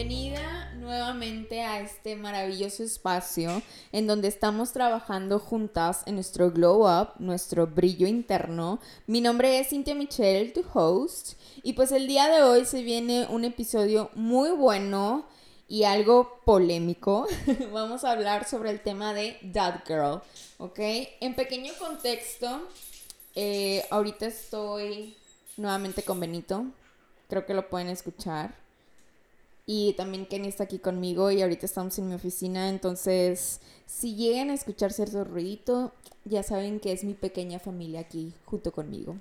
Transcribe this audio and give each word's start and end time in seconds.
bienvenida 0.00 0.72
nuevamente 0.76 1.60
a 1.60 1.80
este 1.80 2.16
maravilloso 2.16 2.82
espacio 2.82 3.60
en 3.92 4.06
donde 4.06 4.28
estamos 4.28 4.72
trabajando 4.72 5.38
juntas 5.38 6.04
en 6.06 6.14
nuestro 6.14 6.50
glow 6.50 6.88
up, 6.88 7.10
nuestro 7.18 7.66
brillo 7.66 8.06
interno. 8.06 8.80
Mi 9.06 9.20
nombre 9.20 9.58
es 9.58 9.68
Cintia 9.68 9.94
Michelle, 9.94 10.52
tu 10.52 10.64
host, 10.72 11.38
y 11.62 11.74
pues 11.74 11.92
el 11.92 12.06
día 12.06 12.28
de 12.28 12.40
hoy 12.40 12.64
se 12.64 12.82
viene 12.82 13.26
un 13.28 13.44
episodio 13.44 14.08
muy 14.14 14.52
bueno 14.52 15.26
y 15.68 15.84
algo 15.84 16.40
polémico. 16.46 17.26
Vamos 17.70 18.02
a 18.04 18.12
hablar 18.12 18.48
sobre 18.48 18.70
el 18.70 18.80
tema 18.80 19.12
de 19.12 19.36
That 19.52 19.82
Girl, 19.86 20.22
¿ok? 20.56 20.78
En 21.20 21.34
pequeño 21.34 21.74
contexto, 21.78 22.66
eh, 23.34 23.84
ahorita 23.90 24.28
estoy 24.28 25.14
nuevamente 25.58 26.02
con 26.02 26.18
Benito, 26.18 26.64
creo 27.28 27.44
que 27.44 27.52
lo 27.52 27.68
pueden 27.68 27.90
escuchar. 27.90 28.69
Y 29.72 29.92
también 29.92 30.26
Kenny 30.26 30.48
está 30.48 30.64
aquí 30.64 30.80
conmigo 30.80 31.30
y 31.30 31.42
ahorita 31.42 31.64
estamos 31.64 31.96
en 32.00 32.08
mi 32.08 32.16
oficina. 32.16 32.68
Entonces, 32.68 33.60
si 33.86 34.16
llegan 34.16 34.50
a 34.50 34.54
escuchar 34.54 34.92
cierto 34.92 35.22
ruidito, 35.22 35.92
ya 36.24 36.42
saben 36.42 36.80
que 36.80 36.90
es 36.90 37.04
mi 37.04 37.14
pequeña 37.14 37.60
familia 37.60 38.00
aquí 38.00 38.32
junto 38.46 38.72
conmigo. 38.72 39.16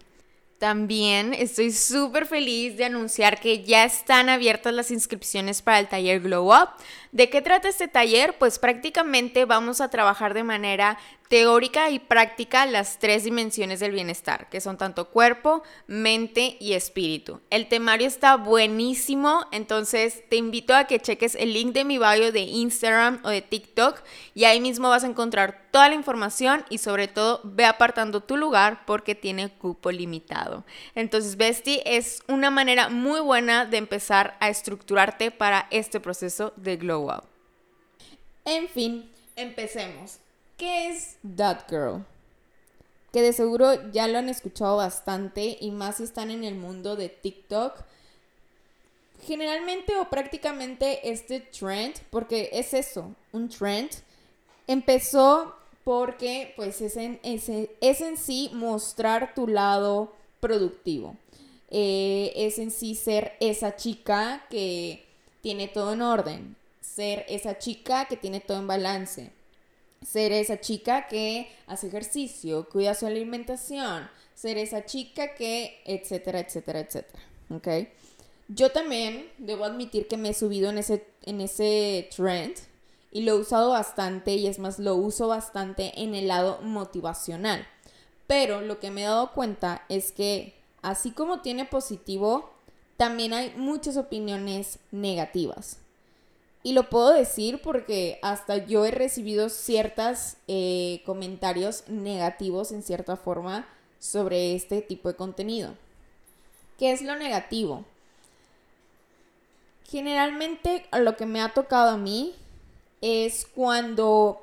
También 0.58 1.36
estoy 1.36 1.72
súper 1.72 2.26
feliz 2.26 2.78
de 2.78 2.86
anunciar 2.86 3.40
que 3.40 3.64
ya 3.64 3.86
están 3.86 4.28
abiertas 4.28 4.74
las 4.74 4.90
inscripciones 4.90 5.62
para 5.62 5.78
el 5.78 5.88
taller 5.88 6.20
Glow 6.20 6.52
Up. 6.52 6.70
¿De 7.12 7.30
qué 7.30 7.42
trata 7.42 7.70
este 7.70 7.88
taller? 7.88 8.38
Pues 8.38 8.60
prácticamente 8.60 9.46
vamos 9.46 9.82
a 9.82 9.90
trabajar 9.90 10.36
de 10.36 10.44
manera 10.44 10.98
teórica 11.30 11.92
y 11.92 12.00
práctica 12.00 12.66
las 12.66 12.98
tres 12.98 13.24
dimensiones 13.24 13.80
del 13.80 13.92
bienestar, 13.92 14.50
que 14.50 14.62
son 14.62 14.78
tanto 14.78 15.10
cuerpo, 15.10 15.62
mente 15.86 16.58
y 16.60 16.74
espíritu. 16.74 17.40
El 17.52 17.68
temario 17.68 18.08
está 18.08 18.36
buenísimo, 18.36 19.46
entonces 19.52 20.24
te 20.28 20.38
invito 20.38 20.76
a 20.76 20.86
que 20.86 21.00
cheques 21.00 21.36
el 21.36 21.54
link 21.54 21.74
de 21.74 21.86
mi 21.86 22.00
bio 22.00 22.32
de 22.32 22.40
Instagram 22.40 23.22
o 23.24 23.30
de 23.30 23.44
TikTok 23.44 24.02
y 24.34 24.46
ahí 24.46 24.60
mismo 24.60 24.90
vas 24.90 25.04
a 25.04 25.08
encontrar 25.08 25.70
toda 25.72 25.88
la 25.88 25.94
información 25.94 26.66
y 26.70 26.80
sobre 26.80 27.08
todo 27.08 27.42
ve 27.44 27.66
apartando 27.66 28.22
tu 28.22 28.36
lugar 28.36 28.86
porque 28.88 29.14
tiene 29.14 29.50
cupo 29.50 29.92
limitado. 29.92 30.66
Entonces, 30.96 31.38
Bestie 31.38 31.84
es 31.86 32.24
una 32.28 32.50
manera 32.50 32.90
muy 32.90 33.20
buena 33.20 33.66
de 33.66 33.78
empezar 33.78 34.36
a 34.40 34.50
estructurarte 34.50 35.30
para 35.30 35.68
este 35.70 36.00
proceso 36.00 36.54
de 36.56 36.78
glow 36.78 36.99
up. 37.06 37.24
En 38.46 38.68
fin, 38.68 39.10
empecemos. 39.36 40.18
¿Qué 40.58 40.90
es 40.90 41.18
That 41.36 41.70
Girl? 41.70 42.06
Que 43.12 43.22
de 43.22 43.34
seguro 43.34 43.92
ya 43.92 44.08
lo 44.08 44.18
han 44.18 44.30
escuchado 44.30 44.78
bastante 44.78 45.58
y 45.60 45.72
más 45.72 45.98
si 45.98 46.04
están 46.04 46.32
en 46.32 46.44
el 46.44 46.56
mundo 46.56 46.96
de 46.96 47.10
TikTok. 47.10 47.84
Generalmente 49.22 49.98
o 49.98 50.10
prácticamente 50.10 51.10
este 51.12 51.40
trend, 51.40 51.96
porque 52.10 52.50
es 52.54 52.74
eso, 52.74 53.14
un 53.32 53.50
trend, 53.50 53.90
empezó 54.68 55.56
porque 55.84 56.54
pues 56.56 56.82
es 56.82 56.96
en, 56.98 57.20
es 57.24 57.50
en 58.02 58.18
sí 58.18 58.50
mostrar 58.54 59.34
tu 59.34 59.48
lado 59.48 60.14
productivo. 60.40 61.16
Eh, 61.72 62.34
es 62.36 62.58
en 62.58 62.72
sí 62.72 62.96
ser 62.96 63.34
esa 63.40 63.76
chica 63.76 64.46
que 64.50 65.06
tiene 65.42 65.68
todo 65.68 65.94
en 65.94 66.02
orden, 66.02 66.56
ser 67.00 67.26
esa 67.30 67.58
chica 67.58 68.06
que 68.06 68.18
tiene 68.18 68.42
todo 68.42 68.60
en 68.60 68.68
balance 68.68 69.32
ser 70.02 70.32
esa 70.32 70.60
chica 70.60 71.08
que 71.08 71.52
hace 71.68 71.88
ejercicio, 71.88 72.68
cuida 72.70 72.96
su 72.96 73.06
alimentación, 73.06 74.10
ser 74.34 74.58
esa 74.58 74.86
chica 74.86 75.36
que, 75.36 75.82
etcétera, 75.86 76.40
etcétera, 76.40 76.80
etcétera. 76.80 77.24
¿Ok? 77.50 77.68
Yo 78.48 78.72
también 78.72 79.30
debo 79.38 79.66
admitir 79.66 80.08
que 80.08 80.18
me 80.18 80.30
he 80.30 80.34
subido 80.34 80.70
en 80.70 80.78
ese, 80.78 81.06
en 81.24 81.42
ese 81.42 82.10
trend 82.16 82.56
y 83.12 83.22
lo 83.22 83.34
he 83.34 83.40
usado 83.40 83.72
bastante 83.72 84.36
y 84.36 84.48
es 84.48 84.60
más, 84.60 84.80
lo 84.80 84.96
uso 84.96 85.28
bastante 85.28 86.02
en 86.02 86.16
el 86.16 86.28
lado 86.28 86.60
motivacional. 86.62 87.68
Pero 88.28 88.62
lo 88.62 88.80
que 88.80 88.92
me 88.92 89.02
he 89.02 89.06
dado 89.06 89.34
cuenta 89.34 89.84
es 89.90 90.12
que 90.12 90.56
así 90.82 91.12
como 91.12 91.42
tiene 91.42 91.66
positivo, 91.66 92.52
también 92.98 93.34
hay 93.34 93.54
muchas 93.56 93.98
opiniones 93.98 94.80
negativas. 94.92 95.80
Y 96.62 96.74
lo 96.74 96.90
puedo 96.90 97.14
decir 97.14 97.62
porque 97.62 98.20
hasta 98.22 98.58
yo 98.58 98.86
he 98.86 98.92
recibido 98.92 99.50
ciertos 99.50 100.36
eh, 100.48 101.02
comentarios 101.06 101.84
negativos 101.88 102.72
en 102.72 102.84
cierta 102.84 103.16
forma 103.16 103.68
sobre 104.00 104.56
este 104.56 104.82
tipo 104.82 105.10
de 105.10 105.16
contenido. 105.16 105.74
¿Qué 106.78 106.92
es 106.92 107.02
lo 107.02 107.16
negativo? 107.16 107.86
Generalmente 109.90 110.86
lo 110.92 111.16
que 111.16 111.26
me 111.26 111.42
ha 111.42 111.54
tocado 111.54 111.92
a 111.92 111.98
mí 111.98 112.36
es 113.02 113.46
cuando 113.46 114.42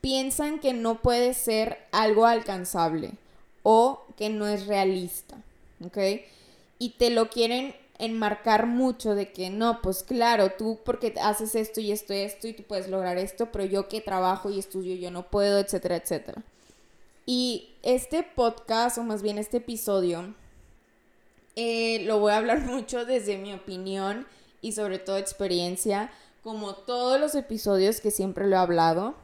piensan 0.00 0.58
que 0.58 0.72
no 0.72 1.00
puede 1.00 1.34
ser 1.34 1.78
algo 1.92 2.26
alcanzable 2.26 3.12
o 3.62 4.04
que 4.16 4.28
no 4.28 4.46
es 4.46 4.66
realista, 4.66 5.36
¿ok? 5.84 5.98
Y 6.78 6.90
te 6.90 7.10
lo 7.10 7.30
quieren 7.30 7.74
enmarcar 7.98 8.66
mucho 8.66 9.14
de 9.14 9.32
que 9.32 9.50
no, 9.50 9.80
pues 9.82 10.02
claro, 10.02 10.52
tú 10.58 10.80
porque 10.84 11.14
haces 11.20 11.54
esto 11.54 11.80
y 11.80 11.92
esto 11.92 12.12
y 12.12 12.18
esto 12.18 12.48
y 12.48 12.52
tú 12.52 12.64
puedes 12.64 12.88
lograr 12.88 13.18
esto, 13.18 13.50
pero 13.52 13.64
yo 13.64 13.88
que 13.88 14.00
trabajo 14.00 14.50
y 14.50 14.58
estudio 14.58 14.94
yo 14.96 15.10
no 15.10 15.30
puedo, 15.30 15.58
etcétera, 15.58 15.96
etcétera. 15.96 16.42
Y 17.26 17.70
este 17.82 18.22
podcast, 18.22 18.98
o 18.98 19.02
más 19.02 19.22
bien 19.22 19.38
este 19.38 19.58
episodio, 19.58 20.34
eh, 21.56 22.02
lo 22.04 22.18
voy 22.18 22.32
a 22.32 22.38
hablar 22.38 22.60
mucho 22.66 23.04
desde 23.04 23.38
mi 23.38 23.52
opinión 23.54 24.26
y 24.60 24.72
sobre 24.72 24.98
todo 24.98 25.18
experiencia, 25.18 26.10
como 26.42 26.74
todos 26.74 27.20
los 27.20 27.34
episodios 27.34 28.00
que 28.00 28.10
siempre 28.10 28.46
lo 28.46 28.56
he 28.56 28.58
hablado. 28.58 29.14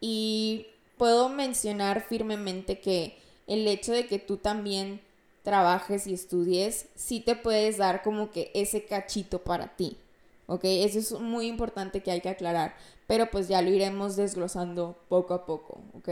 Y 0.00 0.66
puedo 0.96 1.28
mencionar 1.28 2.02
firmemente 2.02 2.80
que 2.80 3.18
el 3.46 3.66
hecho 3.66 3.92
de 3.92 4.06
que 4.06 4.18
tú 4.18 4.36
también 4.36 5.00
trabajes 5.42 6.06
y 6.06 6.14
estudies, 6.14 6.86
sí 6.94 7.20
te 7.20 7.36
puedes 7.36 7.78
dar 7.78 8.02
como 8.02 8.30
que 8.30 8.50
ese 8.54 8.84
cachito 8.84 9.42
para 9.42 9.76
ti. 9.76 9.96
¿Ok? 10.46 10.62
Eso 10.64 10.98
es 10.98 11.12
muy 11.12 11.46
importante 11.46 12.02
que 12.02 12.10
hay 12.10 12.20
que 12.20 12.30
aclarar. 12.30 12.74
Pero 13.06 13.30
pues 13.30 13.48
ya 13.48 13.62
lo 13.62 13.70
iremos 13.70 14.16
desglosando 14.16 14.98
poco 15.08 15.34
a 15.34 15.46
poco. 15.46 15.82
¿Ok? 15.94 16.08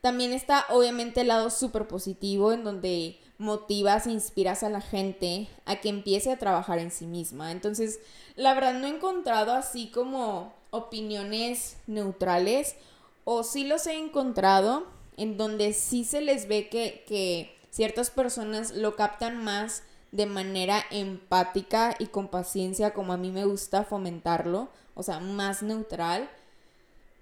También 0.00 0.32
está 0.32 0.66
obviamente 0.70 1.22
el 1.22 1.28
lado 1.28 1.50
súper 1.50 1.88
positivo 1.88 2.52
en 2.52 2.64
donde 2.64 3.18
motivas 3.38 4.06
e 4.06 4.10
inspiras 4.10 4.62
a 4.62 4.70
la 4.70 4.80
gente 4.80 5.48
a 5.64 5.80
que 5.80 5.88
empiece 5.88 6.32
a 6.32 6.38
trabajar 6.38 6.78
en 6.78 6.90
sí 6.90 7.06
misma. 7.06 7.52
Entonces, 7.52 8.00
la 8.36 8.54
verdad 8.54 8.74
no 8.74 8.86
he 8.86 8.90
encontrado 8.90 9.52
así 9.52 9.90
como 9.90 10.52
opiniones 10.70 11.76
neutrales 11.86 12.76
o 13.24 13.42
sí 13.42 13.64
los 13.64 13.86
he 13.86 13.96
encontrado 13.96 14.86
en 15.16 15.36
donde 15.36 15.72
sí 15.72 16.04
se 16.04 16.20
les 16.20 16.46
ve 16.48 16.68
que, 16.68 17.04
que 17.06 17.57
ciertas 17.70 18.10
personas 18.10 18.72
lo 18.72 18.96
captan 18.96 19.42
más 19.42 19.82
de 20.12 20.26
manera 20.26 20.84
empática 20.90 21.94
y 21.98 22.06
con 22.06 22.28
paciencia 22.28 22.94
como 22.94 23.12
a 23.12 23.18
mí 23.18 23.30
me 23.30 23.44
gusta 23.44 23.84
fomentarlo, 23.84 24.68
o 24.94 25.02
sea, 25.02 25.20
más 25.20 25.62
neutral, 25.62 26.28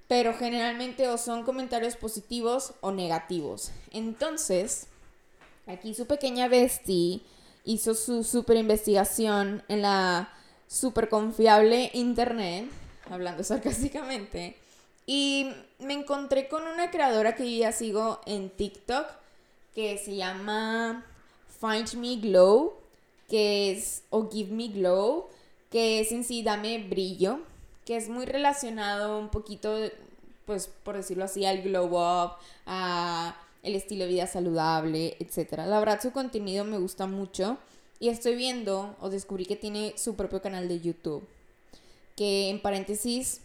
pero 0.08 0.34
generalmente 0.34 1.08
o 1.08 1.18
son 1.18 1.42
comentarios 1.42 1.96
positivos 1.96 2.74
o 2.80 2.92
negativos. 2.92 3.72
Entonces, 3.90 4.86
aquí 5.66 5.94
su 5.94 6.06
pequeña 6.06 6.48
bestie 6.48 7.22
hizo 7.64 7.94
su 7.94 8.22
super 8.22 8.56
investigación 8.56 9.64
en 9.68 9.82
la 9.82 10.32
super 10.68 11.08
confiable 11.08 11.90
internet, 11.92 12.70
hablando 13.10 13.42
sarcásticamente, 13.44 14.56
y 15.06 15.52
me 15.78 15.94
encontré 15.94 16.48
con 16.48 16.62
una 16.62 16.90
creadora 16.90 17.34
que 17.34 17.50
yo 17.50 17.58
ya 17.58 17.72
sigo 17.72 18.20
en 18.26 18.50
TikTok, 18.50 19.06
que 19.76 19.98
se 19.98 20.16
llama 20.16 21.04
Find 21.60 21.92
Me 22.00 22.16
Glow, 22.16 22.78
que 23.28 23.72
es, 23.72 24.04
o 24.08 24.30
Give 24.30 24.50
Me 24.50 24.68
Glow, 24.68 25.26
que 25.70 26.00
es 26.00 26.12
en 26.12 26.24
sí 26.24 26.42
Dame 26.42 26.88
Brillo, 26.88 27.40
que 27.84 27.98
es 27.98 28.08
muy 28.08 28.24
relacionado 28.24 29.18
un 29.18 29.28
poquito, 29.28 29.76
pues 30.46 30.70
por 30.82 30.96
decirlo 30.96 31.24
así, 31.24 31.44
al 31.44 31.60
glow 31.60 31.88
up, 31.88 32.36
a 32.64 33.36
el 33.62 33.74
estilo 33.74 34.04
de 34.04 34.12
vida 34.12 34.26
saludable, 34.26 35.18
etc. 35.20 35.58
La 35.66 35.78
verdad 35.78 36.00
su 36.00 36.10
contenido 36.10 36.64
me 36.64 36.78
gusta 36.78 37.06
mucho 37.06 37.58
y 38.00 38.08
estoy 38.08 38.34
viendo 38.34 38.96
o 38.98 39.10
descubrí 39.10 39.44
que 39.44 39.56
tiene 39.56 39.92
su 39.98 40.14
propio 40.14 40.40
canal 40.40 40.68
de 40.68 40.80
YouTube, 40.80 41.28
que 42.16 42.48
en 42.48 42.62
paréntesis, 42.62 43.42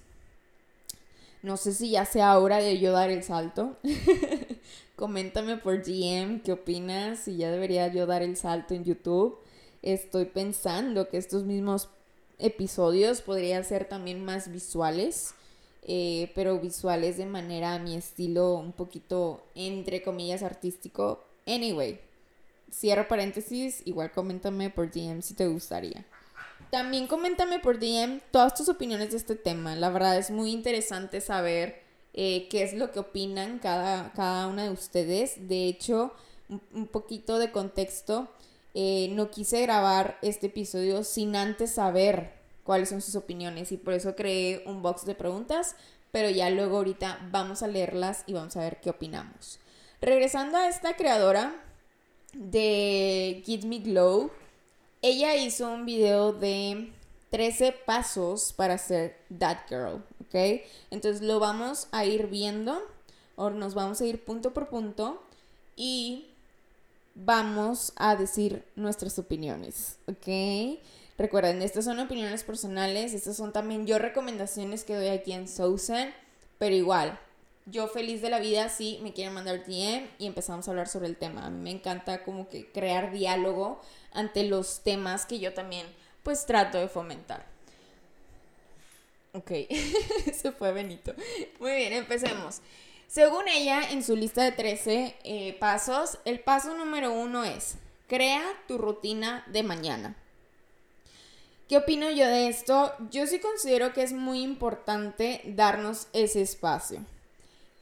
no 1.44 1.58
sé 1.58 1.74
si 1.74 1.90
ya 1.90 2.06
sea 2.06 2.40
hora 2.40 2.60
de 2.60 2.80
yo 2.80 2.94
dar 2.94 3.10
el 3.10 3.22
salto. 3.22 3.76
Coméntame 5.02 5.58
por 5.58 5.82
DM 5.82 6.44
qué 6.44 6.52
opinas, 6.52 7.22
si 7.22 7.36
ya 7.36 7.50
debería 7.50 7.88
yo 7.88 8.06
dar 8.06 8.22
el 8.22 8.38
salto 8.38 8.76
en 8.76 8.84
YouTube. 8.84 9.36
Estoy 9.82 10.26
pensando 10.26 11.10
que 11.10 11.18
estos 11.18 11.44
mismos 11.44 11.90
episodios 12.38 13.22
podrían 13.24 13.66
ser 13.66 13.86
también 13.86 14.24
más 14.24 14.52
visuales, 14.52 15.34
eh, 15.88 16.32
pero 16.36 16.60
visuales 16.60 17.18
de 17.18 17.26
manera 17.26 17.74
a 17.74 17.80
mi 17.80 17.96
estilo 17.96 18.54
un 18.54 18.74
poquito, 18.74 19.44
entre 19.56 20.04
comillas, 20.04 20.44
artístico. 20.44 21.24
Anyway, 21.48 22.00
cierro 22.72 23.08
paréntesis, 23.08 23.82
igual 23.86 24.12
coméntame 24.12 24.70
por 24.70 24.92
DM 24.92 25.24
si 25.24 25.34
te 25.34 25.48
gustaría. 25.48 26.06
También 26.70 27.08
coméntame 27.08 27.58
por 27.58 27.80
DM 27.80 28.22
todas 28.30 28.54
tus 28.54 28.70
opiniones 28.70 29.10
de 29.10 29.18
este 29.18 29.36
tema. 29.36 29.76
La 29.76 29.90
verdad 29.90 30.20
es 30.20 30.30
muy 30.30 30.52
interesante 30.52 31.22
saber 31.22 31.81
eh, 32.14 32.48
qué 32.50 32.64
es 32.64 32.74
lo 32.74 32.92
que 32.92 33.00
opinan 33.00 33.60
cada, 33.60 34.12
cada 34.14 34.48
una 34.48 34.64
de 34.64 34.70
ustedes. 34.70 35.48
De 35.48 35.68
hecho, 35.68 36.14
un, 36.74 36.88
poquito 36.88 37.40
de 37.40 37.52
contexto. 37.52 38.28
Eh, 38.74 39.10
no 39.12 39.30
quise 39.32 39.62
grabar 39.62 40.18
este 40.22 40.48
episodio 40.48 41.04
sin 41.04 41.36
antes 41.36 41.72
saber 41.72 42.32
cuáles 42.64 42.90
son 42.90 43.02
sus 43.02 43.16
opiniones 43.16 43.72
y 43.72 43.78
por 43.78 43.94
eso 43.94 44.16
creé 44.16 44.64
un 44.66 44.82
box 44.82 45.06
de 45.06 45.14
preguntas, 45.14 45.76
pero 46.12 46.30
ya 46.30 46.50
luego 46.50 46.78
ahorita 46.78 47.20
vamos 47.32 47.64
a 47.64 47.68
leerlas 47.68 48.24
y 48.28 48.34
vamos 48.34 48.56
a 48.56 48.62
ver 48.62 48.80
qué 48.80 48.90
opinamos. 48.90 49.60
Regresando 50.00 50.58
a 50.58 50.70
esta 50.70 50.96
creadora 50.96 51.54
de 52.34 53.44
Give 53.46 53.68
Me 53.68 53.80
Glow, 53.80 54.32
ella 55.02 55.36
hizo 55.36 55.70
un 55.70 55.86
video 55.86 56.32
de 56.32 56.92
13 57.30 57.74
pasos 57.86 58.54
para 58.54 58.78
ser 58.78 59.18
that 59.38 59.58
girl, 59.68 60.02
¿ok? 60.32 60.62
Entonces 60.92 61.22
lo 61.22 61.40
vamos 61.40 61.88
a 61.92 62.06
ir 62.06 62.28
viendo, 62.28 62.82
o 63.36 63.50
nos 63.50 63.74
vamos 63.74 64.02
a 64.02 64.06
ir 64.06 64.24
punto 64.24 64.54
por 64.54 64.70
punto 64.70 65.22
y 65.76 66.28
vamos 67.16 67.94
a 67.98 68.16
decir 68.16 68.64
nuestras 68.76 69.20
opiniones, 69.20 69.98
¿ok? 70.08 70.80
Recuerden, 71.18 71.62
estas 71.62 71.86
son 71.86 72.00
opiniones 72.00 72.44
personales, 72.44 73.14
estas 73.14 73.36
son 73.36 73.52
también 73.52 73.86
yo 73.86 74.00
recomendaciones 74.00 74.84
que 74.84 74.96
doy 74.96 75.10
aquí 75.10 75.34
en 75.34 75.48
Sousan, 75.48 76.14
pero 76.58 76.74
igual, 76.76 77.20
yo 77.66 77.88
feliz 77.88 78.22
de 78.22 78.30
la 78.30 78.40
vida 78.40 78.70
si 78.70 79.00
me 79.04 79.14
quieren 79.14 79.34
mandar 79.34 79.66
DM 79.66 80.08
y 80.18 80.26
empezamos 80.26 80.68
a 80.68 80.72
hablar 80.72 80.88
sobre 80.88 81.08
el 81.08 81.18
tema. 81.18 81.46
A 81.46 81.50
mí 81.50 81.60
me 81.62 81.72
encanta 81.72 82.24
como 82.24 82.48
que 82.48 82.72
crear 82.72 83.12
diálogo 83.12 83.82
ante 84.14 84.44
los 84.46 84.82
temas 84.82 85.26
que 85.26 85.40
yo 85.40 85.54
también 85.54 85.86
pues 86.24 86.46
trato 86.46 86.78
de 86.78 86.88
fomentar. 86.88 87.51
Ok, 89.34 89.52
se 90.34 90.52
fue 90.52 90.72
Benito. 90.74 91.14
Muy 91.60 91.76
bien, 91.76 91.94
empecemos. 91.94 92.62
Según 93.08 93.48
ella, 93.48 93.92
en 93.92 94.04
su 94.04 94.16
lista 94.16 94.44
de 94.44 94.52
13 94.52 95.16
eh, 95.24 95.58
pasos, 95.60 96.18
el 96.26 96.40
paso 96.40 96.74
número 96.76 97.12
uno 97.12 97.44
es, 97.44 97.76
crea 98.08 98.44
tu 98.68 98.78
rutina 98.78 99.44
de 99.48 99.64
mañana. 99.64 100.16
¿Qué 101.68 101.78
opino 101.78 102.10
yo 102.10 102.28
de 102.28 102.50
esto? 102.50 102.94
Yo 103.12 103.26
sí 103.28 103.40
considero 103.40 103.94
que 103.94 104.04
es 104.04 104.12
muy 104.12 104.42
importante 104.42 105.42
darnos 105.46 106.08
ese 106.12 106.42
espacio. 106.42 107.06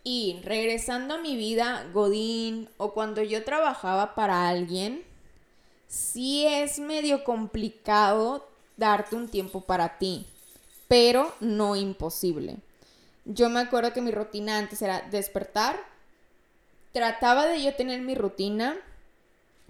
Y 0.03 0.39
regresando 0.43 1.15
a 1.15 1.19
mi 1.19 1.35
vida 1.35 1.87
Godín 1.93 2.69
o 2.77 2.93
cuando 2.93 3.23
yo 3.23 3.43
trabajaba 3.43 4.13
para 4.13 4.47
alguien, 4.47 5.03
sí 5.87 6.45
es 6.45 6.77
medio 6.77 7.23
complicado 7.23 8.47
darte 8.77 9.15
un 9.15 9.27
tiempo 9.27 9.61
para 9.61 9.97
ti, 9.97 10.27
pero 10.89 11.33
no 11.39 11.77
imposible. 11.77 12.57
Yo 13.23 13.49
me 13.49 13.61
acuerdo 13.61 13.93
que 13.93 14.01
mi 14.01 14.11
rutina 14.11 14.57
antes 14.57 14.81
era 14.81 15.07
despertar, 15.09 15.77
trataba 16.91 17.45
de 17.45 17.63
yo 17.63 17.73
tener 17.75 18.01
mi 18.01 18.15
rutina, 18.15 18.75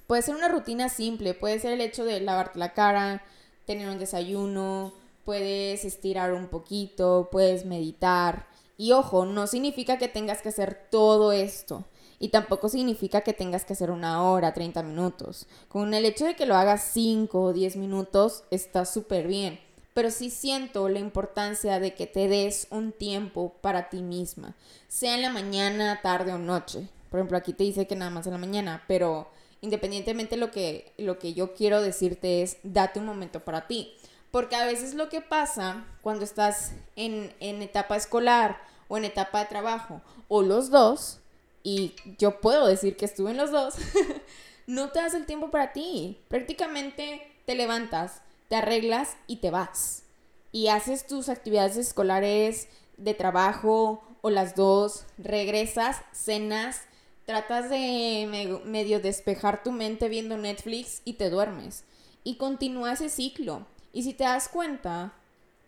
puede 0.08 0.24
ser 0.24 0.34
una 0.34 0.48
rutina 0.48 0.90
simple, 0.90 1.36
puede 1.36 1.60
ser 1.60 1.74
el 1.74 1.82
hecho 1.82 2.06
de 2.06 2.22
lavarte 2.22 2.58
la 2.58 2.74
cara, 2.74 3.22
tener 3.68 3.90
un 3.90 4.00
desayuno, 4.00 4.94
puedes 5.26 5.86
estirar 5.86 6.34
un 6.34 6.48
poquito, 6.48 7.28
puedes 7.32 7.66
meditar, 7.66 8.48
y 8.80 8.94
ojo, 8.94 9.26
no 9.26 9.46
significa 9.46 9.98
que 9.98 10.08
tengas 10.08 10.42
que 10.42 10.50
hacer 10.50 10.88
todo 10.90 11.34
esto. 11.34 11.84
Y 12.18 12.30
tampoco 12.30 12.70
significa 12.70 13.22
que 13.22 13.34
tengas 13.34 13.66
que 13.66 13.74
hacer 13.74 13.92
una 13.92 14.24
hora, 14.24 14.54
30 14.54 14.84
minutos. 14.84 15.48
Con 15.68 15.94
el 15.94 16.06
hecho 16.06 16.24
de 16.24 16.38
que 16.38 16.46
lo 16.46 16.56
hagas 16.56 16.90
5 16.94 17.42
o 17.42 17.52
10 17.52 17.76
minutos 17.76 18.46
está 18.52 18.86
súper 18.86 19.28
bien. 19.28 19.60
Pero 20.00 20.12
sí 20.12 20.30
siento 20.30 20.88
la 20.88 21.00
importancia 21.00 21.78
de 21.82 21.94
que 21.94 22.08
te 22.08 22.30
des 22.30 22.68
un 22.70 22.94
tiempo 22.94 23.56
para 23.60 23.90
ti 23.90 24.02
misma. 24.02 24.56
Sea 24.88 25.16
en 25.16 25.22
la 25.22 25.30
mañana, 25.30 26.00
tarde 26.02 26.32
o 26.32 26.38
noche. 26.38 26.88
Por 27.12 27.20
ejemplo, 27.20 27.38
aquí 27.38 27.52
te 27.52 27.66
dice 27.66 27.86
que 27.86 27.98
nada 27.98 28.10
más 28.10 28.26
en 28.26 28.32
la 28.32 28.38
mañana. 28.38 28.86
Pero 28.88 29.30
independientemente 29.60 30.38
lo 30.38 30.52
que, 30.52 30.94
lo 30.98 31.20
que 31.20 31.34
yo 31.34 31.54
quiero 31.54 31.82
decirte 31.82 32.44
es, 32.44 32.60
date 32.64 33.02
un 33.02 33.08
momento 33.08 33.42
para 33.42 33.68
ti. 33.68 33.94
Porque 34.32 34.56
a 34.56 34.66
veces 34.66 34.94
lo 34.94 35.10
que 35.10 35.20
pasa 35.20 35.84
cuando 36.02 36.24
estás 36.24 36.72
en, 36.96 37.36
en 37.42 37.62
etapa 37.62 37.98
escolar 37.98 38.62
o 38.88 38.98
en 38.98 39.04
etapa 39.04 39.40
de 39.40 39.48
trabajo, 39.48 40.02
o 40.30 40.44
los 40.44 40.70
dos, 40.70 41.20
y 41.62 41.94
yo 42.18 42.40
puedo 42.40 42.68
decir 42.68 42.96
que 42.96 43.04
estuve 43.04 43.32
en 43.32 43.38
los 43.38 43.52
dos, 43.52 43.76
no 44.66 44.92
te 44.92 45.00
das 45.00 45.14
el 45.14 45.26
tiempo 45.26 45.52
para 45.52 45.74
ti. 45.74 46.22
Prácticamente 46.30 47.22
te 47.46 47.54
levantas, 47.54 48.22
te 48.50 48.58
arreglas 48.58 49.16
y 49.28 49.38
te 49.38 49.52
vas. 49.52 50.04
Y 50.52 50.68
haces 50.68 51.08
tus 51.08 51.30
actividades 51.30 51.78
escolares 51.78 52.68
de 52.98 53.14
trabajo 53.14 54.04
o 54.22 54.30
las 54.30 54.56
dos, 54.56 55.06
regresas, 55.18 56.02
cenas, 56.12 56.82
tratas 57.26 57.70
de 57.70 58.60
medio 58.66 59.00
despejar 59.00 59.64
tu 59.64 59.72
mente 59.72 60.10
viendo 60.10 60.38
Netflix 60.38 61.02
y 61.06 61.14
te 61.14 61.30
duermes. 61.30 61.86
Y 62.26 62.36
continúa 62.36 62.94
ese 62.94 63.08
ciclo. 63.08 63.66
Y 63.94 64.04
si 64.04 64.14
te 64.14 64.26
das 64.26 64.50
cuenta, 64.50 65.14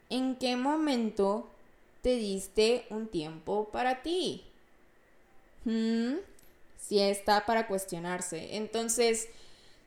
¿en 0.10 0.36
qué 0.36 0.58
momento 0.58 1.48
te 2.02 2.16
diste 2.16 2.86
un 2.90 3.08
tiempo 3.08 3.70
para 3.72 4.02
ti. 4.02 4.44
Hmm, 5.66 6.16
si 6.78 7.00
está 7.00 7.46
para 7.46 7.68
cuestionarse. 7.68 8.58
Entonces, 8.58 9.30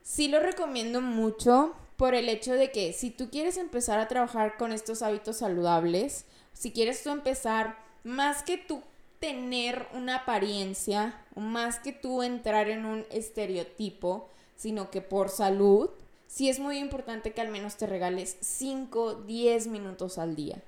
sí 0.03 0.27
lo 0.27 0.39
recomiendo 0.39 1.01
mucho 1.01 1.75
por 1.97 2.13
el 2.15 2.29
hecho 2.29 2.53
de 2.53 2.71
que 2.71 2.93
si 2.93 3.09
tú 3.09 3.29
quieres 3.29 3.57
empezar 3.57 3.99
a 3.99 4.07
trabajar 4.07 4.57
con 4.57 4.71
estos 4.71 5.01
hábitos 5.01 5.37
saludables, 5.37 6.25
si 6.53 6.71
quieres 6.71 7.03
tú 7.03 7.09
empezar, 7.09 7.77
más 8.03 8.43
que 8.43 8.57
tú 8.57 8.81
tener 9.19 9.87
una 9.93 10.17
apariencia, 10.17 11.21
más 11.35 11.79
que 11.79 11.93
tú 11.93 12.21
entrar 12.21 12.69
en 12.69 12.85
un 12.85 13.05
estereotipo, 13.11 14.29
sino 14.55 14.91
que 14.91 15.01
por 15.01 15.29
salud, 15.29 15.89
sí 16.27 16.49
es 16.49 16.59
muy 16.59 16.77
importante 16.77 17.31
que 17.31 17.41
al 17.41 17.49
menos 17.49 17.77
te 17.77 17.87
regales 17.87 18.37
5, 18.41 19.15
10 19.25 19.67
minutos 19.67 20.17
al 20.17 20.35
día 20.35 20.61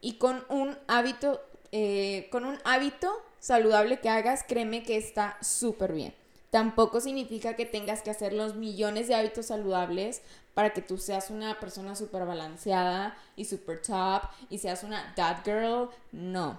y 0.00 0.14
con 0.14 0.44
un 0.48 0.76
hábito, 0.86 1.40
eh, 1.72 2.28
con 2.30 2.44
un 2.44 2.58
hábito 2.64 3.12
saludable 3.40 4.00
que 4.00 4.08
hagas, 4.08 4.44
créeme 4.46 4.82
que 4.82 4.96
está 4.96 5.38
súper 5.40 5.92
bien. 5.92 6.14
Tampoco 6.50 7.00
significa 7.00 7.56
que 7.56 7.66
tengas 7.66 8.02
que 8.02 8.10
hacer 8.10 8.32
los 8.32 8.54
millones 8.54 9.06
de 9.06 9.14
hábitos 9.14 9.46
saludables 9.46 10.22
para 10.54 10.70
que 10.70 10.80
tú 10.80 10.96
seas 10.96 11.30
una 11.30 11.60
persona 11.60 11.94
súper 11.94 12.24
balanceada 12.24 13.16
y 13.36 13.44
súper 13.44 13.82
top 13.82 14.22
y 14.48 14.58
seas 14.58 14.82
una 14.82 15.12
dad 15.14 15.44
girl. 15.44 15.90
No. 16.10 16.58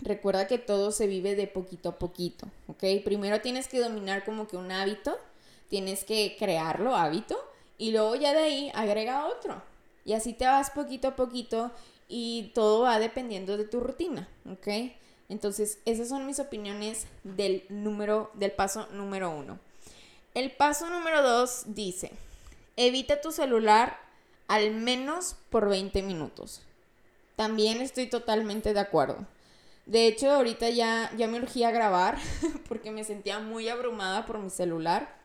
Recuerda 0.00 0.46
que 0.46 0.56
todo 0.58 0.90
se 0.90 1.06
vive 1.06 1.34
de 1.34 1.46
poquito 1.46 1.90
a 1.90 1.98
poquito, 1.98 2.48
¿ok? 2.68 2.82
Primero 3.04 3.42
tienes 3.42 3.68
que 3.68 3.80
dominar 3.80 4.24
como 4.24 4.48
que 4.48 4.56
un 4.56 4.72
hábito, 4.72 5.18
tienes 5.68 6.04
que 6.04 6.36
crearlo 6.38 6.96
hábito 6.96 7.38
y 7.76 7.90
luego 7.92 8.14
ya 8.14 8.32
de 8.32 8.38
ahí 8.38 8.72
agrega 8.74 9.26
otro. 9.26 9.62
Y 10.06 10.14
así 10.14 10.32
te 10.32 10.46
vas 10.46 10.70
poquito 10.70 11.08
a 11.08 11.16
poquito 11.16 11.70
y 12.08 12.50
todo 12.54 12.82
va 12.82 12.98
dependiendo 12.98 13.58
de 13.58 13.64
tu 13.64 13.80
rutina, 13.80 14.26
¿ok? 14.50 14.92
Entonces, 15.30 15.78
esas 15.86 16.10
son 16.10 16.26
mis 16.26 16.40
opiniones 16.40 17.06
del 17.24 17.64
número, 17.70 18.30
del 18.34 18.52
paso 18.52 18.86
número 18.92 19.30
uno. 19.30 19.58
El 20.34 20.50
paso 20.50 20.90
número 20.90 21.22
dos 21.22 21.62
dice, 21.66 22.12
evita 22.76 23.22
tu 23.22 23.32
celular 23.32 23.98
al 24.48 24.72
menos 24.72 25.36
por 25.48 25.68
20 25.68 26.02
minutos. 26.02 26.60
También 27.36 27.80
estoy 27.80 28.06
totalmente 28.08 28.74
de 28.74 28.80
acuerdo. 28.80 29.26
De 29.86 30.06
hecho, 30.06 30.30
ahorita 30.30 30.68
ya, 30.68 31.10
ya 31.16 31.26
me 31.26 31.38
urgía 31.38 31.70
grabar 31.70 32.18
porque 32.68 32.90
me 32.90 33.04
sentía 33.04 33.38
muy 33.38 33.68
abrumada 33.68 34.26
por 34.26 34.38
mi 34.38 34.50
celular. 34.50 35.16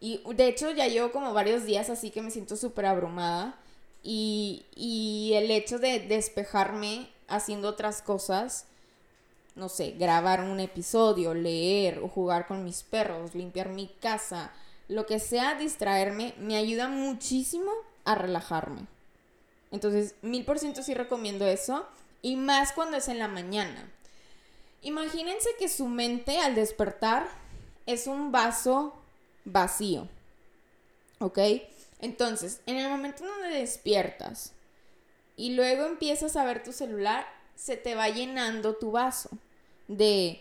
Y 0.00 0.20
de 0.34 0.48
hecho 0.48 0.70
ya 0.70 0.88
llevo 0.88 1.12
como 1.12 1.32
varios 1.34 1.64
días 1.64 1.90
así 1.90 2.10
que 2.10 2.22
me 2.22 2.30
siento 2.30 2.56
súper 2.56 2.86
abrumada. 2.86 3.58
Y, 4.02 5.32
el 5.34 5.50
hecho 5.50 5.78
de 5.78 6.00
despejarme 6.00 7.08
haciendo 7.28 7.68
otras 7.68 8.02
cosas, 8.02 8.66
no 9.60 9.68
sé, 9.68 9.90
grabar 9.92 10.40
un 10.40 10.58
episodio, 10.58 11.34
leer 11.34 11.98
o 11.98 12.08
jugar 12.08 12.46
con 12.46 12.64
mis 12.64 12.82
perros, 12.82 13.34
limpiar 13.34 13.68
mi 13.68 13.88
casa, 14.00 14.52
lo 14.88 15.04
que 15.04 15.18
sea, 15.18 15.54
distraerme, 15.54 16.34
me 16.38 16.56
ayuda 16.56 16.88
muchísimo 16.88 17.70
a 18.06 18.14
relajarme. 18.14 18.86
Entonces, 19.70 20.14
mil 20.22 20.46
por 20.46 20.58
ciento 20.58 20.82
sí 20.82 20.94
recomiendo 20.94 21.46
eso. 21.46 21.86
Y 22.22 22.36
más 22.36 22.72
cuando 22.72 22.96
es 22.96 23.08
en 23.08 23.18
la 23.18 23.28
mañana. 23.28 23.88
Imagínense 24.82 25.50
que 25.58 25.68
su 25.68 25.86
mente 25.86 26.38
al 26.38 26.54
despertar 26.54 27.28
es 27.84 28.06
un 28.06 28.32
vaso 28.32 28.94
vacío. 29.44 30.08
¿Ok? 31.18 31.38
Entonces, 32.00 32.62
en 32.64 32.78
el 32.78 32.88
momento 32.88 33.24
donde 33.26 33.58
despiertas 33.58 34.52
y 35.36 35.54
luego 35.54 35.84
empiezas 35.84 36.34
a 36.36 36.44
ver 36.44 36.62
tu 36.62 36.72
celular, 36.72 37.26
se 37.54 37.76
te 37.76 37.94
va 37.94 38.08
llenando 38.08 38.76
tu 38.76 38.90
vaso 38.90 39.28
de, 39.90 40.40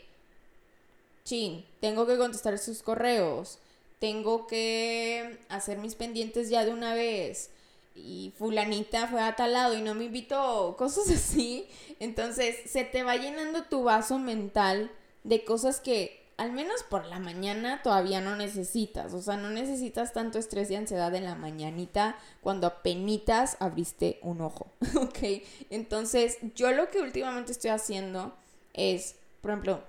chin, 1.26 1.66
tengo 1.82 2.06
que 2.06 2.18
contestar 2.18 2.58
sus 2.60 2.84
correos, 2.84 3.58
tengo 4.00 4.46
que 4.48 5.40
hacer 5.50 5.80
mis 5.80 5.96
pendientes 5.96 6.50
ya 6.50 6.64
de 6.64 6.72
una 6.72 6.94
vez 6.94 7.50
y 7.96 8.32
fulanita 8.38 9.08
fue 9.08 9.22
a 9.22 9.36
tal 9.36 9.54
lado 9.54 9.76
y 9.76 9.82
no 9.82 9.96
me 9.96 10.06
invitó, 10.06 10.76
cosas 10.78 11.10
así. 11.14 11.68
Entonces 12.00 12.56
se 12.66 12.84
te 12.84 13.04
va 13.04 13.16
llenando 13.16 13.64
tu 13.64 13.84
vaso 13.84 14.20
mental 14.20 14.92
de 15.24 15.44
cosas 15.44 15.80
que 15.80 16.20
al 16.38 16.54
menos 16.54 16.84
por 16.84 17.06
la 17.06 17.20
mañana 17.20 17.82
todavía 17.84 18.22
no 18.22 18.36
necesitas. 18.36 19.14
O 19.14 19.22
sea, 19.22 19.36
no 19.36 19.50
necesitas 19.50 20.14
tanto 20.14 20.40
estrés 20.40 20.72
y 20.72 20.76
ansiedad 20.76 21.14
en 21.16 21.26
la 21.26 21.36
mañanita 21.36 22.18
cuando 22.42 22.68
apenas 22.68 23.58
abriste 23.60 24.20
un 24.22 24.42
ojo. 24.42 24.68
¿Ok? 24.96 25.44
Entonces, 25.70 26.38
yo 26.56 26.72
lo 26.72 26.90
que 26.92 27.02
últimamente 27.02 27.52
estoy 27.52 27.72
haciendo 27.72 28.34
es, 28.74 29.16
por 29.42 29.52
ejemplo, 29.52 29.84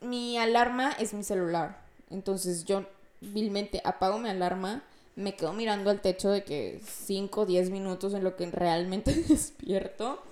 mi 0.00 0.38
alarma 0.38 0.92
es 0.92 1.14
mi 1.14 1.22
celular. 1.22 1.84
Entonces, 2.10 2.64
yo 2.64 2.84
vilmente 3.20 3.80
apago 3.84 4.18
mi 4.18 4.28
alarma 4.28 4.82
me 5.16 5.34
quedo 5.34 5.54
mirando 5.54 5.90
al 5.90 6.02
techo 6.02 6.30
de 6.30 6.44
que 6.44 6.80
5 6.84 7.40
o 7.40 7.46
10 7.46 7.70
minutos 7.70 8.14
en 8.14 8.22
lo 8.22 8.36
que 8.36 8.46
realmente 8.50 9.12
despierto. 9.28 10.22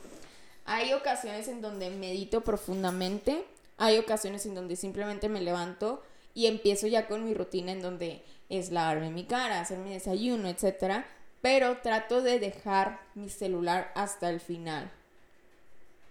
Hay 0.66 0.92
ocasiones 0.92 1.48
en 1.48 1.60
donde 1.60 1.90
medito 1.90 2.42
profundamente, 2.42 3.44
hay 3.76 3.98
ocasiones 3.98 4.46
en 4.46 4.54
donde 4.54 4.76
simplemente 4.76 5.28
me 5.28 5.40
levanto 5.40 6.02
y 6.34 6.46
empiezo 6.46 6.86
ya 6.86 7.08
con 7.08 7.24
mi 7.24 7.34
rutina 7.34 7.72
en 7.72 7.82
donde 7.82 8.22
es 8.48 8.70
lavarme 8.70 9.10
mi 9.10 9.24
cara, 9.24 9.60
hacer 9.60 9.78
mi 9.78 9.92
desayuno, 9.92 10.48
etc. 10.48 11.04
Pero 11.40 11.78
trato 11.78 12.22
de 12.22 12.38
dejar 12.38 13.00
mi 13.14 13.30
celular 13.30 13.90
hasta 13.94 14.30
el 14.30 14.40
final. 14.40 14.90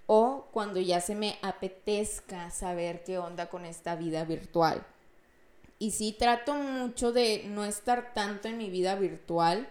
O 0.06 0.48
cuando 0.52 0.80
ya 0.80 1.02
se 1.02 1.16
me 1.16 1.38
apetezca 1.42 2.52
saber 2.52 3.04
qué 3.04 3.18
onda 3.18 3.50
con 3.50 3.66
esta 3.66 3.96
vida 3.96 4.26
virtual. 4.26 4.86
Y 5.80 5.92
sí 5.92 6.16
trato 6.18 6.54
mucho 6.54 7.12
de 7.12 7.44
no 7.48 7.66
estar 7.66 8.14
tanto 8.14 8.48
en 8.48 8.58
mi 8.58 8.70
vida 8.70 8.96
virtual, 8.96 9.68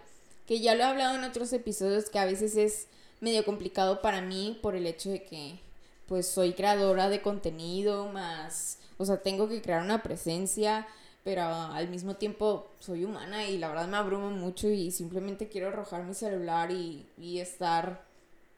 que 0.47 0.59
ya 0.59 0.75
lo 0.75 0.81
he 0.83 0.85
hablado 0.85 1.15
en 1.15 1.23
otros 1.23 1.53
episodios 1.53 2.09
que 2.09 2.19
a 2.19 2.25
veces 2.25 2.55
es 2.57 2.87
medio 3.21 3.45
complicado 3.45 4.01
para 4.01 4.21
mí 4.21 4.59
por 4.61 4.75
el 4.75 4.85
hecho 4.85 5.09
de 5.09 5.23
que 5.23 5.59
pues 6.07 6.27
soy 6.27 6.53
creadora 6.53 7.09
de 7.09 7.21
contenido 7.21 8.07
más, 8.09 8.79
o 8.97 9.05
sea, 9.05 9.21
tengo 9.21 9.47
que 9.47 9.61
crear 9.61 9.81
una 9.81 10.03
presencia, 10.03 10.85
pero 11.23 11.43
al 11.43 11.87
mismo 11.87 12.15
tiempo 12.15 12.67
soy 12.79 13.05
humana 13.05 13.47
y 13.47 13.57
la 13.57 13.69
verdad 13.69 13.87
me 13.87 13.97
abrumo 13.97 14.29
mucho 14.29 14.67
y 14.67 14.91
simplemente 14.91 15.47
quiero 15.47 15.69
arrojar 15.69 16.03
mi 16.03 16.13
celular 16.13 16.71
y, 16.71 17.07
y 17.17 17.39
estar 17.39 18.05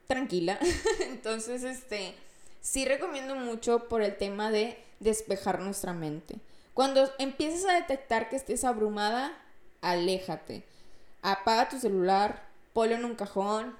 tranquila. 0.06 0.58
Entonces, 1.08 1.62
este, 1.64 2.14
sí 2.60 2.84
recomiendo 2.84 3.34
mucho 3.34 3.88
por 3.88 4.02
el 4.02 4.16
tema 4.16 4.50
de 4.50 4.78
despejar 5.00 5.60
nuestra 5.60 5.92
mente. 5.92 6.36
Cuando 6.74 7.08
empieces 7.18 7.64
a 7.64 7.74
detectar 7.74 8.28
que 8.28 8.36
estés 8.36 8.64
abrumada, 8.64 9.32
aléjate. 9.80 10.64
Apaga 11.22 11.68
tu 11.68 11.78
celular, 11.78 12.46
ponlo 12.72 12.96
en 12.96 13.04
un 13.04 13.14
cajón, 13.14 13.74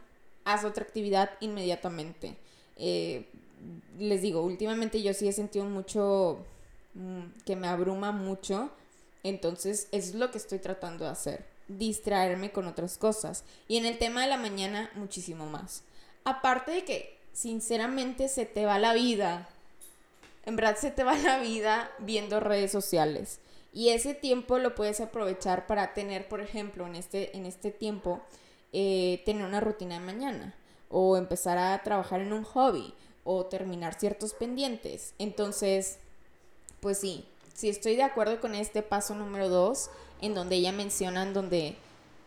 haz 0.44 0.64
otra 0.64 0.84
actividad 0.84 1.30
inmediatamente. 1.40 2.36
Eh, 2.76 3.28
les 3.98 4.22
digo, 4.22 4.42
últimamente 4.42 5.02
yo 5.02 5.12
sí 5.14 5.28
he 5.28 5.32
sentido 5.32 5.64
mucho 5.64 6.44
mm, 6.94 7.42
que 7.44 7.56
me 7.56 7.68
abruma 7.68 8.12
mucho. 8.12 8.70
Entonces, 9.22 9.88
es 9.92 10.14
lo 10.14 10.30
que 10.30 10.38
estoy 10.38 10.58
tratando 10.58 11.04
de 11.04 11.10
hacer. 11.10 11.44
Distraerme 11.68 12.52
con 12.52 12.66
otras 12.66 12.96
cosas. 12.96 13.44
Y 13.66 13.76
en 13.76 13.86
el 13.86 13.98
tema 13.98 14.22
de 14.22 14.28
la 14.28 14.38
mañana, 14.38 14.90
muchísimo 14.94 15.46
más. 15.46 15.82
Aparte 16.26 16.72
de 16.72 16.84
que, 16.84 17.18
sinceramente, 17.32 18.28
se 18.28 18.44
te 18.44 18.66
va 18.66 18.78
la 18.78 18.92
vida 18.92 19.48
en 20.46 20.54
verdad 20.54 20.76
se 20.76 20.92
te 20.92 21.04
va 21.04 21.18
la 21.18 21.38
vida 21.40 21.90
viendo 21.98 22.40
redes 22.40 22.70
sociales. 22.70 23.40
Y 23.72 23.90
ese 23.90 24.14
tiempo 24.14 24.58
lo 24.58 24.74
puedes 24.74 25.00
aprovechar 25.00 25.66
para 25.66 25.92
tener, 25.92 26.28
por 26.28 26.40
ejemplo, 26.40 26.86
en 26.86 26.94
este, 26.94 27.36
en 27.36 27.44
este 27.44 27.72
tiempo, 27.72 28.22
eh, 28.72 29.22
tener 29.26 29.44
una 29.44 29.60
rutina 29.60 29.98
de 29.98 30.06
mañana. 30.06 30.54
O 30.88 31.16
empezar 31.16 31.58
a 31.58 31.82
trabajar 31.82 32.20
en 32.20 32.32
un 32.32 32.44
hobby. 32.44 32.94
O 33.24 33.46
terminar 33.46 33.98
ciertos 33.98 34.32
pendientes. 34.32 35.14
Entonces, 35.18 35.98
pues 36.80 36.98
sí, 36.98 37.26
sí 37.52 37.68
estoy 37.68 37.96
de 37.96 38.04
acuerdo 38.04 38.40
con 38.40 38.54
este 38.54 38.82
paso 38.82 39.16
número 39.16 39.48
dos, 39.48 39.90
en 40.20 40.32
donde 40.32 40.54
ella 40.54 40.70
menciona 40.70 41.24
en 41.24 41.34
donde 41.34 41.76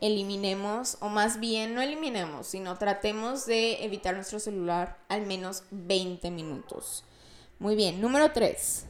eliminemos, 0.01 0.97
o 1.01 1.09
más 1.09 1.39
bien 1.39 1.73
no 1.73 1.81
eliminemos, 1.81 2.47
sino 2.47 2.77
tratemos 2.77 3.45
de 3.45 3.83
evitar 3.83 4.15
nuestro 4.15 4.39
celular 4.39 4.97
al 5.07 5.25
menos 5.25 5.63
20 5.71 6.31
minutos. 6.31 7.03
Muy 7.59 7.75
bien, 7.75 7.99
número 7.99 8.31
3. 8.31 8.85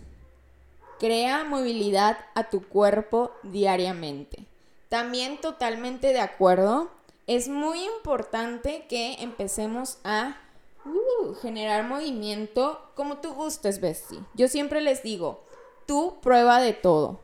Crea 1.00 1.44
movilidad 1.44 2.18
a 2.36 2.50
tu 2.50 2.68
cuerpo 2.68 3.32
diariamente. 3.44 4.46
También 4.90 5.40
totalmente 5.40 6.14
de 6.14 6.20
acuerdo. 6.20 6.90
Es 7.26 7.48
muy 7.48 7.84
importante 7.86 8.86
que 8.90 9.14
empecemos 9.20 9.98
a 10.04 10.38
uh, 10.86 11.34
generar 11.36 11.88
movimiento 11.88 12.92
como 12.96 13.18
tú 13.20 13.34
gustes, 13.34 13.80
Bessie. 13.80 14.20
Yo 14.34 14.48
siempre 14.48 14.82
les 14.82 15.04
digo, 15.04 15.44
tú 15.86 16.18
prueba 16.22 16.60
de 16.60 16.74
todo. 16.74 17.20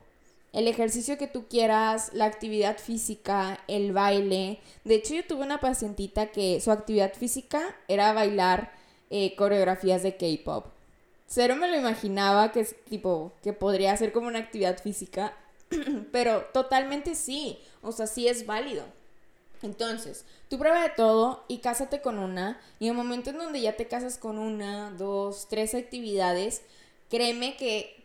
El 0.56 0.66
ejercicio 0.66 1.16
que 1.16 1.28
tú 1.28 1.46
quieras, 1.48 2.10
la 2.12 2.24
actividad 2.24 2.78
física, 2.78 3.60
el 3.68 3.92
baile. 3.92 4.58
De 4.82 4.96
hecho, 4.96 5.14
yo 5.14 5.24
tuve 5.24 5.44
una 5.44 5.60
pacientita 5.60 6.32
que 6.32 6.60
su 6.60 6.72
actividad 6.72 7.14
física 7.14 7.76
era 7.86 8.12
bailar 8.12 8.72
eh, 9.10 9.36
coreografías 9.36 10.02
de 10.02 10.16
K-pop 10.16 10.66
cero 11.26 11.56
me 11.56 11.68
lo 11.68 11.76
imaginaba 11.76 12.52
que 12.52 12.60
es 12.60 12.76
tipo, 12.84 13.32
que 13.42 13.52
podría 13.52 13.96
ser 13.96 14.12
como 14.12 14.28
una 14.28 14.38
actividad 14.38 14.80
física, 14.80 15.34
pero 16.12 16.42
totalmente 16.52 17.14
sí, 17.14 17.58
o 17.82 17.92
sea, 17.92 18.06
sí 18.06 18.28
es 18.28 18.46
válido. 18.46 18.84
Entonces, 19.62 20.24
tú 20.48 20.58
prueba 20.58 20.82
de 20.82 20.90
todo 20.90 21.44
y 21.48 21.58
cásate 21.58 22.00
con 22.00 22.18
una, 22.18 22.60
y 22.78 22.86
en 22.86 22.90
el 22.92 22.96
momento 22.96 23.30
en 23.30 23.38
donde 23.38 23.60
ya 23.60 23.76
te 23.76 23.88
casas 23.88 24.18
con 24.18 24.38
una, 24.38 24.90
dos, 24.92 25.48
tres 25.48 25.74
actividades, 25.74 26.62
créeme 27.08 27.56
que 27.56 27.95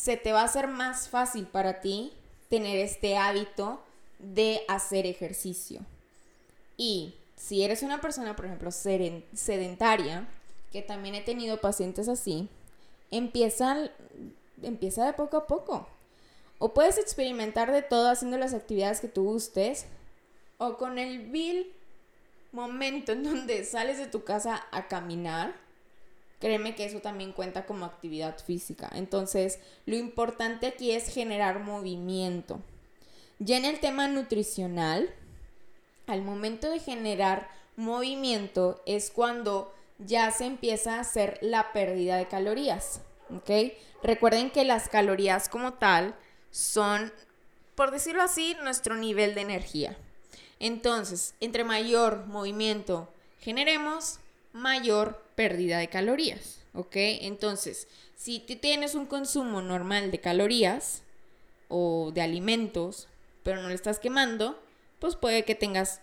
se 0.00 0.16
te 0.16 0.32
va 0.32 0.42
a 0.42 0.44
hacer 0.44 0.68
más 0.68 1.08
fácil 1.08 1.46
para 1.46 1.80
ti 1.80 2.12
tener 2.48 2.78
este 2.78 3.16
hábito 3.16 3.82
de 4.20 4.62
hacer 4.68 5.06
ejercicio. 5.06 5.80
Y 6.76 7.14
si 7.34 7.64
eres 7.64 7.82
una 7.82 8.00
persona, 8.00 8.36
por 8.36 8.46
ejemplo, 8.46 8.70
sedentaria, 8.70 10.28
que 10.70 10.82
también 10.82 11.16
he 11.16 11.20
tenido 11.20 11.60
pacientes 11.60 12.08
así, 12.08 12.48
empieza, 13.10 13.90
empieza 14.62 15.04
de 15.04 15.14
poco 15.14 15.36
a 15.36 15.46
poco. 15.48 15.88
O 16.58 16.74
puedes 16.74 16.96
experimentar 16.98 17.72
de 17.72 17.82
todo 17.82 18.08
haciendo 18.08 18.38
las 18.38 18.54
actividades 18.54 19.00
que 19.00 19.08
tú 19.08 19.24
gustes, 19.24 19.86
o 20.58 20.76
con 20.76 20.98
el 20.98 21.26
vil 21.30 21.72
momento 22.52 23.10
en 23.12 23.24
donde 23.24 23.64
sales 23.64 23.98
de 23.98 24.06
tu 24.06 24.22
casa 24.22 24.64
a 24.70 24.86
caminar, 24.86 25.54
créeme 26.40 26.74
que 26.74 26.84
eso 26.84 27.00
también 27.00 27.32
cuenta 27.32 27.66
como 27.66 27.84
actividad 27.84 28.38
física. 28.38 28.90
Entonces, 28.94 29.58
lo 29.86 29.96
importante 29.96 30.66
aquí 30.66 30.92
es 30.92 31.12
generar 31.12 31.60
movimiento. 31.60 32.60
Ya 33.38 33.56
en 33.56 33.64
el 33.64 33.80
tema 33.80 34.08
nutricional, 34.08 35.10
al 36.06 36.22
momento 36.22 36.70
de 36.70 36.80
generar 36.80 37.48
movimiento 37.76 38.82
es 38.86 39.10
cuando 39.10 39.72
ya 39.98 40.30
se 40.30 40.46
empieza 40.46 40.96
a 40.96 41.00
hacer 41.00 41.38
la 41.40 41.72
pérdida 41.72 42.16
de 42.16 42.28
calorías. 42.28 43.00
¿Ok? 43.34 43.74
Recuerden 44.02 44.50
que 44.50 44.64
las 44.64 44.88
calorías 44.88 45.48
como 45.48 45.74
tal 45.74 46.14
son, 46.50 47.12
por 47.74 47.90
decirlo 47.90 48.22
así, 48.22 48.56
nuestro 48.62 48.96
nivel 48.96 49.34
de 49.34 49.42
energía. 49.42 49.96
Entonces, 50.60 51.34
entre 51.40 51.64
mayor 51.64 52.26
movimiento 52.26 53.08
generemos, 53.40 54.18
mayor 54.52 55.22
pérdida 55.38 55.78
de 55.78 55.86
calorías. 55.86 56.58
¿Ok? 56.74 56.96
Entonces, 56.96 57.86
si 58.16 58.40
tienes 58.40 58.96
un 58.96 59.06
consumo 59.06 59.62
normal 59.62 60.10
de 60.10 60.18
calorías 60.20 61.02
o 61.68 62.10
de 62.12 62.22
alimentos, 62.22 63.06
pero 63.44 63.62
no 63.62 63.68
le 63.68 63.76
estás 63.76 64.00
quemando, 64.00 64.60
pues 64.98 65.14
puede 65.14 65.44
que 65.44 65.54
tengas 65.54 66.00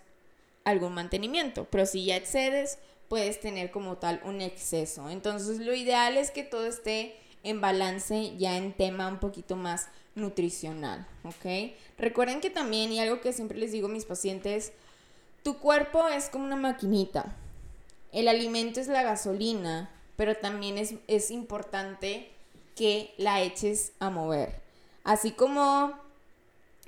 algún 0.63 0.93
mantenimiento. 0.93 1.67
Pero 1.69 1.85
si 1.85 2.05
ya 2.05 2.15
excedes, 2.15 2.79
puedes 3.09 3.41
tener 3.41 3.71
como 3.71 3.97
tal 3.97 4.21
un 4.23 4.39
exceso. 4.39 5.09
Entonces 5.09 5.59
lo 5.59 5.73
ideal 5.73 6.15
es 6.15 6.31
que 6.31 6.43
todo 6.43 6.65
esté 6.65 7.17
en 7.43 7.59
balance 7.59 8.37
ya 8.37 8.55
en 8.55 8.71
tema 8.71 9.09
un 9.09 9.19
poquito 9.19 9.57
más 9.57 9.89
nutricional, 10.15 11.05
¿ok? 11.23 11.73
Recuerden 11.97 12.39
que 12.39 12.49
también, 12.49 12.93
y 12.93 13.01
algo 13.01 13.19
que 13.19 13.33
siempre 13.33 13.57
les 13.57 13.73
digo 13.73 13.87
a 13.87 13.91
mis 13.91 14.05
pacientes, 14.05 14.71
tu 15.43 15.57
cuerpo 15.57 16.07
es 16.07 16.29
como 16.29 16.45
una 16.45 16.55
maquinita. 16.55 17.35
El 18.11 18.27
alimento 18.27 18.79
es 18.79 18.87
la 18.87 19.03
gasolina, 19.03 19.89
pero 20.15 20.35
también 20.37 20.77
es, 20.77 20.95
es 21.07 21.31
importante 21.31 22.31
que 22.75 23.13
la 23.17 23.41
eches 23.41 23.93
a 23.99 24.09
mover. 24.09 24.61
Así 25.03 25.31
como 25.31 25.93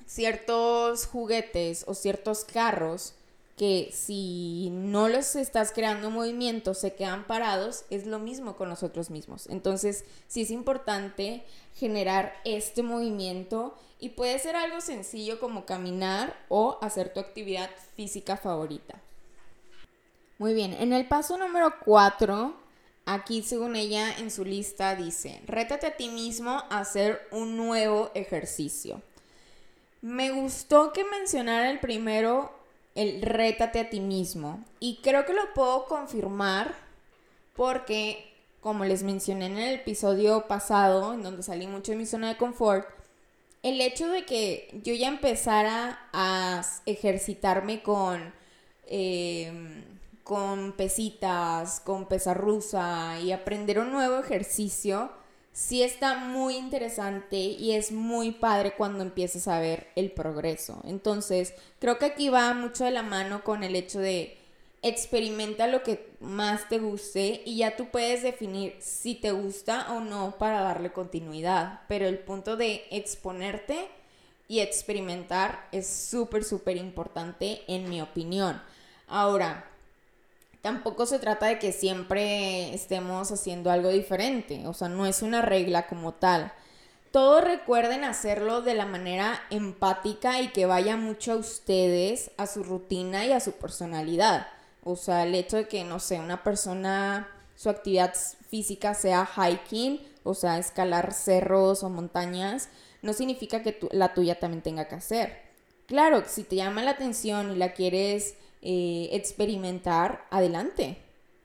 ciertos 0.06 1.06
juguetes 1.06 1.84
o 1.88 1.94
ciertos 1.94 2.46
carros 2.46 3.14
que 3.58 3.90
si 3.92 4.70
no 4.72 5.10
los 5.10 5.36
estás 5.36 5.72
creando 5.72 6.12
movimiento, 6.12 6.76
se 6.76 6.94
quedan 6.94 7.26
parados, 7.26 7.86
es 7.90 8.06
lo 8.06 8.20
mismo 8.20 8.56
con 8.56 8.70
nosotros 8.70 9.10
mismos. 9.10 9.48
Entonces, 9.48 10.06
sí 10.28 10.44
es 10.44 10.52
importante 10.52 11.44
generar 11.76 12.34
este 12.46 12.84
movimiento 12.84 13.76
y 14.00 14.10
puede 14.10 14.38
ser 14.38 14.56
algo 14.56 14.80
sencillo 14.80 15.40
como 15.40 15.66
caminar 15.66 16.38
o 16.50 16.78
hacer 16.82 17.12
tu 17.12 17.20
actividad 17.20 17.72
física 17.96 18.38
favorita. 18.38 19.02
Muy 20.40 20.54
bien, 20.54 20.74
en 20.74 20.94
el 20.94 21.08
paso 21.08 21.38
número 21.38 21.74
4, 21.84 22.54
aquí 23.06 23.42
según 23.42 23.76
ella 23.76 24.16
en 24.18 24.30
su 24.30 24.46
lista 24.46 24.96
dice, 24.96 25.42
rétate 25.48 25.88
a 25.88 25.98
ti 25.98 26.10
mismo 26.10 26.64
a 26.70 26.80
hacer 26.80 27.28
un 27.32 27.58
nuevo 27.58 28.12
ejercicio. 28.14 29.02
Me 30.02 30.32
gustó 30.32 30.94
que 30.94 31.04
mencionara 31.04 31.72
el 31.72 31.80
primero 31.80 32.58
el 32.98 33.22
rétate 33.22 33.80
a 33.80 33.90
ti 33.90 34.00
mismo. 34.00 34.64
Y 34.80 35.00
creo 35.04 35.26
que 35.26 35.34
lo 35.34 35.54
puedo 35.54 35.86
confirmar 35.86 36.74
porque, 37.56 38.34
como 38.60 38.86
les 38.86 39.04
mencioné 39.04 39.46
en 39.46 39.58
el 39.58 39.76
episodio 39.76 40.48
pasado, 40.48 41.14
en 41.14 41.22
donde 41.22 41.44
salí 41.44 41.68
mucho 41.68 41.92
de 41.92 42.00
mi 42.00 42.08
zona 42.08 42.30
de 42.30 42.38
confort, 42.38 42.88
el 43.62 43.80
hecho 43.82 44.08
de 44.10 44.26
que 44.26 44.82
yo 44.84 44.94
ya 44.96 45.10
empezara 45.10 46.10
a 46.12 46.64
ejercitarme 46.88 47.84
con, 47.84 48.34
em, 48.88 49.84
con 50.28 50.74
pesitas, 50.74 51.80
con 51.80 52.06
pesa 52.06 52.34
rusa 52.34 53.18
y 53.22 53.32
aprender 53.32 53.80
un 53.80 53.94
nuevo 53.94 54.20
ejercicio, 54.20 55.10
sí 55.54 55.84
está 55.84 56.16
muy 56.16 56.58
interesante 56.58 57.38
y 57.38 57.72
es 57.72 57.94
muy 57.94 58.32
padre 58.32 58.74
cuando 58.76 59.06
empiezas 59.06 59.48
a 59.48 59.62
ver 59.62 59.88
el 59.96 60.12
progreso. 60.12 60.82
Entonces, 60.84 61.54
creo 61.80 61.98
que 61.98 62.08
aquí 62.08 62.28
va 62.28 62.54
mucho 62.54 62.84
de 62.84 62.92
la 62.92 63.04
mano 63.04 63.46
con 63.46 63.64
el 63.64 63.74
hecho 63.78 64.00
de 64.00 64.38
experimenta 64.82 65.66
lo 65.68 65.82
que 65.82 66.10
más 66.20 66.68
te 66.68 66.80
guste 66.80 67.42
y 67.46 67.60
ya 67.60 67.78
tú 67.78 67.88
puedes 67.90 68.22
definir 68.22 68.76
si 68.80 69.16
te 69.16 69.32
gusta 69.32 69.94
o 69.94 70.02
no 70.02 70.36
para 70.38 70.60
darle 70.60 70.92
continuidad. 70.92 71.84
Pero 71.88 72.06
el 72.06 72.20
punto 72.20 72.58
de 72.58 72.84
exponerte 72.92 73.88
y 74.50 74.60
experimentar 74.60 75.70
es 75.72 75.88
súper, 75.88 76.44
súper 76.44 76.76
importante 76.76 77.62
en 77.68 77.90
mi 77.90 78.02
opinión. 78.02 78.62
Ahora, 79.08 79.72
tampoco 80.68 81.06
se 81.06 81.18
trata 81.18 81.46
de 81.46 81.60
que 81.60 81.72
siempre 81.72 82.74
estemos 82.74 83.32
haciendo 83.32 83.72
algo 83.72 83.88
diferente, 83.88 84.68
o 84.68 84.74
sea, 84.74 84.90
no 84.90 85.06
es 85.06 85.22
una 85.22 85.42
regla 85.42 85.88
como 85.88 86.16
tal. 86.16 86.52
Todos 87.12 87.42
recuerden 87.42 88.04
hacerlo 88.04 88.62
de 88.62 88.74
la 88.74 88.86
manera 88.86 89.42
empática 89.50 90.42
y 90.42 90.50
que 90.50 90.66
vaya 90.66 90.98
mucho 90.98 91.32
a 91.32 91.36
ustedes, 91.38 92.32
a 92.36 92.48
su 92.48 92.66
rutina 92.66 93.26
y 93.26 93.32
a 93.32 93.40
su 93.40 93.54
personalidad. 93.54 94.48
O 94.84 94.98
sea, 94.98 95.24
el 95.24 95.36
hecho 95.36 95.56
de 95.56 95.70
que, 95.70 95.86
no 95.86 96.02
sé, 96.02 96.20
una 96.20 96.44
persona, 96.44 97.30
su 97.56 97.70
actividad 97.70 98.14
física 98.50 98.94
sea 98.94 99.26
hiking, 99.26 100.06
o 100.26 100.34
sea, 100.34 100.58
escalar 100.58 101.14
cerros 101.14 101.82
o 101.82 101.90
montañas, 101.90 102.68
no 103.02 103.14
significa 103.14 103.64
que 103.64 103.80
la 103.92 104.14
tuya 104.14 104.38
también 104.38 104.64
tenga 104.64 104.90
que 104.90 104.96
hacer. 104.96 105.44
Claro, 105.86 106.24
si 106.28 106.44
te 106.44 106.58
llama 106.58 106.84
la 106.84 106.92
atención 106.92 107.54
y 107.54 107.56
la 107.56 107.72
quieres 107.72 108.36
eh, 108.70 109.08
experimentar, 109.14 110.28
adelante. 110.30 110.98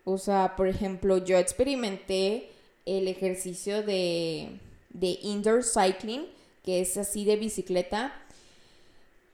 O 0.02 0.18
sea, 0.18 0.56
por 0.56 0.66
ejemplo, 0.66 1.18
yo 1.18 1.38
experimenté 1.38 2.50
el 2.84 3.06
ejercicio 3.06 3.84
de, 3.84 4.58
de 4.90 5.20
indoor 5.22 5.62
cycling, 5.62 6.26
que 6.64 6.80
es 6.80 6.96
así 6.96 7.24
de 7.24 7.36
bicicleta. 7.36 8.12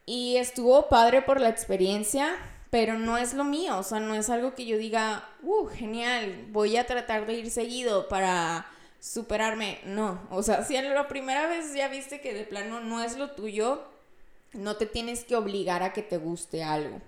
Y 0.04 0.36
estuvo 0.36 0.90
padre 0.90 1.22
por 1.22 1.40
la 1.40 1.48
experiencia, 1.48 2.36
pero 2.68 2.98
no 2.98 3.16
es 3.16 3.32
lo 3.32 3.44
mío, 3.44 3.78
o 3.78 3.82
sea, 3.82 4.00
no 4.00 4.14
es 4.14 4.28
algo 4.28 4.54
que 4.54 4.66
yo 4.66 4.76
diga, 4.76 5.26
uh, 5.42 5.64
genial, 5.68 6.44
voy 6.50 6.76
a 6.76 6.86
tratar 6.86 7.26
de 7.26 7.38
ir 7.38 7.50
seguido 7.50 8.06
para 8.08 8.66
superarme. 9.00 9.78
No, 9.86 10.20
o 10.30 10.42
sea, 10.42 10.62
si 10.62 10.76
en 10.76 10.92
la 10.92 11.08
primera 11.08 11.46
vez 11.46 11.72
ya 11.74 11.88
viste 11.88 12.20
que 12.20 12.34
de 12.34 12.44
plano 12.44 12.80
no 12.80 13.02
es 13.02 13.16
lo 13.16 13.30
tuyo, 13.30 13.82
no 14.52 14.76
te 14.76 14.84
tienes 14.84 15.24
que 15.24 15.36
obligar 15.36 15.82
a 15.82 15.94
que 15.94 16.02
te 16.02 16.18
guste 16.18 16.62
algo. 16.62 17.00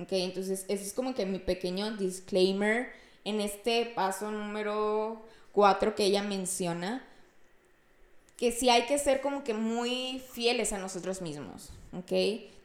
¿Ok? 0.00 0.12
Entonces, 0.12 0.64
ese 0.68 0.84
es 0.84 0.92
como 0.92 1.14
que 1.14 1.26
mi 1.26 1.38
pequeño 1.38 1.96
disclaimer 1.96 2.92
en 3.24 3.40
este 3.40 3.86
paso 3.86 4.30
número 4.30 5.22
4 5.52 5.94
que 5.94 6.04
ella 6.04 6.22
menciona, 6.22 7.04
que 8.36 8.52
sí 8.52 8.70
hay 8.70 8.86
que 8.86 8.98
ser 8.98 9.20
como 9.20 9.42
que 9.42 9.54
muy 9.54 10.22
fieles 10.32 10.72
a 10.72 10.78
nosotros 10.78 11.20
mismos, 11.20 11.70
¿ok? 11.92 12.12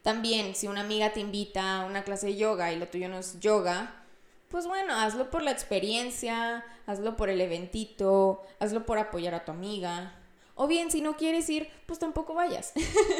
También, 0.02 0.54
si 0.54 0.68
una 0.68 0.82
amiga 0.82 1.12
te 1.12 1.20
invita 1.20 1.80
a 1.80 1.86
una 1.86 2.04
clase 2.04 2.26
de 2.28 2.36
yoga 2.36 2.72
y 2.72 2.78
lo 2.78 2.86
tuyo 2.88 3.08
no 3.08 3.18
es 3.18 3.40
yoga, 3.40 4.04
pues 4.48 4.66
bueno, 4.68 4.94
hazlo 4.94 5.30
por 5.30 5.42
la 5.42 5.50
experiencia, 5.50 6.64
hazlo 6.86 7.16
por 7.16 7.28
el 7.28 7.40
eventito, 7.40 8.42
hazlo 8.60 8.86
por 8.86 8.98
apoyar 8.98 9.34
a 9.34 9.44
tu 9.44 9.50
amiga. 9.50 10.14
O 10.54 10.68
bien, 10.68 10.92
si 10.92 11.00
no 11.00 11.16
quieres 11.16 11.50
ir, 11.50 11.68
pues 11.86 11.98
tampoco 11.98 12.34
vayas. 12.34 12.72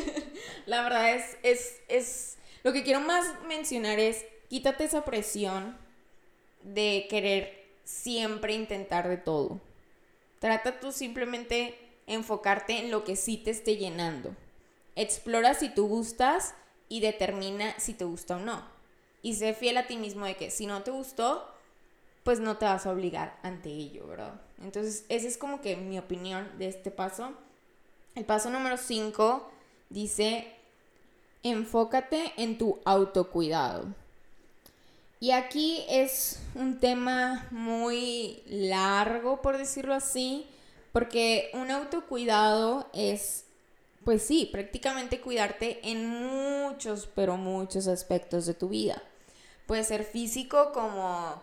la 0.67 0.83
verdad 0.83 1.17
es, 1.17 1.37
es, 1.43 1.81
es 1.89 2.39
lo 2.65 2.73
que 2.73 2.83
quiero 2.83 3.01
más 3.01 3.27
mencionar 3.47 4.01
es, 4.01 4.25
quítate 4.49 4.85
esa 4.85 5.05
presión 5.05 5.77
de 6.63 7.07
querer 7.09 7.63
siempre 7.85 8.55
intentar 8.55 9.09
de 9.09 9.19
todo. 9.19 9.61
Trata 10.41 10.81
tú 10.81 10.91
simplemente 10.91 11.79
enfocarte 12.07 12.79
en 12.79 12.91
lo 12.91 13.05
que 13.05 13.17
sí 13.17 13.37
te 13.37 13.51
esté 13.51 13.77
llenando. 13.77 14.35
Explora 14.97 15.55
si 15.55 15.69
tú 15.69 15.89
gustas 15.89 16.55
y 16.89 17.01
determina 17.01 17.79
si 17.79 17.95
te 17.95 18.05
gusta 18.05 18.37
o 18.37 18.41
no. 18.41 18.65
Y 19.23 19.35
sé 19.35 19.55
fiel 19.55 19.77
a 19.77 19.87
ti 19.87 19.97
mismo 19.97 20.27
de 20.27 20.37
que 20.37 20.51
si 20.51 20.67
no 20.67 20.83
te 20.83 20.91
gustó, 20.91 21.47
pues 22.23 22.41
no 22.41 22.57
te 22.57 22.65
vas 22.65 22.87
a 22.87 22.93
obligar 22.93 23.39
ante 23.43 23.69
ello, 23.69 24.07
¿verdad? 24.07 24.41
Entonces, 24.63 25.05
esa 25.09 25.29
es 25.29 25.37
como 25.37 25.61
que 25.61 25.77
mi 25.77 25.99
opinión 25.99 26.51
de 26.59 26.69
este 26.69 26.91
paso. 26.91 27.35
El 28.15 28.25
paso 28.25 28.49
número 28.49 28.77
5 28.79 29.51
dice, 29.91 30.51
enfócate 31.45 32.33
en 32.37 32.59
tu 32.59 32.81
autocuidado. 32.85 33.87
Y 35.21 35.31
aquí 35.31 35.85
es 35.89 36.41
un 36.55 36.81
tema 36.81 37.47
muy 37.51 38.43
largo, 38.47 39.41
por 39.41 39.57
decirlo 39.57 39.95
así, 39.95 40.47
porque 40.93 41.51
un 41.55 41.71
autocuidado 41.71 42.89
es, 42.93 43.45
pues 44.05 44.23
sí, 44.23 44.49
prácticamente 44.53 45.21
cuidarte 45.21 45.81
en 45.91 46.09
muchos, 46.09 47.09
pero 47.15 47.37
muchos 47.37 47.87
aspectos 47.87 48.47
de 48.47 48.55
tu 48.55 48.69
vida. 48.69 49.03
Puede 49.67 49.85
ser 49.85 50.05
físico 50.05 50.73
como 50.73 51.41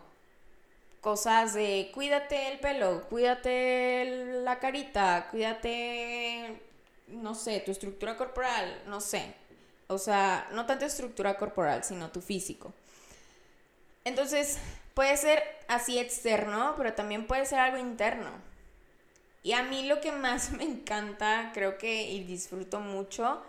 cosas 1.02 1.56
de 1.56 1.90
cuídate 1.94 2.52
el 2.52 2.60
pelo, 2.60 3.08
cuídate 3.10 4.42
la 4.44 4.60
carita, 4.60 5.28
cuídate, 5.32 6.62
no 7.08 7.34
sé, 7.34 7.60
tu 7.62 7.72
estructura 7.72 8.16
corporal, 8.16 8.84
no 8.86 9.02
sé, 9.02 9.41
o 9.92 9.98
sea, 9.98 10.48
no 10.54 10.66
tanto 10.66 10.86
estructura 10.86 11.38
corporal, 11.38 11.84
sino 11.84 12.10
tu 12.10 12.22
físico. 12.22 12.74
Entonces, 14.06 14.58
puede 14.94 15.18
ser 15.18 15.44
así 15.68 16.00
externo, 16.00 16.76
pero 16.78 16.94
también 16.94 17.28
puede 17.28 17.46
ser 17.46 17.60
algo 17.60 17.78
interno. 17.78 18.30
Y 19.44 19.54
a 19.54 19.64
mí 19.64 19.88
lo 19.88 20.00
que 20.00 20.12
más 20.12 20.52
me 20.58 20.64
encanta, 20.64 21.52
creo 21.54 21.78
que 21.78 22.04
y 22.04 22.24
disfruto 22.24 22.80
mucho, 22.80 23.42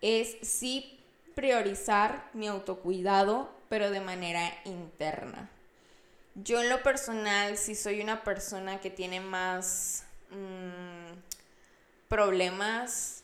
es 0.00 0.36
sí 0.42 1.00
priorizar 1.34 2.28
mi 2.32 2.48
autocuidado, 2.48 3.50
pero 3.68 3.90
de 3.90 4.00
manera 4.00 4.52
interna. 4.64 5.48
Yo 6.34 6.60
en 6.60 6.68
lo 6.68 6.82
personal 6.82 7.56
sí 7.56 7.76
soy 7.76 8.00
una 8.00 8.24
persona 8.24 8.80
que 8.80 8.90
tiene 8.90 9.20
más 9.20 10.04
mm, 10.30 11.18
problemas 12.08 13.23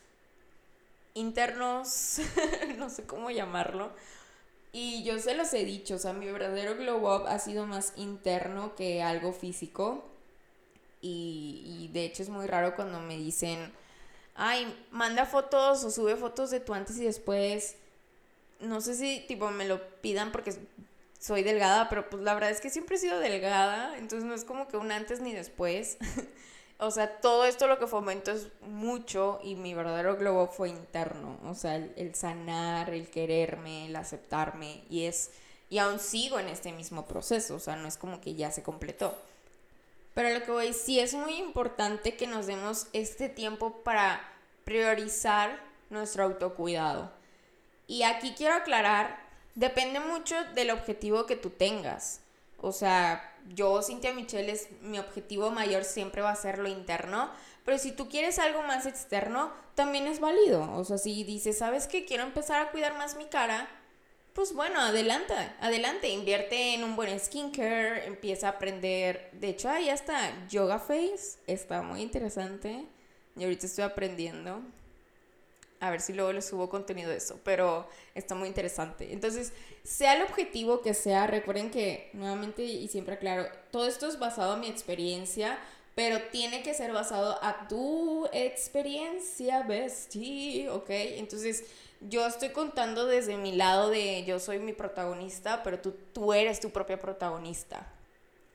internos, 1.14 2.20
no 2.78 2.90
sé 2.90 3.04
cómo 3.04 3.30
llamarlo. 3.30 3.90
Y 4.72 5.02
yo 5.02 5.18
se 5.18 5.34
los 5.34 5.52
he 5.52 5.64
dicho, 5.64 5.96
o 5.96 5.98
sea, 5.98 6.12
mi 6.12 6.26
verdadero 6.26 6.76
glow 6.76 6.98
up 7.12 7.26
ha 7.26 7.38
sido 7.38 7.66
más 7.66 7.92
interno 7.96 8.74
que 8.76 9.02
algo 9.02 9.32
físico. 9.32 10.04
Y, 11.02 11.64
y 11.66 11.88
de 11.92 12.04
hecho 12.04 12.22
es 12.22 12.28
muy 12.28 12.46
raro 12.46 12.76
cuando 12.76 13.00
me 13.00 13.16
dicen, 13.16 13.72
ay, 14.34 14.72
manda 14.90 15.26
fotos 15.26 15.84
o 15.84 15.90
sube 15.90 16.16
fotos 16.16 16.50
de 16.50 16.60
tu 16.60 16.74
antes 16.74 16.98
y 16.98 17.04
después. 17.04 17.76
No 18.60 18.80
sé 18.80 18.94
si 18.94 19.24
tipo 19.26 19.50
me 19.50 19.66
lo 19.66 19.80
pidan 20.00 20.32
porque 20.32 20.54
soy 21.18 21.42
delgada, 21.42 21.88
pero 21.88 22.08
pues 22.08 22.22
la 22.22 22.34
verdad 22.34 22.50
es 22.50 22.60
que 22.60 22.70
siempre 22.70 22.96
he 22.96 22.98
sido 22.98 23.18
delgada, 23.18 23.98
entonces 23.98 24.26
no 24.26 24.34
es 24.34 24.44
como 24.44 24.68
que 24.68 24.76
un 24.76 24.90
antes 24.90 25.20
ni 25.20 25.32
después. 25.32 25.98
o 26.80 26.90
sea, 26.90 27.20
todo 27.20 27.44
esto 27.44 27.66
lo 27.66 27.78
que 27.78 27.86
fomento 27.86 28.30
es 28.30 28.48
mucho 28.62 29.40
y 29.42 29.54
mi 29.54 29.74
verdadero 29.74 30.16
globo 30.16 30.48
fue 30.48 30.68
interno, 30.68 31.38
o 31.44 31.54
sea, 31.54 31.76
el, 31.76 32.14
sanar, 32.14 32.90
el 32.90 33.08
quererme, 33.08 33.86
el 33.86 33.96
aceptarme 33.96 34.84
y 34.90 35.04
es, 35.04 35.30
y 35.68 35.78
aún 35.78 35.98
sigo 35.98 36.38
en 36.38 36.48
este 36.48 36.72
mismo 36.72 37.06
proceso, 37.06 37.56
o 37.56 37.60
sea, 37.60 37.76
no 37.76 37.86
es 37.86 37.96
como 37.96 38.20
que 38.20 38.34
ya 38.34 38.50
se 38.50 38.62
completó. 38.62 39.16
Pero 40.14 40.36
lo 40.36 40.44
que 40.44 40.50
voy, 40.50 40.72
sí 40.72 40.98
es 40.98 41.14
muy 41.14 41.36
importante 41.36 42.16
que 42.16 42.26
nos 42.26 42.46
demos 42.46 42.88
este 42.92 43.28
tiempo 43.28 43.82
para 43.84 44.20
priorizar 44.64 45.60
nuestro 45.88 46.24
autocuidado. 46.24 47.12
Y 47.86 48.02
aquí 48.02 48.34
quiero 48.36 48.54
aclarar 48.54 49.30
Depende 49.54 50.00
mucho 50.00 50.36
del 50.54 50.70
objetivo 50.70 51.26
que 51.26 51.36
tú 51.36 51.50
tengas. 51.50 52.20
O 52.60 52.72
sea, 52.72 53.36
yo, 53.48 53.82
Cintia 53.82 54.12
Michelle, 54.12 54.52
es, 54.52 54.68
mi 54.82 54.98
objetivo 54.98 55.50
mayor 55.50 55.84
siempre 55.84 56.22
va 56.22 56.30
a 56.30 56.36
ser 56.36 56.58
lo 56.58 56.68
interno, 56.68 57.30
pero 57.64 57.78
si 57.78 57.92
tú 57.92 58.08
quieres 58.08 58.38
algo 58.38 58.62
más 58.62 58.86
externo, 58.86 59.52
también 59.74 60.06
es 60.06 60.20
válido. 60.20 60.70
O 60.74 60.84
sea, 60.84 60.98
si 60.98 61.24
dices, 61.24 61.58
¿sabes 61.58 61.86
qué? 61.86 62.04
Quiero 62.04 62.22
empezar 62.22 62.60
a 62.60 62.70
cuidar 62.70 62.96
más 62.96 63.16
mi 63.16 63.26
cara, 63.26 63.68
pues 64.34 64.54
bueno, 64.54 64.80
adelante, 64.80 65.34
adelante, 65.60 66.08
invierte 66.08 66.74
en 66.74 66.84
un 66.84 66.94
buen 66.96 67.18
skincare, 67.18 68.06
empieza 68.06 68.46
a 68.46 68.50
aprender. 68.52 69.30
De 69.32 69.48
hecho, 69.48 69.68
ahí 69.68 69.88
está 69.88 70.46
Yoga 70.48 70.78
Face, 70.78 71.38
está 71.46 71.82
muy 71.82 72.00
interesante. 72.02 72.86
Y 73.36 73.44
ahorita 73.44 73.66
estoy 73.66 73.84
aprendiendo. 73.84 74.62
A 75.80 75.90
ver 75.90 76.00
si 76.00 76.12
luego 76.12 76.32
les 76.32 76.46
subo 76.46 76.68
contenido 76.68 77.10
de 77.10 77.16
eso, 77.16 77.40
pero 77.42 77.88
está 78.14 78.34
muy 78.34 78.48
interesante. 78.48 79.12
Entonces, 79.12 79.52
sea 79.84 80.14
el 80.14 80.22
objetivo 80.22 80.82
que 80.82 80.94
sea, 80.94 81.26
recuerden 81.26 81.70
que, 81.70 82.10
nuevamente 82.12 82.62
y 82.62 82.88
siempre 82.88 83.14
aclaro, 83.14 83.46
todo 83.70 83.86
esto 83.86 84.06
es 84.06 84.18
basado 84.18 84.54
en 84.54 84.60
mi 84.60 84.68
experiencia, 84.68 85.58
pero 85.94 86.20
tiene 86.30 86.62
que 86.62 86.74
ser 86.74 86.92
basado 86.92 87.38
a 87.42 87.68
tu 87.68 88.28
experiencia, 88.32 89.62
bestie, 89.62 90.68
¿ok? 90.70 90.88
Entonces, 90.88 91.64
yo 92.00 92.26
estoy 92.26 92.50
contando 92.50 93.06
desde 93.06 93.36
mi 93.36 93.52
lado 93.52 93.90
de 93.90 94.24
yo 94.24 94.38
soy 94.38 94.58
mi 94.58 94.72
protagonista, 94.72 95.62
pero 95.62 95.80
tú, 95.80 95.94
tú 96.12 96.32
eres 96.32 96.60
tu 96.60 96.70
propia 96.70 96.98
protagonista. 96.98 97.92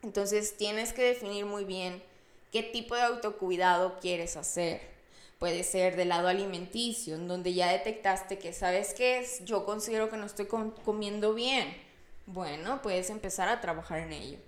Entonces, 0.02 0.56
tienes 0.56 0.92
que 0.92 1.02
definir 1.02 1.44
muy 1.44 1.64
bien 1.64 2.02
qué 2.50 2.62
tipo 2.62 2.94
de 2.94 3.02
autocuidado 3.02 3.98
quieres 4.00 4.36
hacer 4.36 4.95
puede 5.38 5.64
ser 5.64 5.96
del 5.96 6.08
lado 6.08 6.28
alimenticio, 6.28 7.14
en 7.14 7.28
donde 7.28 7.54
ya 7.54 7.70
detectaste 7.70 8.38
que, 8.38 8.52
¿sabes 8.52 8.94
qué 8.94 9.18
es? 9.18 9.44
Yo 9.44 9.64
considero 9.64 10.08
que 10.08 10.16
no 10.16 10.26
estoy 10.26 10.46
comiendo 10.46 11.34
bien. 11.34 11.76
Bueno, 12.26 12.80
puedes 12.82 13.10
empezar 13.10 13.48
a 13.48 13.60
trabajar 13.60 13.98
en 13.98 14.12
ello. 14.12 14.38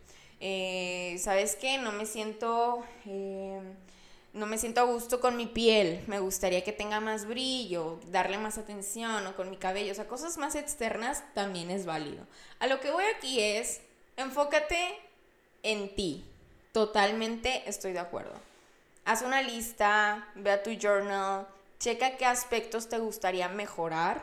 Eh, 0.40 1.16
¿Sabes 1.20 1.56
qué? 1.56 1.78
No 1.78 1.92
me 1.92 2.06
siento... 2.06 2.84
Eh, 3.06 3.60
no 4.34 4.46
me 4.46 4.58
siento 4.58 4.82
a 4.82 4.84
gusto 4.84 5.20
con 5.20 5.36
mi 5.36 5.46
piel, 5.46 6.04
me 6.06 6.20
gustaría 6.20 6.62
que 6.62 6.70
tenga 6.70 7.00
más 7.00 7.26
brillo, 7.26 7.98
darle 8.08 8.36
más 8.36 8.58
atención 8.58 9.26
o 9.26 9.34
con 9.34 9.50
mi 9.50 9.56
cabello, 9.56 9.90
o 9.90 9.94
sea, 9.94 10.06
cosas 10.06 10.36
más 10.36 10.54
externas 10.54 11.24
también 11.34 11.70
es 11.70 11.86
válido. 11.86 12.26
A 12.60 12.66
lo 12.66 12.78
que 12.78 12.90
voy 12.90 13.04
aquí 13.16 13.40
es, 13.40 13.80
enfócate 14.16 14.78
en 15.62 15.94
ti, 15.96 16.24
totalmente 16.72 17.68
estoy 17.68 17.94
de 17.94 18.00
acuerdo 18.00 18.48
haz 19.08 19.22
una 19.22 19.40
lista, 19.40 20.28
ve 20.34 20.50
a 20.50 20.62
tu 20.62 20.70
journal, 20.72 21.46
checa 21.80 22.18
qué 22.18 22.26
aspectos 22.26 22.90
te 22.90 22.98
gustaría 22.98 23.48
mejorar 23.48 24.22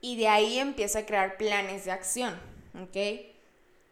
y 0.00 0.16
de 0.16 0.28
ahí 0.28 0.58
empieza 0.58 1.00
a 1.00 1.06
crear 1.06 1.36
planes 1.36 1.84
de 1.84 1.90
acción, 1.90 2.40
¿ok? 2.82 3.26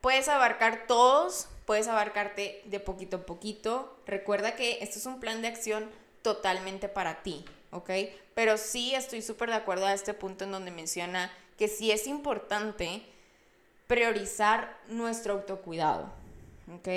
Puedes 0.01 0.31
abarcar 0.31 0.87
todos, 0.87 1.49
puedes 1.67 1.87
abarcarte 1.87 2.63
de 2.65 2.81
poquito 2.81 3.19
a 3.19 3.27
poquito. 3.27 3.95
Recuerda 4.07 4.57
que 4.57 4.79
esto 4.81 4.99
es 4.99 5.05
un 5.05 5.21
plan 5.21 5.43
de 5.43 5.49
acción 5.49 5.91
totalmente 6.23 6.89
para 6.89 7.23
ti, 7.23 7.45
¿ok? 7.71 7.91
Pero 8.35 8.57
sí 8.57 8.95
estoy 8.95 9.21
súper 9.21 9.51
de 9.51 9.57
acuerdo 9.57 9.85
a 9.85 9.93
este 9.93 10.15
punto 10.15 10.45
en 10.45 10.53
donde 10.53 10.71
menciona 10.71 11.31
que 11.59 11.69
sí 11.69 11.93
es 11.93 12.07
importante 12.07 13.03
priorizar 13.87 14.79
nuestro 14.89 15.35
autocuidado, 15.35 16.11
¿ok? 16.75 16.89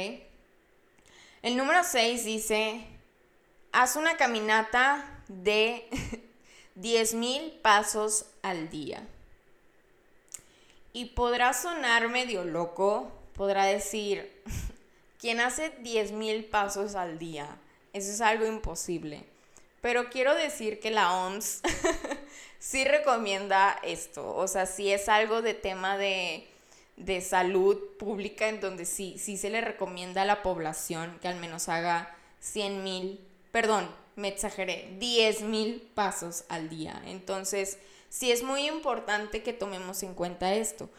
El 1.44 1.56
número 1.56 1.84
6 1.84 2.26
dice, 2.26 2.86
haz 3.72 3.96
una 3.96 4.18
caminata 4.18 5.24
de 5.28 5.88
10.000 6.76 7.62
pasos 7.62 8.26
al 8.42 8.70
día. 8.70 9.08
Y 10.94 11.06
podrá 11.06 11.54
sonar 11.54 12.10
medio 12.10 12.44
loco, 12.44 13.12
podrá 13.36 13.66
decir, 13.66 14.42
¿quién 15.20 15.40
hace 15.40 15.78
10.000 15.84 16.50
pasos 16.50 16.96
al 16.96 17.20
día? 17.20 17.48
Eso 17.94 18.12
es 18.12 18.22
algo 18.22 18.46
imposible. 18.46 19.24
Pero 19.82 20.10
quiero 20.10 20.34
decir 20.34 20.80
que 20.80 20.90
la 20.90 21.14
OMS 21.14 21.62
sí 22.60 22.84
recomienda 22.84 23.80
esto. 23.84 24.36
O 24.36 24.48
sea, 24.48 24.66
sí 24.66 24.92
es 24.92 25.08
algo 25.08 25.44
de 25.44 25.54
tema 25.54 25.98
de 25.98 26.48
de 26.98 27.22
salud 27.22 27.78
pública 27.98 28.50
en 28.50 28.60
donde 28.60 28.86
sí, 28.86 29.18
sí 29.18 29.38
se 29.38 29.50
le 29.50 29.62
recomienda 29.62 30.24
a 30.24 30.26
la 30.26 30.44
población 30.44 31.18
que 31.22 31.28
al 31.28 31.38
menos 31.38 31.70
haga 31.70 32.16
100 32.40 32.84
mil, 32.84 33.26
perdón, 33.52 33.90
me 34.16 34.28
exageré, 34.28 34.96
10 35.00 35.42
mil 35.42 35.90
pasos 35.94 36.44
al 36.50 36.70
día. 36.70 37.02
Entonces, 37.06 37.78
sí 38.10 38.32
es 38.32 38.42
muy 38.44 38.68
importante 38.68 39.44
que 39.44 39.54
tomemos 39.54 40.02
en 40.04 40.16
cuenta 40.16 40.56
esto. 40.56 40.90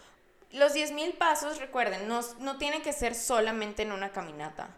Los 0.52 0.72
10 0.72 0.92
mil 0.92 1.12
pasos, 1.14 1.58
recuerden, 1.58 2.08
no, 2.08 2.20
no 2.38 2.58
tiene 2.58 2.80
que 2.80 2.92
ser 2.92 3.14
solamente 3.14 3.82
en 3.82 3.92
una 3.92 4.12
caminata. 4.12 4.74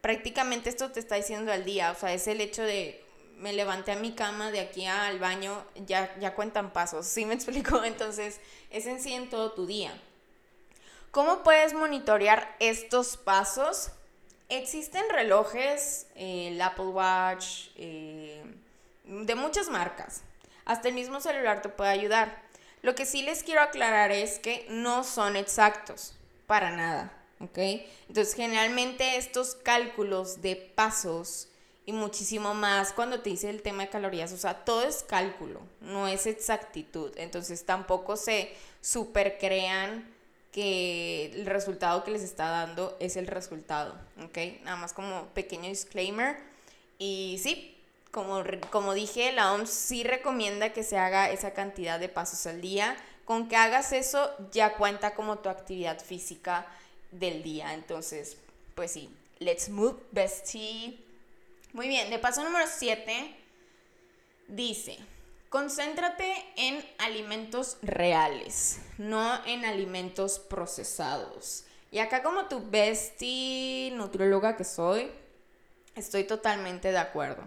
Prácticamente 0.00 0.70
esto 0.70 0.92
te 0.92 1.00
está 1.00 1.16
diciendo 1.16 1.52
al 1.52 1.64
día, 1.64 1.90
o 1.90 1.94
sea, 1.94 2.12
es 2.14 2.26
el 2.28 2.40
hecho 2.40 2.62
de 2.62 3.04
me 3.38 3.52
levanté 3.52 3.90
a 3.90 3.96
mi 3.96 4.12
cama 4.12 4.52
de 4.52 4.60
aquí 4.60 4.86
al 4.86 5.18
baño, 5.18 5.64
ya, 5.74 6.16
ya 6.20 6.34
cuentan 6.36 6.72
pasos, 6.72 7.06
¿sí 7.06 7.26
me 7.26 7.34
explico? 7.34 7.82
Entonces, 7.84 8.40
es 8.70 8.86
en 8.86 9.00
sí 9.00 9.12
en 9.12 9.28
todo 9.28 9.50
tu 9.50 9.66
día. 9.66 9.92
¿Cómo 11.12 11.42
puedes 11.42 11.74
monitorear 11.74 12.56
estos 12.58 13.18
pasos? 13.18 13.90
Existen 14.48 15.04
relojes, 15.10 16.06
el 16.14 16.58
Apple 16.58 16.86
Watch, 16.86 17.68
eh, 17.76 18.42
de 19.04 19.34
muchas 19.34 19.68
marcas. 19.68 20.22
Hasta 20.64 20.88
el 20.88 20.94
mismo 20.94 21.20
celular 21.20 21.60
te 21.60 21.68
puede 21.68 21.90
ayudar. 21.90 22.42
Lo 22.80 22.94
que 22.94 23.04
sí 23.04 23.20
les 23.20 23.42
quiero 23.42 23.60
aclarar 23.60 24.10
es 24.10 24.38
que 24.38 24.64
no 24.70 25.04
son 25.04 25.36
exactos, 25.36 26.14
para 26.46 26.70
nada, 26.70 27.12
¿ok? 27.40 27.58
Entonces, 28.08 28.32
generalmente 28.32 29.18
estos 29.18 29.54
cálculos 29.54 30.40
de 30.40 30.56
pasos 30.56 31.48
y 31.84 31.92
muchísimo 31.92 32.54
más 32.54 32.94
cuando 32.94 33.20
te 33.20 33.28
dice 33.28 33.50
el 33.50 33.60
tema 33.60 33.82
de 33.82 33.90
calorías, 33.90 34.32
o 34.32 34.38
sea, 34.38 34.64
todo 34.64 34.82
es 34.84 35.02
cálculo, 35.02 35.60
no 35.82 36.08
es 36.08 36.26
exactitud. 36.26 37.12
Entonces, 37.16 37.66
tampoco 37.66 38.16
se 38.16 38.50
supercrean 38.80 40.11
que 40.52 41.32
el 41.34 41.46
resultado 41.46 42.04
que 42.04 42.10
les 42.10 42.22
está 42.22 42.48
dando 42.50 42.96
es 43.00 43.16
el 43.16 43.26
resultado, 43.26 43.94
¿ok? 44.22 44.38
Nada 44.64 44.76
más 44.76 44.92
como 44.92 45.26
pequeño 45.28 45.68
disclaimer. 45.68 46.36
Y 46.98 47.40
sí, 47.42 47.74
como, 48.10 48.44
como 48.70 48.92
dije, 48.92 49.32
la 49.32 49.54
OMS 49.54 49.70
sí 49.70 50.04
recomienda 50.04 50.74
que 50.74 50.82
se 50.82 50.98
haga 50.98 51.30
esa 51.30 51.54
cantidad 51.54 51.98
de 51.98 52.10
pasos 52.10 52.46
al 52.46 52.60
día. 52.60 52.96
Con 53.24 53.48
que 53.48 53.56
hagas 53.56 53.92
eso 53.92 54.30
ya 54.52 54.74
cuenta 54.76 55.14
como 55.14 55.38
tu 55.38 55.48
actividad 55.48 55.98
física 56.00 56.66
del 57.10 57.42
día. 57.42 57.72
Entonces, 57.72 58.36
pues 58.74 58.92
sí, 58.92 59.10
let's 59.38 59.70
move, 59.70 59.96
bestie. 60.10 60.98
Muy 61.72 61.88
bien, 61.88 62.10
de 62.10 62.18
paso 62.18 62.44
número 62.44 62.66
7 62.68 63.36
dice, 64.48 64.98
Concéntrate 65.52 66.32
en 66.56 66.82
alimentos 66.96 67.76
reales, 67.82 68.80
no 68.96 69.44
en 69.44 69.66
alimentos 69.66 70.38
procesados. 70.38 71.64
Y 71.90 71.98
acá 71.98 72.22
como 72.22 72.46
tu 72.46 72.70
bestie 72.70 73.90
nutrióloga 73.90 74.56
que 74.56 74.64
soy, 74.64 75.10
estoy 75.94 76.24
totalmente 76.24 76.90
de 76.90 76.96
acuerdo. 76.96 77.42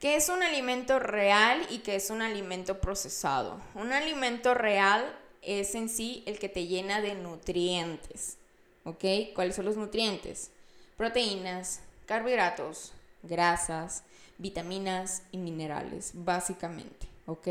¿Qué 0.00 0.16
es 0.16 0.28
un 0.28 0.42
alimento 0.42 0.98
real 0.98 1.66
y 1.70 1.78
qué 1.78 1.96
es 1.96 2.10
un 2.10 2.20
alimento 2.20 2.78
procesado? 2.78 3.58
Un 3.74 3.94
alimento 3.94 4.52
real 4.52 5.10
es 5.40 5.74
en 5.74 5.88
sí 5.88 6.22
el 6.26 6.38
que 6.38 6.50
te 6.50 6.66
llena 6.66 7.00
de 7.00 7.14
nutrientes. 7.14 8.36
¿Ok? 8.84 9.32
¿Cuáles 9.34 9.56
son 9.56 9.64
los 9.64 9.78
nutrientes? 9.78 10.50
Proteínas, 10.98 11.80
carbohidratos, 12.04 12.92
grasas, 13.22 14.02
vitaminas 14.38 15.22
y 15.32 15.38
minerales, 15.38 16.12
básicamente, 16.14 17.08
¿ok? 17.26 17.48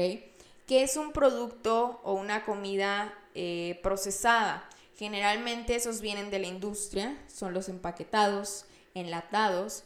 ¿Qué 0.66 0.84
es 0.84 0.98
un 0.98 1.12
producto 1.12 2.02
o 2.04 2.14
una 2.14 2.44
comida 2.44 3.14
eh, 3.36 3.80
procesada? 3.84 4.68
Generalmente 4.98 5.76
esos 5.76 6.02
vienen 6.02 6.32
de 6.32 6.40
la 6.40 6.48
industria, 6.48 7.18
son 7.28 7.54
los 7.54 7.70
empaquetados, 7.70 8.66
enlatados 8.96 9.84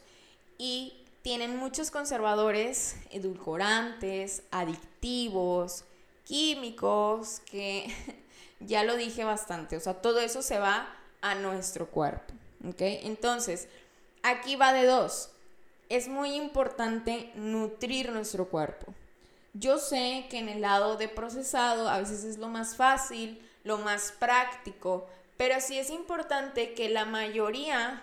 y 0.58 0.94
tienen 1.22 1.56
muchos 1.56 1.90
conservadores, 1.90 2.96
edulcorantes, 3.10 4.42
adictivos, 4.50 5.84
químicos, 6.24 7.40
que 7.50 7.92
ya 8.60 8.84
lo 8.84 8.96
dije 8.96 9.24
bastante, 9.24 9.76
o 9.76 9.80
sea, 9.80 9.94
todo 9.94 10.20
eso 10.20 10.40
se 10.40 10.58
va 10.58 10.88
a 11.20 11.34
nuestro 11.34 11.88
cuerpo, 11.88 12.32
¿ok? 12.66 12.80
Entonces, 12.80 13.68
aquí 14.22 14.56
va 14.56 14.72
de 14.72 14.86
dos 14.86 15.31
es 15.92 16.08
muy 16.08 16.36
importante 16.36 17.30
nutrir 17.34 18.12
nuestro 18.12 18.48
cuerpo. 18.48 18.94
Yo 19.52 19.76
sé 19.76 20.24
que 20.30 20.38
en 20.38 20.48
el 20.48 20.62
lado 20.62 20.96
de 20.96 21.06
procesado 21.06 21.86
a 21.86 21.98
veces 21.98 22.24
es 22.24 22.38
lo 22.38 22.48
más 22.48 22.76
fácil, 22.76 23.46
lo 23.62 23.76
más 23.76 24.14
práctico, 24.18 25.06
pero 25.36 25.60
sí 25.60 25.78
es 25.78 25.90
importante 25.90 26.72
que 26.72 26.88
la 26.88 27.04
mayoría 27.04 28.02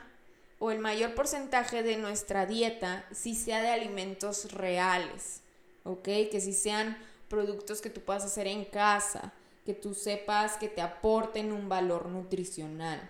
o 0.60 0.70
el 0.70 0.78
mayor 0.78 1.16
porcentaje 1.16 1.82
de 1.82 1.98
nuestra 1.98 2.46
dieta 2.46 3.06
sí 3.12 3.34
sea 3.34 3.60
de 3.64 3.70
alimentos 3.70 4.52
reales, 4.52 5.42
¿ok? 5.84 6.04
Que 6.04 6.42
sí 6.42 6.54
sean 6.54 6.96
productos 7.28 7.82
que 7.82 7.90
tú 7.90 8.02
puedas 8.02 8.24
hacer 8.24 8.46
en 8.46 8.66
casa, 8.66 9.34
que 9.66 9.74
tú 9.74 9.96
sepas 9.96 10.58
que 10.58 10.70
te 10.70 10.82
aporten 10.82 11.52
un 11.52 11.68
valor 11.68 12.06
nutricional. 12.06 13.02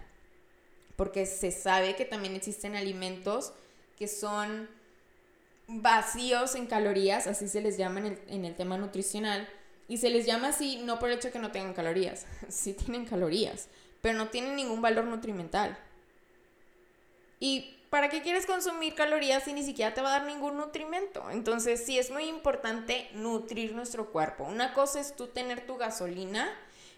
Porque 0.96 1.26
se 1.26 1.52
sabe 1.52 1.98
que 1.98 2.06
también 2.06 2.38
existen 2.38 2.78
alimentos 2.78 3.52
que 4.00 4.08
son 4.08 4.70
vacíos 5.68 6.56
en 6.56 6.66
calorías, 6.66 7.28
así 7.28 7.48
se 7.48 7.62
les 7.62 7.78
llama 7.78 8.00
en 8.00 8.06
el, 8.08 8.20
en 8.28 8.46
el 8.46 8.56
tema 8.56 8.78
nutricional. 8.78 9.48
Y 9.88 9.98
se 9.98 10.10
les 10.10 10.26
llama 10.26 10.50
así 10.50 10.78
no 10.78 11.00
por 11.00 11.10
el 11.10 11.18
hecho 11.18 11.28
de 11.28 11.34
que 11.34 11.40
no 11.40 11.52
tengan 11.52 11.74
calorías, 11.74 12.26
sí 12.50 12.74
tienen 12.74 13.06
calorías, 13.06 13.68
pero 14.02 14.18
no 14.18 14.30
tienen 14.30 14.56
ningún 14.56 14.82
valor 14.82 15.06
nutrimental. 15.06 15.78
¿Y 17.40 17.76
para 17.90 18.10
qué 18.10 18.22
quieres 18.22 18.46
consumir 18.46 18.94
calorías 18.96 19.44
si 19.44 19.54
ni 19.54 19.64
siquiera 19.64 19.94
te 19.94 20.02
va 20.02 20.10
a 20.10 20.20
dar 20.20 20.28
ningún 20.28 20.58
nutrimento? 20.58 21.30
Entonces 21.32 21.84
sí 21.86 21.98
es 21.98 22.12
muy 22.12 22.24
importante 22.26 23.10
nutrir 23.14 23.74
nuestro 23.74 24.12
cuerpo. 24.12 24.44
Una 24.44 24.74
cosa 24.74 25.00
es 25.00 25.16
tú 25.16 25.28
tener 25.28 25.66
tu 25.66 25.78
gasolina 25.78 26.50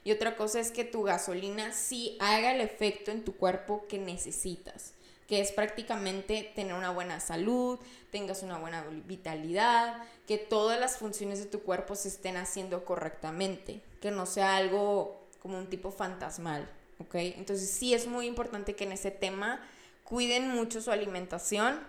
y 0.03 0.11
otra 0.11 0.35
cosa 0.35 0.59
es 0.59 0.71
que 0.71 0.83
tu 0.83 1.03
gasolina 1.03 1.71
sí 1.71 2.17
haga 2.19 2.53
el 2.53 2.61
efecto 2.61 3.11
en 3.11 3.23
tu 3.23 3.35
cuerpo 3.35 3.85
que 3.87 3.99
necesitas 3.99 4.93
que 5.31 5.39
es 5.39 5.53
prácticamente 5.53 6.51
tener 6.55 6.73
una 6.73 6.91
buena 6.91 7.21
salud, 7.21 7.79
tengas 8.11 8.43
una 8.43 8.57
buena 8.57 8.83
vitalidad, 9.05 10.03
que 10.27 10.37
todas 10.37 10.77
las 10.77 10.97
funciones 10.97 11.39
de 11.39 11.45
tu 11.45 11.61
cuerpo 11.61 11.95
se 11.95 12.09
estén 12.09 12.35
haciendo 12.35 12.83
correctamente, 12.83 13.81
que 14.01 14.11
no 14.11 14.25
sea 14.25 14.57
algo 14.57 15.21
como 15.41 15.57
un 15.57 15.67
tipo 15.67 15.89
fantasmal, 15.89 16.69
¿ok? 16.99 17.15
Entonces 17.15 17.71
sí 17.71 17.93
es 17.93 18.07
muy 18.07 18.25
importante 18.25 18.75
que 18.75 18.83
en 18.83 18.91
ese 18.91 19.09
tema 19.09 19.65
cuiden 20.03 20.49
mucho 20.49 20.81
su 20.81 20.91
alimentación. 20.91 21.79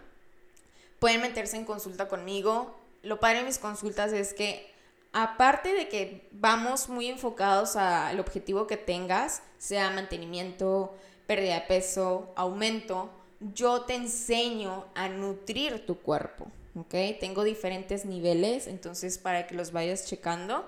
Pueden 1.01 1.21
meterse 1.21 1.57
en 1.57 1.65
consulta 1.65 2.07
conmigo. 2.07 2.79
Lo 3.03 3.19
padre 3.19 3.39
de 3.39 3.47
mis 3.47 3.59
consultas 3.59 4.13
es 4.13 4.35
que 4.35 4.73
aparte 5.13 5.75
de 5.75 5.89
que 5.89 6.29
vamos 6.31 6.89
muy 6.89 7.09
enfocados 7.09 7.75
al 7.75 8.21
objetivo 8.21 8.69
que 8.69 8.77
tengas, 8.77 9.43
sea 9.59 9.91
mantenimiento, 9.91 10.95
pérdida 11.27 11.55
de 11.55 11.63
peso, 11.63 12.33
aumento, 12.37 13.11
yo 13.55 13.83
te 13.83 13.95
enseño 13.95 14.87
a 14.95 15.09
nutrir 15.09 15.85
tu 15.87 15.99
cuerpo, 15.99 16.47
¿ok? 16.75 16.95
Tengo 17.21 17.45
diferentes 17.45 18.05
niveles, 18.05 18.67
entonces 18.67 19.19
para 19.19 19.47
que 19.47 19.55
los 19.55 19.73
vayas 19.73 20.07
checando. 20.07 20.65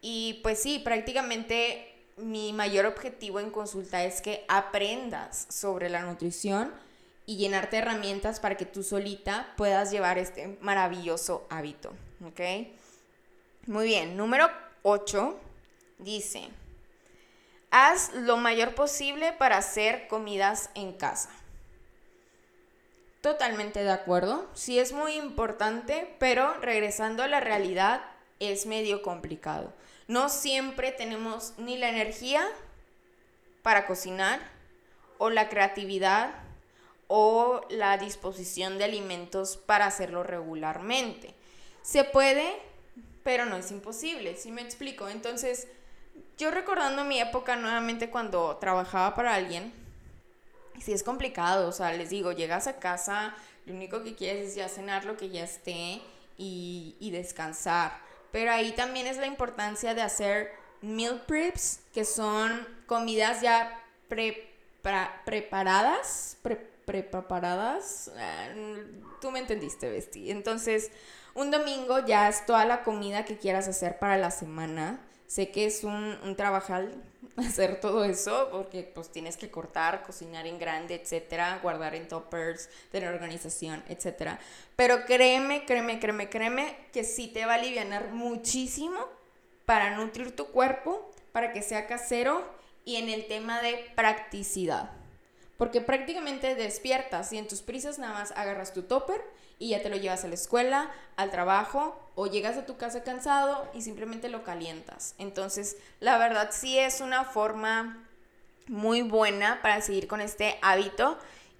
Y 0.00 0.40
pues 0.42 0.60
sí, 0.60 0.78
prácticamente 0.78 1.92
mi 2.16 2.52
mayor 2.52 2.86
objetivo 2.86 3.40
en 3.40 3.50
consulta 3.50 4.04
es 4.04 4.20
que 4.20 4.44
aprendas 4.48 5.46
sobre 5.50 5.90
la 5.90 6.02
nutrición 6.02 6.72
y 7.26 7.36
llenarte 7.36 7.78
herramientas 7.78 8.40
para 8.40 8.56
que 8.56 8.64
tú 8.64 8.82
solita 8.82 9.52
puedas 9.56 9.90
llevar 9.90 10.16
este 10.16 10.56
maravilloso 10.60 11.46
hábito, 11.50 11.92
¿ok? 12.24 12.40
Muy 13.66 13.86
bien, 13.86 14.16
número 14.16 14.48
8 14.82 15.36
dice, 15.98 16.48
haz 17.70 18.14
lo 18.14 18.36
mayor 18.36 18.74
posible 18.76 19.32
para 19.32 19.58
hacer 19.58 20.06
comidas 20.06 20.70
en 20.74 20.92
casa. 20.92 21.30
Totalmente 23.26 23.82
de 23.82 23.90
acuerdo. 23.90 24.48
Sí 24.54 24.78
es 24.78 24.92
muy 24.92 25.14
importante, 25.14 26.14
pero 26.20 26.54
regresando 26.60 27.24
a 27.24 27.26
la 27.26 27.40
realidad 27.40 28.00
es 28.38 28.66
medio 28.66 29.02
complicado. 29.02 29.72
No 30.06 30.28
siempre 30.28 30.92
tenemos 30.92 31.54
ni 31.58 31.76
la 31.76 31.88
energía 31.88 32.46
para 33.62 33.88
cocinar 33.88 34.38
o 35.18 35.28
la 35.28 35.48
creatividad 35.48 36.34
o 37.08 37.62
la 37.68 37.98
disposición 37.98 38.78
de 38.78 38.84
alimentos 38.84 39.56
para 39.56 39.86
hacerlo 39.86 40.22
regularmente. 40.22 41.34
Se 41.82 42.04
puede, 42.04 42.54
pero 43.24 43.44
no 43.44 43.56
es 43.56 43.72
imposible, 43.72 44.36
¿sí 44.36 44.52
me 44.52 44.62
explico? 44.62 45.08
Entonces, 45.08 45.66
yo 46.38 46.52
recordando 46.52 47.02
mi 47.02 47.18
época 47.18 47.56
nuevamente 47.56 48.08
cuando 48.08 48.56
trabajaba 48.58 49.16
para 49.16 49.34
alguien, 49.34 49.72
sí 50.80 50.92
es 50.92 51.02
complicado, 51.02 51.68
o 51.68 51.72
sea, 51.72 51.92
les 51.92 52.10
digo, 52.10 52.32
llegas 52.32 52.66
a 52.66 52.78
casa, 52.78 53.34
lo 53.66 53.74
único 53.74 54.02
que 54.02 54.14
quieres 54.14 54.48
es 54.48 54.54
ya 54.54 54.68
cenar 54.68 55.04
lo 55.04 55.16
que 55.16 55.28
ya 55.28 55.44
esté 55.44 56.00
y, 56.38 57.10
descansar. 57.12 57.92
Pero 58.32 58.52
ahí 58.52 58.72
también 58.72 59.06
es 59.06 59.16
la 59.16 59.26
importancia 59.26 59.94
de 59.94 60.02
hacer 60.02 60.52
meal 60.82 61.22
preps, 61.26 61.80
que 61.94 62.04
son 62.04 62.66
comidas 62.86 63.40
ya 63.40 63.80
preparadas, 64.08 66.36
preparadas. 66.84 68.10
Ah, 68.16 68.48
tú 69.20 69.30
me 69.30 69.38
entendiste, 69.38 69.90
Besti. 69.90 70.30
Entonces, 70.30 70.90
un 71.34 71.50
domingo 71.50 72.04
ya 72.06 72.28
es 72.28 72.44
toda 72.46 72.64
la 72.64 72.82
comida 72.82 73.24
que 73.24 73.38
quieras 73.38 73.68
hacer 73.68 73.98
para 73.98 74.16
la 74.16 74.30
semana. 74.30 75.00
Sé 75.26 75.50
que 75.50 75.66
es 75.66 75.84
un, 75.84 76.16
un 76.22 76.36
trabajar 76.36 76.88
hacer 77.36 77.80
todo 77.80 78.04
eso 78.04 78.48
porque 78.50 78.82
pues 78.82 79.10
tienes 79.10 79.36
que 79.36 79.50
cortar, 79.50 80.02
cocinar 80.02 80.46
en 80.46 80.58
grande, 80.58 80.94
etcétera, 80.94 81.60
guardar 81.62 81.94
en 81.94 82.08
toppers, 82.08 82.68
tener 82.90 83.12
organización, 83.12 83.82
etcétera. 83.88 84.38
Pero 84.74 85.04
créeme, 85.04 85.64
créeme, 85.64 85.98
créeme, 85.98 86.28
créeme 86.28 86.76
que 86.92 87.04
sí 87.04 87.28
te 87.28 87.44
va 87.44 87.52
a 87.52 87.56
aliviar 87.56 88.12
muchísimo 88.12 88.98
para 89.64 89.96
nutrir 89.96 90.34
tu 90.34 90.46
cuerpo, 90.46 91.10
para 91.32 91.52
que 91.52 91.62
sea 91.62 91.86
casero 91.86 92.44
y 92.84 92.96
en 92.96 93.08
el 93.08 93.26
tema 93.26 93.60
de 93.60 93.90
practicidad. 93.94 94.95
Porque 95.56 95.80
prácticamente 95.80 96.54
despiertas 96.54 97.32
y 97.32 97.38
en 97.38 97.48
tus 97.48 97.62
prisas 97.62 97.98
nada 97.98 98.12
más 98.12 98.32
agarras 98.32 98.72
tu 98.72 98.82
topper 98.82 99.22
y 99.58 99.70
ya 99.70 99.82
te 99.82 99.88
lo 99.88 99.96
llevas 99.96 100.24
a 100.24 100.28
la 100.28 100.34
escuela, 100.34 100.90
al 101.16 101.30
trabajo 101.30 101.98
o 102.14 102.26
llegas 102.26 102.56
a 102.56 102.66
tu 102.66 102.76
casa 102.76 103.02
cansado 103.02 103.68
y 103.74 103.82
simplemente 103.82 104.28
lo 104.28 104.44
calientas. 104.44 105.14
Entonces, 105.18 105.76
la 106.00 106.18
verdad 106.18 106.50
sí 106.52 106.78
es 106.78 107.00
una 107.00 107.24
forma 107.24 108.04
muy 108.68 109.02
buena 109.02 109.60
para 109.62 109.80
seguir 109.80 110.08
con 110.08 110.20
este 110.20 110.58
hábito 110.60 111.18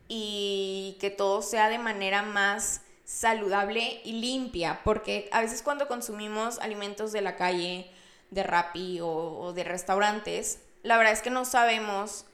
y 0.08 0.96
que 1.00 1.10
todo 1.10 1.42
sea 1.42 1.68
de 1.68 1.78
manera 1.78 2.22
más 2.22 2.82
saludable 3.04 4.00
y 4.04 4.12
limpia, 4.20 4.80
porque 4.84 5.28
a 5.32 5.40
veces 5.40 5.62
cuando 5.62 5.88
consumimos 5.88 6.58
alimentos 6.58 7.12
de 7.12 7.20
la 7.20 7.36
calle, 7.36 7.90
de 8.30 8.42
Rappi 8.42 9.00
o, 9.00 9.08
o 9.08 9.52
de 9.52 9.62
restaurantes, 9.62 10.58
la 10.82 10.96
verdad 10.96 11.12
es 11.12 11.22
que 11.22 11.30
no 11.30 11.44
sabemos 11.44 12.26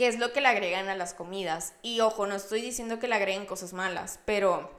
qué 0.00 0.08
es 0.08 0.18
lo 0.18 0.32
que 0.32 0.40
le 0.40 0.48
agregan 0.48 0.88
a 0.88 0.94
las 0.94 1.12
comidas. 1.12 1.74
Y 1.82 2.00
ojo, 2.00 2.26
no 2.26 2.34
estoy 2.34 2.62
diciendo 2.62 2.98
que 2.98 3.06
le 3.06 3.16
agreguen 3.16 3.44
cosas 3.44 3.74
malas, 3.74 4.18
pero 4.24 4.70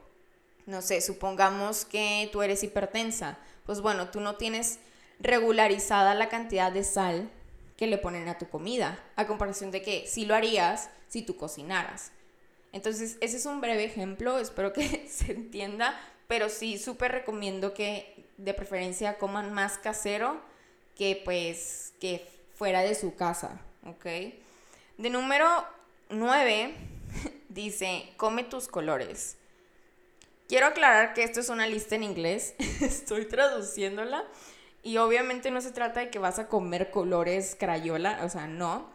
no 0.66 0.82
sé, 0.82 1.00
supongamos 1.00 1.84
que 1.84 2.28
tú 2.32 2.42
eres 2.42 2.64
hipertensa, 2.64 3.38
pues 3.64 3.80
bueno, 3.80 4.08
tú 4.08 4.18
no 4.18 4.34
tienes 4.34 4.80
regularizada 5.20 6.16
la 6.16 6.28
cantidad 6.28 6.72
de 6.72 6.82
sal 6.82 7.30
que 7.76 7.86
le 7.86 7.98
ponen 7.98 8.28
a 8.28 8.36
tu 8.36 8.48
comida, 8.48 8.98
a 9.14 9.28
comparación 9.28 9.70
de 9.70 9.80
que 9.80 10.08
si 10.08 10.26
lo 10.26 10.34
harías 10.34 10.90
si 11.06 11.22
tú 11.22 11.36
cocinaras. 11.36 12.10
Entonces, 12.72 13.16
ese 13.20 13.36
es 13.36 13.46
un 13.46 13.60
breve 13.60 13.84
ejemplo, 13.84 14.38
espero 14.40 14.72
que 14.72 15.06
se 15.08 15.30
entienda, 15.30 16.00
pero 16.26 16.48
sí 16.48 16.78
súper 16.78 17.12
recomiendo 17.12 17.74
que 17.74 18.26
de 18.38 18.54
preferencia 18.54 19.18
coman 19.18 19.52
más 19.52 19.78
casero 19.78 20.40
que 20.96 21.22
pues 21.24 21.92
que 22.00 22.28
fuera 22.56 22.80
de 22.80 22.96
su 22.96 23.14
casa, 23.14 23.60
¿ok? 23.86 24.41
De 24.98 25.10
número 25.10 25.46
9 26.10 26.74
dice, 27.48 28.12
come 28.16 28.44
tus 28.44 28.68
colores. 28.68 29.36
Quiero 30.48 30.66
aclarar 30.66 31.14
que 31.14 31.22
esto 31.22 31.40
es 31.40 31.48
una 31.48 31.66
lista 31.66 31.94
en 31.94 32.02
inglés, 32.02 32.54
estoy 32.80 33.26
traduciéndola 33.26 34.24
y 34.82 34.98
obviamente 34.98 35.50
no 35.50 35.60
se 35.60 35.70
trata 35.70 36.00
de 36.00 36.10
que 36.10 36.18
vas 36.18 36.38
a 36.38 36.48
comer 36.48 36.90
colores 36.90 37.56
crayola, 37.58 38.20
o 38.24 38.28
sea, 38.28 38.46
no. 38.46 38.90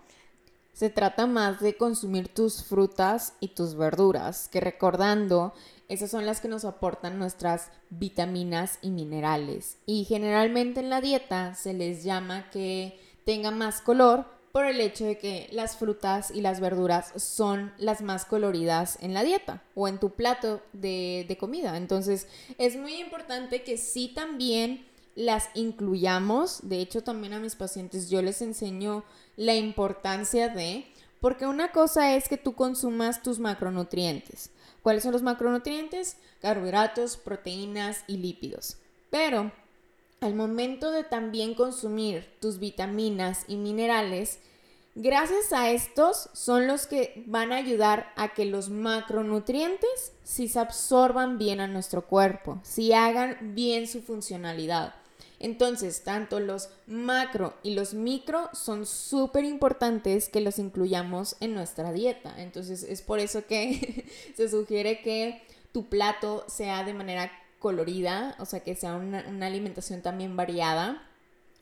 Se 0.74 0.92
trata 0.92 1.26
más 1.26 1.60
de 1.60 1.76
consumir 1.76 2.28
tus 2.28 2.64
frutas 2.64 3.34
y 3.40 3.50
tus 3.50 3.76
verduras, 3.76 4.48
que 4.50 4.60
recordando, 4.60 5.56
esas 5.90 6.12
son 6.12 6.28
las 6.28 6.42
que 6.42 6.48
nos 6.48 6.66
aportan 6.66 7.18
nuestras 7.18 7.72
vitaminas 7.90 8.78
y 8.84 8.92
minerales. 8.92 9.78
Y 9.88 10.04
generalmente 10.04 10.82
en 10.82 10.92
la 10.92 11.02
dieta 11.02 11.56
se 11.56 11.74
les 11.74 12.04
llama 12.04 12.52
que 12.52 13.00
tenga 13.26 13.50
más 13.50 13.82
color 13.82 14.37
por 14.58 14.66
el 14.66 14.82
hecho 14.82 15.06
de 15.06 15.20
que 15.20 15.48
las 15.52 15.78
frutas 15.78 16.32
y 16.32 16.42
las 16.42 16.60
verduras 16.60 17.14
son 17.16 17.72
las 17.78 18.02
más 18.02 18.26
coloridas 18.26 18.98
en 19.02 19.14
la 19.14 19.24
dieta 19.24 19.62
o 19.76 19.88
en 19.88 20.00
tu 20.00 20.16
plato 20.16 20.64
de, 20.74 21.38
comida. 21.40 21.78
Entonces 21.78 22.28
es 22.58 22.76
muy 22.76 22.96
importante 22.96 23.62
que 23.62 23.78
sí 23.78 24.12
también 24.16 24.84
las 25.14 25.50
incluyamos. 25.54 26.68
De 26.68 26.82
hecho, 26.82 27.04
también 27.04 27.34
a 27.34 27.40
mis 27.40 27.54
pacientes 27.54 28.10
yo 28.10 28.24
les 28.24 28.42
enseño 28.42 29.04
la 29.36 29.54
importancia 29.54 30.50
de, 30.50 30.88
porque 31.22 31.46
una 31.46 31.72
cosa 31.72 32.16
es 32.16 32.28
que 32.28 32.38
tú 32.38 32.56
consumas 32.56 33.22
tus 33.22 33.38
macronutrientes. 33.38 34.50
¿Cuáles 34.82 35.04
son 35.04 35.12
los 35.12 35.22
macronutrientes? 35.22 36.18
Carbohidratos, 36.42 37.16
proteínas 37.18 38.04
y 38.08 38.18
lípidos. 38.18 38.78
Pero 39.12 39.52
al 40.22 40.36
momento 40.36 40.92
de 40.92 41.04
también 41.04 41.54
consumir 41.54 42.30
tus 42.40 42.60
vitaminas 42.60 43.46
y 43.48 43.58
minerales, 43.58 44.40
gracias 44.96 45.54
a 45.54 45.70
estos 45.70 46.30
son 46.34 46.68
los 46.68 46.88
que 46.88 47.24
van 47.28 47.52
a 47.52 47.58
ayudar 47.58 48.12
a 48.16 48.30
que 48.34 48.46
los 48.46 48.70
macronutrientes 48.70 50.14
si 50.24 50.48
se 50.48 50.60
absorban 50.60 51.38
bien 51.38 51.60
a 51.60 51.68
nuestro 51.68 52.08
cuerpo, 52.08 52.60
si 52.64 52.94
hagan 52.94 53.54
bien 53.56 53.88
su 53.88 54.02
funcionalidad. 54.02 54.96
Entonces, 55.40 56.04
tanto 56.04 56.40
los 56.40 56.70
macro 56.88 57.54
y 57.62 57.76
los 57.76 57.94
micro 57.94 58.50
son 58.54 58.88
súper 58.88 59.46
importantes 59.46 60.30
que 60.30 60.42
los 60.42 60.58
incluyamos 60.58 61.36
en 61.42 61.54
nuestra 61.54 61.92
dieta. 61.92 62.34
Entonces, 62.42 62.82
es 62.82 63.04
por 63.04 63.20
eso 63.20 63.46
que 63.46 64.06
se 64.36 64.50
sugiere 64.50 65.02
que 65.02 65.44
tu 65.72 65.86
plato 65.90 66.44
sea 66.48 66.84
de 66.84 66.96
manera 66.96 67.32
colorida, 67.68 68.34
o 68.40 68.46
sea, 68.46 68.62
que 68.62 68.76
sea 68.76 68.96
una, 68.96 69.46
alimentación 69.46 70.02
también 70.02 70.38
variada 70.38 71.04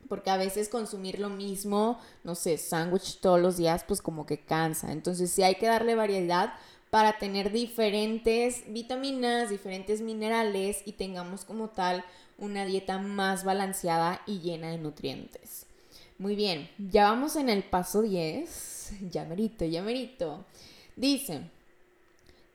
porque 0.08 0.30
a 0.30 0.38
veces 0.38 0.70
consumir 0.70 1.20
lo 1.20 1.32
mismo, 1.32 2.00
no 2.24 2.36
sé, 2.36 2.60
sándwich 2.60 3.20
todos 3.22 3.42
los 3.42 3.58
días, 3.58 3.84
pues 3.88 4.04
como 4.04 4.28
que 4.28 4.38
cansa. 4.38 4.92
Entonces 4.92 5.32
sí 5.32 5.42
hay 5.42 5.56
que 5.56 5.66
darle 5.66 5.96
variedad 5.96 6.54
para 6.92 7.18
tener 7.18 7.52
diferentes 7.52 8.72
vitaminas, 8.72 9.50
diferentes 9.50 10.02
minerales 10.02 10.84
y 10.86 10.92
tengamos 10.92 11.44
como 11.44 11.70
tal 11.70 12.06
una 12.38 12.66
dieta 12.66 13.00
más 13.00 13.44
balanceada 13.44 14.22
y 14.28 14.42
llena 14.42 14.70
de 14.70 14.78
nutrientes. 14.78 15.66
Muy 16.20 16.36
bien, 16.36 16.70
ya 16.78 17.10
vamos 17.10 17.36
en 17.36 17.50
el 17.50 17.64
paso 17.64 18.04
10. 18.04 18.74
Ya 19.10 19.26
merito, 19.26 19.66
ya 19.66 19.82
merito. 19.82 20.46
Dice, 20.96 21.50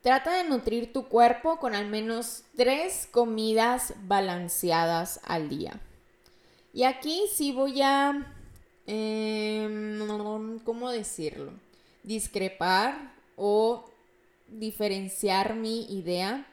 trata 0.01 0.37
de 0.37 0.49
nutrir 0.49 0.91
tu 0.91 1.07
cuerpo 1.07 1.57
con 1.57 1.75
al 1.75 1.87
menos 1.87 2.43
tres 2.55 3.07
comidas 3.11 3.93
balanceadas 4.03 5.19
al 5.23 5.49
día. 5.49 5.79
Y 6.73 6.83
aquí 6.83 7.23
sí 7.33 7.51
voy 7.51 7.81
a, 7.81 8.33
em, 8.87 10.59
¿cómo 10.59 10.89
decirlo? 10.89 11.53
Discrepar 12.03 13.13
o 13.35 13.85
diferenciar 14.47 15.55
mi 15.55 15.85
idea. 15.93 16.47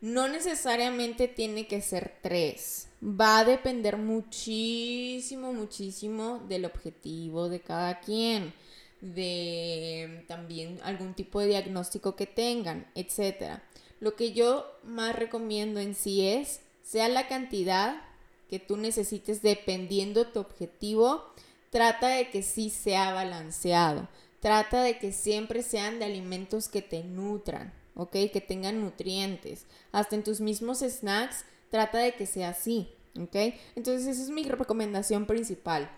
No 0.00 0.28
necesariamente 0.28 1.28
tiene 1.28 1.66
que 1.66 1.82
ser 1.82 2.16
tres. 2.22 2.88
Va 3.02 3.40
a 3.40 3.44
depender 3.44 3.96
muchísimo, 3.96 5.52
muchísimo 5.52 6.40
del 6.48 6.64
objetivo 6.64 7.48
de 7.48 7.60
cada 7.60 8.00
quien, 8.00 8.52
de 9.00 10.24
también 10.26 10.80
algún 10.82 11.14
tipo 11.14 11.40
de 11.40 11.48
diagnóstico 11.48 12.16
que 12.16 12.26
tengan, 12.26 12.86
etc. 12.94 13.60
Lo 14.00 14.16
que 14.16 14.32
yo 14.32 14.66
más 14.84 15.14
recomiendo 15.16 15.80
en 15.80 15.94
sí 15.94 16.26
es, 16.26 16.60
sea 16.82 17.08
la 17.08 17.28
cantidad 17.28 18.02
que 18.48 18.58
tú 18.58 18.76
necesites 18.76 19.42
dependiendo 19.42 20.26
tu 20.28 20.40
objetivo, 20.40 21.24
trata 21.70 22.08
de 22.08 22.30
que 22.30 22.42
sí 22.42 22.70
sea 22.70 23.12
balanceado. 23.12 24.08
Trata 24.40 24.82
de 24.82 24.98
que 24.98 25.12
siempre 25.12 25.62
sean 25.62 25.98
de 25.98 26.04
alimentos 26.04 26.68
que 26.68 26.80
te 26.80 27.02
nutran, 27.02 27.72
¿ok? 27.94 28.12
Que 28.32 28.40
tengan 28.46 28.80
nutrientes. 28.80 29.66
Hasta 29.92 30.16
en 30.16 30.24
tus 30.24 30.40
mismos 30.40 30.78
snacks, 30.78 31.44
trata 31.70 31.98
de 31.98 32.14
que 32.14 32.24
sea 32.24 32.50
así, 32.50 32.88
¿ok? 33.20 33.54
Entonces 33.74 34.06
esa 34.06 34.22
es 34.22 34.30
mi 34.30 34.44
recomendación 34.44 35.26
principal. 35.26 35.90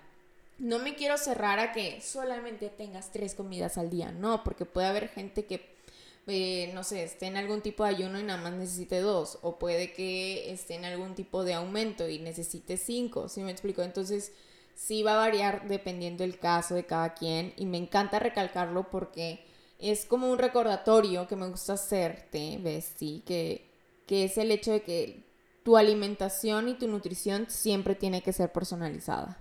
No 0.60 0.78
me 0.78 0.94
quiero 0.94 1.16
cerrar 1.18 1.58
a 1.58 1.72
que 1.72 2.00
solamente 2.00 2.68
tengas 2.68 3.10
tres 3.10 3.34
comidas 3.34 3.78
al 3.78 3.90
día, 3.90 4.12
no, 4.12 4.44
porque 4.44 4.64
puede 4.64 4.86
haber 4.86 5.08
gente 5.08 5.46
que 5.46 5.80
eh, 6.26 6.70
no 6.74 6.84
sé, 6.84 7.02
esté 7.02 7.26
en 7.26 7.36
algún 7.36 7.60
tipo 7.62 7.82
de 7.82 7.90
ayuno 7.90 8.20
y 8.20 8.22
nada 8.22 8.40
más 8.40 8.52
necesite 8.52 9.00
dos, 9.00 9.38
o 9.42 9.58
puede 9.58 9.92
que 9.92 10.52
esté 10.52 10.74
en 10.76 10.84
algún 10.84 11.14
tipo 11.14 11.44
de 11.44 11.54
aumento 11.54 12.08
y 12.08 12.18
necesite 12.20 12.76
cinco, 12.76 13.28
¿sí 13.28 13.42
me 13.42 13.50
explico? 13.50 13.82
Entonces, 13.82 14.32
sí 14.74 15.02
va 15.02 15.14
a 15.14 15.26
variar 15.26 15.66
dependiendo 15.66 16.22
del 16.24 16.38
caso 16.38 16.74
de 16.74 16.86
cada 16.86 17.14
quien 17.14 17.52
y 17.56 17.66
me 17.66 17.78
encanta 17.78 18.18
recalcarlo 18.18 18.90
porque 18.90 19.44
es 19.78 20.04
como 20.04 20.30
un 20.30 20.38
recordatorio 20.38 21.26
que 21.26 21.36
me 21.36 21.48
gusta 21.48 21.72
hacerte. 21.74 22.60
Sí, 22.96 23.22
que, 23.26 23.66
que 24.06 24.24
es 24.24 24.38
el 24.38 24.50
hecho 24.52 24.72
de 24.72 24.82
que 24.82 25.24
tu 25.64 25.76
alimentación 25.76 26.68
y 26.68 26.74
tu 26.74 26.86
nutrición 26.88 27.46
siempre 27.50 27.94
tiene 27.94 28.22
que 28.22 28.32
ser 28.32 28.52
personalizada. 28.52 29.38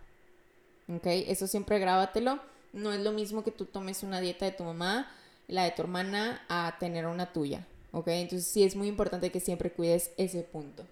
¿Ok? 0.94 1.06
Eso 1.06 1.48
siempre 1.48 1.80
grábatelo. 1.80 2.40
No 2.74 2.92
es 2.92 3.00
lo 3.00 3.12
mismo 3.12 3.44
que 3.44 3.52
tú 3.52 3.66
tomes 3.66 4.04
una 4.04 4.22
dieta 4.22 4.46
de 4.46 4.52
tu 4.52 4.64
mamá 4.64 5.10
la 5.50 5.64
de 5.64 5.72
tu 5.72 5.82
hermana 5.82 6.42
a 6.48 6.78
tener 6.80 7.08
una 7.08 7.34
tuya, 7.34 7.66
¿ok? 7.92 8.08
Entonces 8.10 8.48
sí 8.48 8.64
es 8.64 8.76
muy 8.76 8.88
importante 8.88 9.32
que 9.32 9.40
siempre 9.40 9.72
cuides 9.72 10.12
ese 10.16 10.44
punto. 10.44 10.86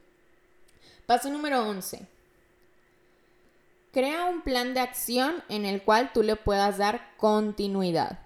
Paso 1.06 1.30
número 1.30 1.62
11. 1.62 2.02
Crea 3.94 4.26
un 4.26 4.42
plan 4.42 4.74
de 4.74 4.82
acción 4.82 5.44
en 5.48 5.66
el 5.66 5.84
cual 5.84 6.12
tú 6.12 6.24
le 6.24 6.36
puedas 6.36 6.78
dar 6.78 7.16
continuidad. 7.18 8.20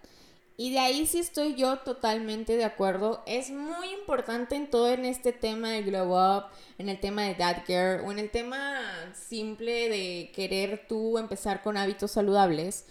Y 0.62 0.70
de 0.70 0.78
ahí 0.78 1.08
sí 1.08 1.18
estoy 1.18 1.56
yo 1.56 1.80
totalmente 1.80 2.56
de 2.56 2.66
acuerdo. 2.66 3.24
Es 3.26 3.50
muy 3.50 3.90
importante 4.00 4.56
en 4.56 4.70
todo 4.70 4.90
en 4.90 5.06
este 5.06 5.34
tema 5.34 5.72
de 5.72 5.82
glow 5.82 6.12
up, 6.12 6.44
en 6.78 6.88
el 6.88 7.00
tema 7.00 7.24
de 7.24 7.34
dad 7.34 7.64
care 7.66 8.02
o 8.02 8.12
en 8.12 8.20
el 8.20 8.30
tema 8.30 8.80
simple 9.28 9.90
de 9.90 10.32
querer 10.36 10.86
tú 10.88 11.18
empezar 11.18 11.64
con 11.64 11.78
hábitos 11.78 12.12
saludables, 12.12 12.86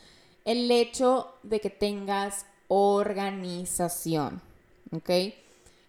el 0.44 0.68
hecho 0.68 1.32
de 1.44 1.60
que 1.60 1.70
tengas 1.70 2.44
organización, 2.66 4.42
¿ok? 4.90 5.10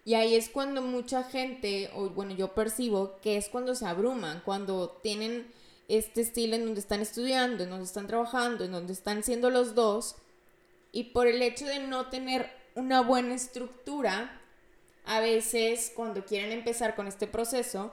Y 0.04 0.14
ahí 0.14 0.36
es 0.36 0.50
cuando 0.50 0.82
mucha 0.82 1.24
gente, 1.24 1.90
o 1.96 2.10
bueno, 2.10 2.32
yo 2.32 2.54
percibo 2.54 3.18
que 3.20 3.36
es 3.36 3.48
cuando 3.48 3.74
se 3.74 3.86
abruman, 3.86 4.40
cuando 4.44 5.00
tienen 5.02 5.48
este 5.88 6.20
estilo 6.20 6.54
en 6.54 6.64
donde 6.64 6.78
están 6.78 7.00
estudiando, 7.00 7.64
en 7.64 7.70
donde 7.70 7.86
están 7.86 8.06
trabajando, 8.06 8.62
en 8.62 8.70
donde 8.70 8.92
están 8.92 9.24
siendo 9.24 9.50
los 9.50 9.74
dos, 9.74 10.14
y 10.92 11.04
por 11.04 11.26
el 11.26 11.42
hecho 11.42 11.66
de 11.66 11.80
no 11.80 12.08
tener 12.08 12.50
una 12.74 13.00
buena 13.00 13.34
estructura, 13.34 14.40
a 15.04 15.20
veces 15.20 15.92
cuando 15.96 16.24
quieren 16.24 16.52
empezar 16.52 16.94
con 16.94 17.08
este 17.08 17.26
proceso, 17.26 17.92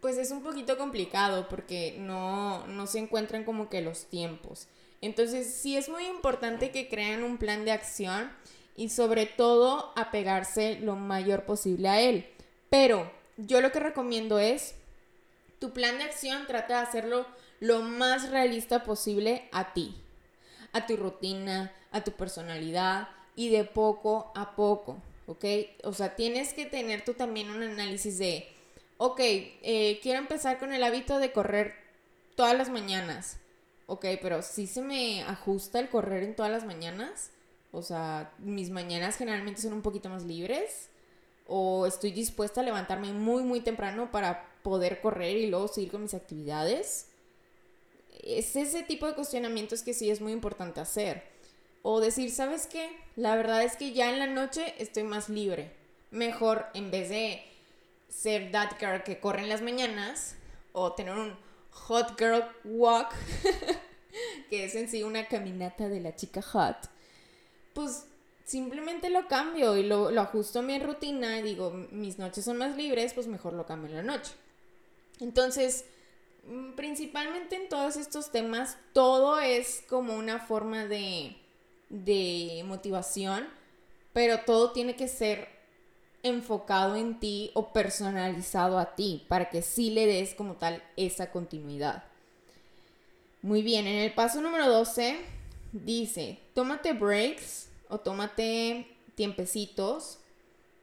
pues 0.00 0.18
es 0.18 0.32
un 0.32 0.42
poquito 0.42 0.76
complicado 0.76 1.48
porque 1.48 1.96
no, 1.98 2.66
no 2.66 2.86
se 2.88 2.98
encuentran 2.98 3.44
como 3.44 3.70
que 3.70 3.80
los 3.80 4.06
tiempos. 4.06 4.66
Entonces 5.00 5.54
sí 5.54 5.76
es 5.76 5.88
muy 5.88 6.04
importante 6.06 6.70
que 6.70 6.88
creen 6.88 7.22
un 7.22 7.38
plan 7.38 7.64
de 7.64 7.72
acción 7.72 8.30
y 8.76 8.88
sobre 8.88 9.26
todo 9.26 9.92
apegarse 9.96 10.80
lo 10.80 10.96
mayor 10.96 11.44
posible 11.44 11.88
a 11.88 12.00
él. 12.00 12.26
Pero 12.68 13.10
yo 13.36 13.60
lo 13.60 13.70
que 13.70 13.80
recomiendo 13.80 14.38
es, 14.38 14.74
tu 15.60 15.72
plan 15.72 15.98
de 15.98 16.04
acción 16.04 16.46
trata 16.46 16.80
de 16.80 16.86
hacerlo 16.86 17.26
lo 17.60 17.80
más 17.82 18.30
realista 18.30 18.82
posible 18.82 19.48
a 19.52 19.72
ti, 19.72 20.02
a 20.72 20.86
tu 20.86 20.96
rutina, 20.96 21.72
a 21.92 22.04
tu 22.04 22.12
personalidad 22.12 23.08
y 23.36 23.50
de 23.50 23.64
poco 23.64 24.32
a 24.34 24.56
poco, 24.56 24.98
¿ok? 25.26 25.44
O 25.84 25.92
sea, 25.92 26.16
tienes 26.16 26.52
que 26.52 26.66
tener 26.66 27.04
tú 27.04 27.14
también 27.14 27.50
un 27.50 27.62
análisis 27.62 28.18
de, 28.18 28.48
ok, 28.98 29.20
eh, 29.20 30.00
quiero 30.02 30.18
empezar 30.18 30.58
con 30.58 30.72
el 30.72 30.82
hábito 30.82 31.18
de 31.18 31.32
correr 31.32 31.74
todas 32.34 32.56
las 32.56 32.70
mañanas 32.70 33.38
ok, 33.92 34.06
pero 34.22 34.40
sí 34.42 34.66
se 34.66 34.80
me 34.80 35.22
ajusta 35.22 35.78
el 35.78 35.90
correr 35.90 36.22
en 36.22 36.34
todas 36.34 36.50
las 36.50 36.64
mañanas. 36.64 37.30
O 37.72 37.82
sea, 37.82 38.32
mis 38.38 38.70
mañanas 38.70 39.16
generalmente 39.16 39.60
son 39.60 39.74
un 39.74 39.82
poquito 39.82 40.08
más 40.08 40.24
libres. 40.24 40.88
O 41.46 41.86
estoy 41.86 42.12
dispuesta 42.12 42.60
a 42.60 42.64
levantarme 42.64 43.12
muy, 43.12 43.42
muy 43.42 43.60
temprano 43.60 44.10
para 44.10 44.48
poder 44.62 45.00
correr 45.00 45.36
y 45.36 45.48
luego 45.48 45.68
seguir 45.68 45.90
con 45.90 46.02
mis 46.02 46.14
actividades. 46.14 47.08
Es 48.22 48.56
ese 48.56 48.82
tipo 48.82 49.06
de 49.06 49.14
cuestionamientos 49.14 49.82
que 49.82 49.92
sí 49.92 50.10
es 50.10 50.20
muy 50.20 50.32
importante 50.32 50.80
hacer. 50.80 51.24
O 51.82 52.00
decir, 52.00 52.30
¿sabes 52.30 52.66
qué? 52.66 52.90
La 53.16 53.36
verdad 53.36 53.62
es 53.62 53.76
que 53.76 53.92
ya 53.92 54.10
en 54.10 54.18
la 54.18 54.26
noche 54.26 54.74
estoy 54.78 55.02
más 55.02 55.28
libre. 55.28 55.72
Mejor 56.10 56.66
en 56.74 56.90
vez 56.90 57.08
de 57.08 57.42
ser 58.08 58.52
that 58.52 58.78
girl 58.78 59.02
que 59.02 59.18
corre 59.18 59.40
en 59.40 59.48
las 59.48 59.62
mañanas 59.62 60.36
o 60.72 60.92
tener 60.92 61.14
un 61.14 61.36
Hot 61.70 62.18
Girl 62.18 62.44
Walk, 62.64 63.12
que 64.50 64.64
es 64.64 64.74
en 64.74 64.88
sí 64.88 65.02
una 65.02 65.26
caminata 65.26 65.88
de 65.88 66.00
la 66.00 66.14
chica 66.14 66.42
hot, 66.42 66.76
pues 67.72 68.04
simplemente 68.44 69.08
lo 69.10 69.26
cambio 69.28 69.76
y 69.76 69.82
lo, 69.82 70.08
ajusto 70.20 70.58
a 70.58 70.62
mi 70.62 70.78
rutina 70.78 71.36
digo, 71.42 71.70
mis 71.90 72.18
noches 72.18 72.44
son 72.44 72.58
más 72.58 72.76
libres, 72.76 73.14
pues 73.14 73.26
mejor 73.26 73.54
lo 73.54 73.66
cambio 73.66 73.90
en 73.90 73.96
la 73.96 74.02
noche. 74.02 74.32
Entonces, 75.20 75.84
mm, 76.46 76.72
principalmente 76.72 77.56
en 77.56 77.68
todos 77.68 77.96
estos 77.96 78.30
temas, 78.30 78.76
todo 78.92 79.38
es 79.40 79.82
como 79.88 80.14
una 80.14 80.38
forma 80.38 80.84
de, 80.84 81.36
de 81.92 82.64
motivación, 82.66 83.46
pero 84.12 84.40
todo 84.40 84.72
tiene 84.72 84.96
que 84.96 85.06
ser 85.06 85.48
enfocado 86.22 86.96
en 86.96 87.20
ti 87.20 87.50
o 87.54 87.72
personalizado 87.72 88.78
a 88.78 88.94
ti 88.96 89.24
para 89.28 89.50
que 89.50 89.62
sí 89.62 89.90
le 89.90 90.06
des 90.06 90.34
como 90.34 90.54
tal 90.54 90.82
esa 90.96 91.30
continuidad. 91.30 92.04
Muy 93.42 93.62
bien, 93.62 93.86
en 93.86 93.98
el 93.98 94.14
paso 94.14 94.40
número 94.40 94.68
12 94.68 95.18
dice, 95.72 96.38
tómate 96.54 96.92
breaks 96.92 97.68
o 97.88 97.98
tómate 97.98 98.86
tiempecitos 99.14 100.18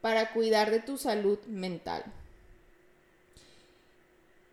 para 0.02 0.32
cuidar 0.34 0.70
de 0.70 0.80
tu 0.80 0.98
salud 0.98 1.40
mental. 1.48 2.04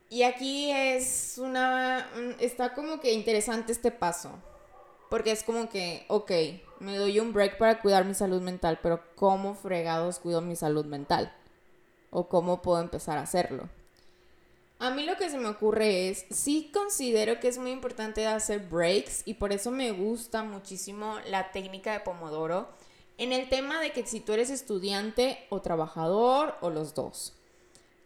Y 0.08 0.22
aquí 0.22 0.70
es 0.70 1.34
una, 1.36 2.08
está 2.38 2.74
como 2.74 3.00
que 3.00 3.12
interesante 3.12 3.72
este 3.72 3.90
paso, 3.90 4.38
porque 5.08 5.32
es 5.32 5.42
como 5.42 5.68
que, 5.68 6.04
ok, 6.08 6.30
me 6.80 6.96
doy 6.96 7.20
un 7.20 7.32
break 7.32 7.58
para 7.58 7.80
cuidar 7.80 8.04
mi 8.04 8.14
salud 8.14 8.40
mental, 8.42 8.78
pero 8.82 9.00
¿cómo 9.14 9.54
fregados 9.54 10.18
cuido 10.18 10.40
mi 10.40 10.56
salud 10.56 10.84
mental? 10.84 11.32
¿O 12.10 12.28
cómo 12.28 12.62
puedo 12.62 12.80
empezar 12.80 13.18
a 13.18 13.22
hacerlo? 13.22 13.68
A 14.78 14.90
mí 14.90 15.04
lo 15.04 15.16
que 15.16 15.30
se 15.30 15.38
me 15.38 15.48
ocurre 15.48 16.08
es, 16.08 16.26
sí 16.30 16.70
considero 16.72 17.40
que 17.40 17.48
es 17.48 17.56
muy 17.56 17.70
importante 17.70 18.26
hacer 18.26 18.60
breaks 18.60 19.22
y 19.24 19.34
por 19.34 19.52
eso 19.52 19.70
me 19.70 19.90
gusta 19.92 20.42
muchísimo 20.42 21.16
la 21.28 21.50
técnica 21.50 21.92
de 21.92 22.00
Pomodoro 22.00 22.68
en 23.16 23.32
el 23.32 23.48
tema 23.48 23.80
de 23.80 23.92
que 23.92 24.06
si 24.06 24.20
tú 24.20 24.34
eres 24.34 24.50
estudiante 24.50 25.46
o 25.48 25.62
trabajador 25.62 26.56
o 26.60 26.68
los 26.68 26.94
dos. 26.94 27.32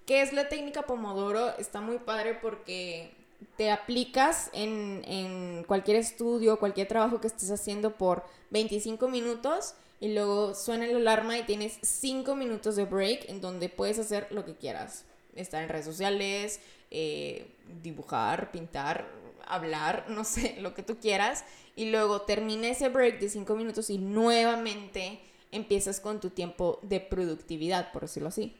¿Qué 0.06 0.22
es 0.22 0.32
la 0.32 0.48
técnica 0.48 0.82
Pomodoro? 0.82 1.56
Está 1.58 1.80
muy 1.80 1.98
padre 1.98 2.38
porque 2.40 3.12
te 3.56 3.70
aplicas 3.70 4.50
en, 4.52 5.02
en 5.06 5.64
cualquier 5.64 5.96
estudio, 5.96 6.58
cualquier 6.58 6.88
trabajo 6.88 7.20
que 7.20 7.26
estés 7.26 7.50
haciendo 7.50 7.96
por 7.96 8.24
25 8.50 9.08
minutos 9.08 9.74
y 10.00 10.14
luego 10.14 10.54
suena 10.54 10.86
la 10.86 10.96
alarma 10.96 11.38
y 11.38 11.42
tienes 11.44 11.78
5 11.82 12.34
minutos 12.34 12.76
de 12.76 12.84
break 12.84 13.28
en 13.28 13.40
donde 13.40 13.68
puedes 13.68 13.98
hacer 13.98 14.26
lo 14.30 14.44
que 14.44 14.54
quieras 14.54 15.04
estar 15.36 15.62
en 15.62 15.68
redes 15.68 15.84
sociales, 15.84 16.60
eh, 16.90 17.46
dibujar, 17.82 18.50
pintar, 18.50 19.06
hablar, 19.46 20.06
no 20.08 20.24
sé, 20.24 20.56
lo 20.60 20.74
que 20.74 20.82
tú 20.82 20.98
quieras. 20.98 21.44
Y 21.76 21.90
luego 21.90 22.22
termina 22.22 22.68
ese 22.68 22.88
break 22.88 23.20
de 23.20 23.28
cinco 23.28 23.56
minutos 23.56 23.90
y 23.90 23.98
nuevamente 23.98 25.20
empiezas 25.52 26.00
con 26.00 26.20
tu 26.20 26.30
tiempo 26.30 26.78
de 26.82 27.00
productividad, 27.00 27.92
por 27.92 28.02
decirlo 28.02 28.28
así. 28.28 28.54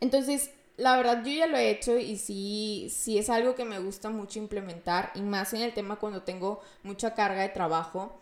Entonces, 0.00 0.50
la 0.78 0.96
verdad 0.96 1.24
yo 1.24 1.32
ya 1.32 1.48
lo 1.48 1.56
he 1.56 1.70
hecho 1.70 1.98
y 1.98 2.16
sí, 2.16 2.88
sí 2.88 3.18
es 3.18 3.28
algo 3.28 3.56
que 3.56 3.64
me 3.64 3.80
gusta 3.80 4.10
mucho 4.10 4.38
implementar 4.38 5.10
y 5.14 5.20
más 5.20 5.52
en 5.52 5.62
el 5.62 5.74
tema 5.74 5.96
cuando 5.96 6.22
tengo 6.22 6.62
mucha 6.84 7.14
carga 7.14 7.42
de 7.42 7.48
trabajo, 7.48 8.16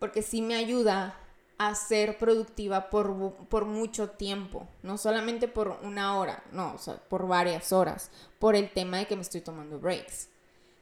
porque 0.00 0.20
sí 0.20 0.42
me 0.42 0.56
ayuda 0.56 1.16
a 1.56 1.74
ser 1.76 2.18
productiva 2.18 2.90
por, 2.90 3.34
por, 3.48 3.64
mucho 3.64 4.10
tiempo, 4.10 4.66
no 4.82 4.98
solamente 4.98 5.46
por 5.46 5.78
una 5.82 6.18
hora, 6.18 6.42
no, 6.52 6.74
o 6.74 6.78
sea, 6.78 6.96
por 6.96 7.28
varias 7.28 7.70
horas, 7.72 8.10
por 8.40 8.56
el 8.56 8.70
tema 8.70 8.96
de 8.98 9.06
que 9.06 9.14
me 9.14 9.22
estoy 9.22 9.42
tomando 9.42 9.78
breaks. 9.78 10.28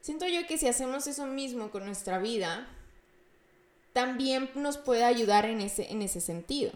Siento 0.01 0.25
yo 0.27 0.47
que 0.47 0.57
si 0.57 0.67
hacemos 0.67 1.05
eso 1.05 1.27
mismo 1.27 1.69
con 1.69 1.85
nuestra 1.85 2.17
vida, 2.17 2.67
también 3.93 4.49
nos 4.55 4.77
puede 4.77 5.03
ayudar 5.03 5.45
en 5.45 5.61
ese, 5.61 5.91
en 5.91 6.01
ese 6.01 6.21
sentido. 6.21 6.71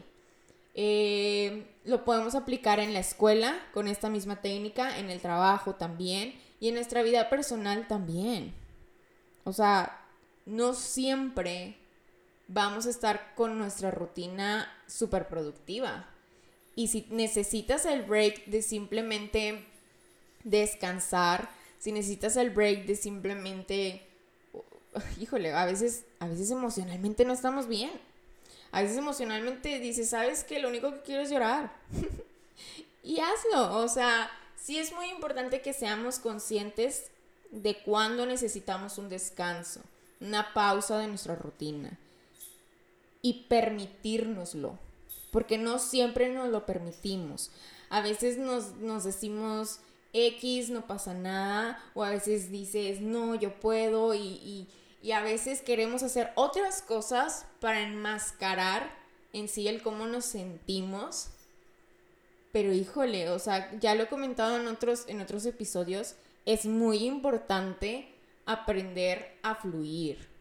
Eh, 0.76 1.67
lo 1.86 2.03
podemos 2.03 2.36
aplicar 2.36 2.80
en 2.80 2.93
la 2.93 2.99
escuela 2.99 3.59
con 3.74 3.88
esta 3.88 4.09
misma 4.09 4.41
técnica, 4.41 4.97
en 4.97 5.09
el 5.09 5.21
trabajo 5.21 5.76
también 5.76 6.34
y 6.59 6.69
en 6.69 6.76
nuestra 6.76 7.03
vida 7.03 7.30
personal 7.30 7.88
también. 7.88 8.53
O 9.43 9.53
sea, 9.53 10.05
no 10.45 10.74
siempre 10.74 11.78
vamos 12.47 12.86
a 12.86 12.89
estar 12.89 13.34
con 13.36 13.57
nuestra 13.57 13.91
rutina 13.91 14.71
súper 14.88 15.28
productiva. 15.28 16.07
Y 16.76 16.88
si 16.88 17.07
necesitas 17.09 17.86
el 17.86 18.03
break 18.03 18.45
de 18.45 18.61
simplemente 18.61 19.65
descansar, 20.43 21.49
si 21.80 21.91
necesitas 21.91 22.36
el 22.38 22.49
break 22.49 22.86
de 22.86 22.95
simplemente, 22.95 24.07
híjole, 25.19 25.53
a 25.53 25.65
veces, 25.65 26.05
a 26.19 26.28
veces 26.28 26.49
emocionalmente 26.49 27.26
no 27.26 27.34
estamos 27.34 27.67
bien. 27.67 27.91
A 28.74 28.82
veces 28.82 28.97
emocionalmente 28.97 29.80
dices, 29.80 30.09
¿sabes 30.09 30.43
qué? 30.43 30.59
Lo 30.59 30.67
único 30.67 30.91
que 30.91 31.01
quiero 31.01 31.21
es 31.21 31.30
llorar. 31.30 31.71
y 33.03 33.19
hazlo. 33.19 33.78
O 33.78 33.88
sea, 33.88 34.32
sí 34.59 34.80
es 34.80 34.91
muy 34.91 35.09
importante 35.09 35.61
que 35.61 35.74
seamos 35.74 36.17
conscientes 36.17 37.11
de 37.51 37.78
cuándo 37.84 38.26
necesitamos 38.26 38.97
un 38.97 39.09
descanso, 39.09 39.82
una 40.19 40.55
pausa 40.55 40.97
de 40.97 41.07
nuestra 41.07 41.36
rutina 41.36 41.99
y 43.21 43.45
permitírnoslo, 43.47 44.80
porque 45.32 45.59
no 45.59 45.78
siempre 45.78 46.34
nos 46.34 46.49
lo 46.49 46.65
permitimos. 46.65 47.51
A 47.91 48.01
veces 48.01 48.39
nos, 48.39 49.03
decimos 49.03 49.82
X, 50.13 50.71
no 50.71 50.88
pasa 50.88 51.13
nada, 51.13 51.80
o 51.93 52.03
a 52.03 52.09
veces 52.09 52.49
dices, 52.49 53.01
no, 53.01 53.36
yo 53.36 53.53
puedo, 53.59 54.15
y, 54.15 54.19
y 54.19 54.67
a 55.11 55.21
veces 55.21 55.61
queremos 55.61 56.01
hacer 56.03 56.31
otras 56.35 56.81
cosas 56.81 57.45
para 57.59 57.81
enmascarar 57.81 58.89
en 59.33 59.47
sí 59.47 59.67
el 59.67 59.81
cómo 59.81 60.07
nos 60.07 60.25
sentimos. 60.25 61.29
Pero 62.51 62.71
híjole, 62.71 63.29
o 63.29 63.39
sea, 63.39 63.71
ya 63.79 63.95
lo 63.95 64.03
he 64.03 64.07
comentado 64.07 64.57
en 64.57 64.67
otros, 64.67 65.05
en 65.07 65.21
otros 65.21 65.45
episodios, 65.45 66.15
es 66.45 66.65
muy 66.65 67.05
importante 67.05 68.13
aprender 68.45 69.37
a 69.43 69.55
fluir 69.55 70.33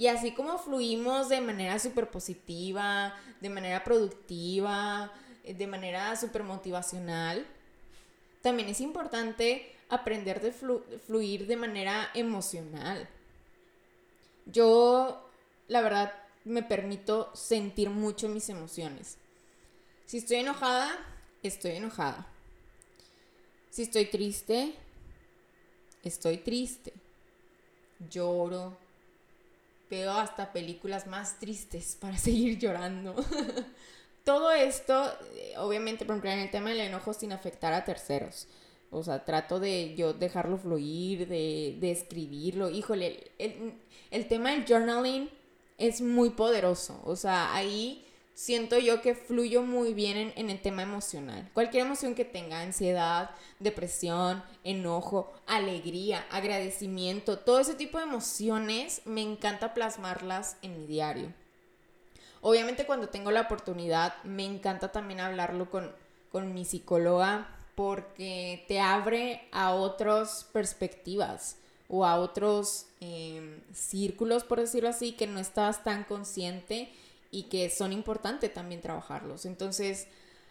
y 0.00 0.06
así 0.06 0.32
como 0.32 0.56
fluimos 0.56 1.28
de 1.28 1.42
manera 1.42 1.78
súper 1.78 2.08
positiva, 2.08 3.14
de 3.42 3.50
manera 3.50 3.84
productiva, 3.84 5.12
de 5.44 5.66
manera 5.66 6.16
súper 6.16 6.42
motivacional, 6.42 7.46
también 8.40 8.70
es 8.70 8.80
importante 8.80 9.70
aprender 9.90 10.40
de 10.40 10.52
fluir 10.52 11.46
de 11.46 11.56
manera 11.56 12.08
emocional. 12.14 13.06
Yo, 14.46 15.28
la 15.68 15.80
verdad, 15.80 16.12
me 16.44 16.62
permito 16.62 17.30
sentir 17.34 17.90
mucho 17.90 18.28
mis 18.28 18.48
emociones. 18.48 19.18
Si 20.06 20.18
estoy 20.18 20.38
enojada, 20.38 20.90
estoy 21.42 21.72
enojada. 21.72 22.26
Si 23.70 23.82
estoy 23.82 24.06
triste, 24.06 24.74
estoy 26.02 26.38
triste. 26.38 26.92
Lloro, 28.08 28.76
veo 29.90 30.12
hasta 30.12 30.52
películas 30.52 31.06
más 31.06 31.38
tristes 31.38 31.96
para 32.00 32.16
seguir 32.18 32.58
llorando. 32.58 33.14
Todo 34.24 34.50
esto, 34.52 35.12
eh, 35.34 35.54
obviamente, 35.58 36.04
por 36.04 36.14
ejemplo, 36.14 36.30
en 36.30 36.38
el 36.40 36.50
tema 36.50 36.70
del 36.70 36.80
enojo 36.80 37.12
sin 37.12 37.32
afectar 37.32 37.72
a 37.72 37.84
terceros. 37.84 38.48
O 38.90 39.02
sea, 39.02 39.24
trato 39.24 39.60
de 39.60 39.94
yo 39.96 40.12
dejarlo 40.12 40.58
fluir, 40.58 41.28
de, 41.28 41.76
de 41.80 41.90
escribirlo. 41.90 42.70
Híjole, 42.70 43.30
el, 43.38 43.74
el 44.10 44.28
tema 44.28 44.50
del 44.50 44.64
journaling 44.66 45.30
es 45.78 46.00
muy 46.00 46.30
poderoso. 46.30 47.00
O 47.04 47.16
sea, 47.16 47.54
ahí 47.54 48.04
siento 48.40 48.78
yo 48.78 49.02
que 49.02 49.14
fluyo 49.14 49.62
muy 49.62 49.92
bien 49.92 50.32
en, 50.34 50.48
el 50.48 50.62
tema 50.62 50.82
emocional. 50.82 51.50
Cualquier 51.52 51.84
emoción 51.84 52.14
que 52.14 52.24
tenga, 52.24 52.62
ansiedad, 52.62 53.32
depresión, 53.58 54.42
enojo, 54.64 55.30
alegría, 55.46 56.26
agradecimiento, 56.30 57.38
todo 57.38 57.60
ese 57.60 57.74
tipo 57.74 57.98
de 57.98 58.04
emociones 58.04 59.02
me 59.04 59.20
encanta 59.20 59.74
plasmarlas 59.74 60.56
en 60.62 60.80
mi 60.80 60.86
diario. 60.86 61.34
Obviamente 62.40 62.86
cuando 62.86 63.10
tengo 63.10 63.30
la 63.30 63.42
oportunidad 63.42 64.14
me 64.24 64.46
encanta 64.46 64.90
también 64.90 65.20
hablarlo 65.20 65.68
con, 65.70 65.94
mi 66.54 66.64
psicóloga 66.64 67.46
porque 67.80 68.66
te 68.68 68.78
abre 68.78 69.48
a 69.52 69.72
otras 69.72 70.46
perspectivas 70.52 71.56
o 71.88 72.04
a 72.04 72.20
otros 72.20 72.84
em, 73.00 73.58
círculos, 73.72 74.44
por 74.44 74.60
decirlo 74.60 74.90
así, 74.90 75.12
que 75.12 75.26
no 75.26 75.40
estabas 75.40 75.82
tan 75.82 76.04
consciente 76.04 76.92
y 77.30 77.44
que 77.44 77.70
son 77.70 77.94
importantes 77.94 78.52
también 78.52 78.82
trabajarlos. 78.82 79.46
Entonces, 79.46 80.08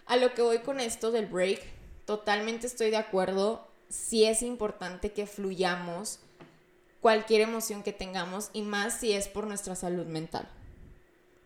a 0.07 0.17
lo 0.17 0.33
que 0.33 0.41
voy 0.41 0.57
con 0.61 0.79
esto 0.79 1.11
del 1.11 1.27
break, 1.27 1.61
totalmente 2.05 2.65
estoy 2.65 2.89
de 2.89 2.97
acuerdo. 2.97 3.67
Sí 3.89 4.23
es 4.25 4.41
importante 4.41 5.11
que 5.11 5.27
fluyamos 5.27 6.21
cualquier 6.99 7.41
emoción 7.41 7.83
que 7.83 7.93
tengamos 7.93 8.49
y 8.53 8.63
más 8.63 8.99
si 8.99 9.13
es 9.13 9.27
por 9.27 9.45
nuestra 9.45 9.75
salud 9.75 10.07
mental. 10.07 10.49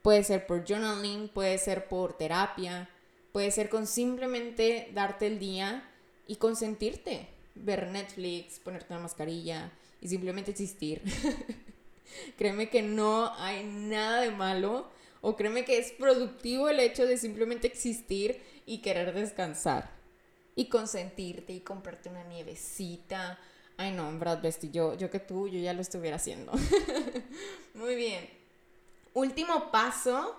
Puede 0.01 0.23
ser 0.23 0.47
por 0.47 0.65
journaling, 0.65 1.27
puede 1.27 1.57
ser 1.57 1.89
por 1.89 2.13
terapia, 2.13 2.89
puede 3.33 3.51
ser 3.51 3.67
con 3.67 3.87
simplemente 3.87 4.89
darte 4.93 5.27
el 5.27 5.39
día 5.39 5.89
y 6.27 6.37
consentirte, 6.37 7.27
ver 7.55 7.87
Netflix, 7.87 8.59
ponerte 8.59 8.93
una 8.93 9.01
mascarilla 9.01 9.71
y 9.99 10.07
simplemente 10.07 10.51
existir. 10.51 11.01
Créeme 12.37 12.69
que 12.69 12.83
no 12.83 13.33
hay 13.37 13.63
nada 13.65 14.21
de 14.21 14.31
malo 14.31 14.87
o 15.21 15.35
créeme 15.35 15.65
que 15.65 15.79
es 15.79 15.91
productivo 15.93 16.69
el 16.69 16.79
hecho 16.79 17.05
de 17.05 17.17
simplemente 17.17 17.65
existir 17.65 18.39
y 18.65 18.79
querer 18.79 19.13
descansar. 19.13 19.89
Y 20.55 20.65
consentirte 20.65 21.53
y 21.53 21.61
comprarte 21.61 22.09
una 22.09 22.23
nievecita. 22.25 23.39
Ay 23.77 23.93
no, 23.93 24.11
Brad 24.19 24.41
Bestie, 24.41 24.69
yo, 24.69 24.93
yo 24.95 25.09
que 25.09 25.19
tú, 25.19 25.47
yo 25.47 25.59
ya 25.59 25.73
lo 25.73 25.81
estuviera 25.81 26.17
haciendo. 26.17 26.51
Muy 27.73 27.95
bien. 27.95 28.29
Último 29.15 29.71
paso. 29.71 30.35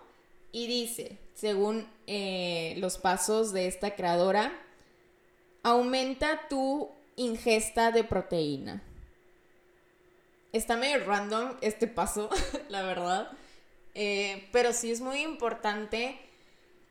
Y 0.53 0.69
dice, 0.69 1.19
según 1.35 1.89
eh, 2.07 2.75
los 2.79 2.99
pasos 2.99 3.53
de 3.53 3.67
esta 3.67 3.95
creadora, 3.95 4.53
aumenta 5.63 6.49
tu 6.49 6.91
ingesta 7.17 7.91
de 7.91 8.05
proteína. 8.05 8.83
Está 10.53 10.77
medio 10.77 11.05
random 11.05 11.57
este 11.61 11.89
paso, 11.89 12.31
la 12.69 12.83
verdad. 12.83 13.31
Eh, 13.95 14.49
pero 14.53 14.73
sí 14.73 14.91
es 14.91 15.01
muy 15.01 15.21
importante 15.21 16.19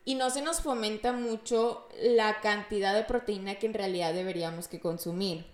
y 0.06 0.16
no 0.16 0.30
se 0.30 0.42
nos 0.42 0.62
fomenta 0.62 1.14
mucho 1.14 1.88
la 2.02 2.42
cantidad 2.42 2.94
de 2.94 3.04
proteína 3.04 3.56
que 3.56 3.68
en 3.68 3.74
realidad 3.74 4.14
deberíamos 4.14 4.68
que 4.68 4.80
consumir. 4.80 5.46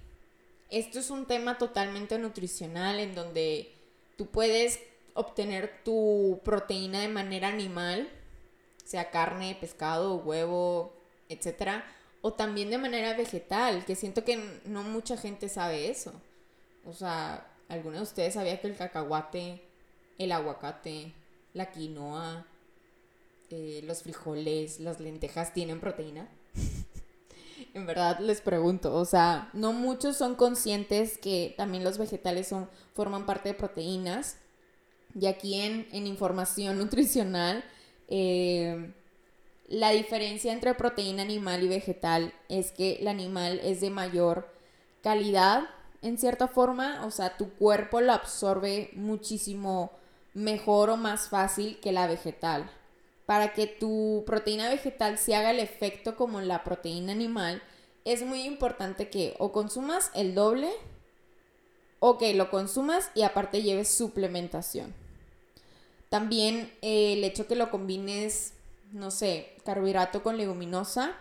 Esto 0.70 1.00
es 1.00 1.10
un 1.10 1.26
tema 1.26 1.58
totalmente 1.58 2.18
nutricional 2.18 3.00
en 3.00 3.16
donde 3.16 3.72
tú 4.18 4.28
puedes 4.28 4.80
obtener 5.14 5.82
tu 5.84 6.40
proteína 6.44 7.02
de 7.02 7.08
manera 7.10 7.48
animal, 7.48 8.10
sea 8.90 9.12
carne, 9.12 9.56
pescado, 9.62 10.16
huevo, 10.16 10.94
etc. 11.30 11.84
o 12.24 12.34
también 12.34 12.72
de 12.72 12.80
manera 12.80 13.16
vegetal, 13.16 13.86
que 13.86 13.96
siento 13.96 14.24
que 14.26 14.60
no 14.66 14.82
mucha 14.82 15.16
gente 15.16 15.48
sabe 15.48 15.92
eso. 15.92 16.12
O 16.86 16.94
sea, 16.94 17.48
¿alguno 17.68 17.98
de 17.98 18.04
ustedes 18.04 18.34
sabía 18.34 18.60
que 18.60 18.66
el 18.66 18.76
cacahuate, 18.76 19.62
el 20.18 20.32
aguacate, 20.32 21.14
la 21.54 21.72
quinoa, 21.72 22.48
eh, 23.52 23.82
los 23.84 24.02
frijoles, 24.02 24.80
las 24.80 25.00
lentejas 25.00 25.54
tienen 25.54 25.80
proteína? 25.80 26.28
en 27.76 27.86
verdad 27.86 28.18
les 28.18 28.42
pregunto, 28.42 28.96
o 28.96 29.06
sea, 29.06 29.52
no 29.54 29.72
muchos 29.72 30.18
son 30.18 30.34
conscientes 30.34 31.20
que 31.20 31.54
también 31.58 31.84
los 31.84 32.00
vegetales 32.00 32.48
son, 32.48 32.68
forman 32.96 33.28
parte 33.28 33.50
de 33.50 33.56
proteínas. 33.56 34.38
Y 35.14 35.28
aquí 35.28 35.62
en, 35.62 36.08
información 36.08 36.78
nutricional, 36.80 37.64
eh, 38.10 38.92
la 39.68 39.92
diferencia 39.92 40.52
entre 40.52 40.74
proteína 40.74 41.22
animal 41.22 41.64
y 41.64 41.68
vegetal 41.68 42.34
es 42.50 42.72
que 42.72 42.98
el 42.98 43.08
animal 43.08 43.60
es 43.64 43.82
de 43.82 43.90
mayor 43.90 44.48
calidad, 45.02 45.70
en 46.02 46.18
cierta 46.18 46.48
forma, 46.48 47.06
o 47.06 47.12
sea, 47.12 47.38
tu 47.38 47.50
cuerpo 47.52 48.02
lo 48.02 48.14
absorbe 48.14 48.90
muchísimo 48.94 49.92
mejor 50.34 50.90
o 50.90 50.98
más 50.98 51.30
fácil 51.30 51.80
que 51.80 51.92
la 51.92 52.08
vegetal 52.08 52.70
para 53.30 53.54
que 53.54 53.68
tu 53.68 54.24
proteína 54.26 54.70
vegetal 54.70 55.20
se 55.20 55.36
haga 55.36 55.52
el 55.52 55.60
efecto 55.60 56.16
como 56.16 56.42
la 56.42 56.64
proteína 56.64 57.12
animal, 57.12 57.62
es 58.04 58.24
muy 58.24 58.42
importante 58.42 59.12
que 59.12 59.36
o 59.38 59.52
consumas 59.52 60.10
el 60.16 60.34
doble 60.34 60.72
o 62.00 62.18
que 62.18 62.34
lo 62.34 62.50
consumas 62.50 63.12
y 63.14 63.22
aparte 63.22 63.62
lleves 63.62 63.88
suplementación. 63.88 64.96
También 66.10 66.72
eh, 66.82 67.14
el 67.14 67.24
hecho 67.24 67.48
que 67.48 67.56
lo 67.56 67.70
combines, 67.70 68.54
no 68.92 69.12
sé, 69.12 69.56
carbohidrato 69.64 70.24
con 70.24 70.38
leguminosa, 70.38 71.16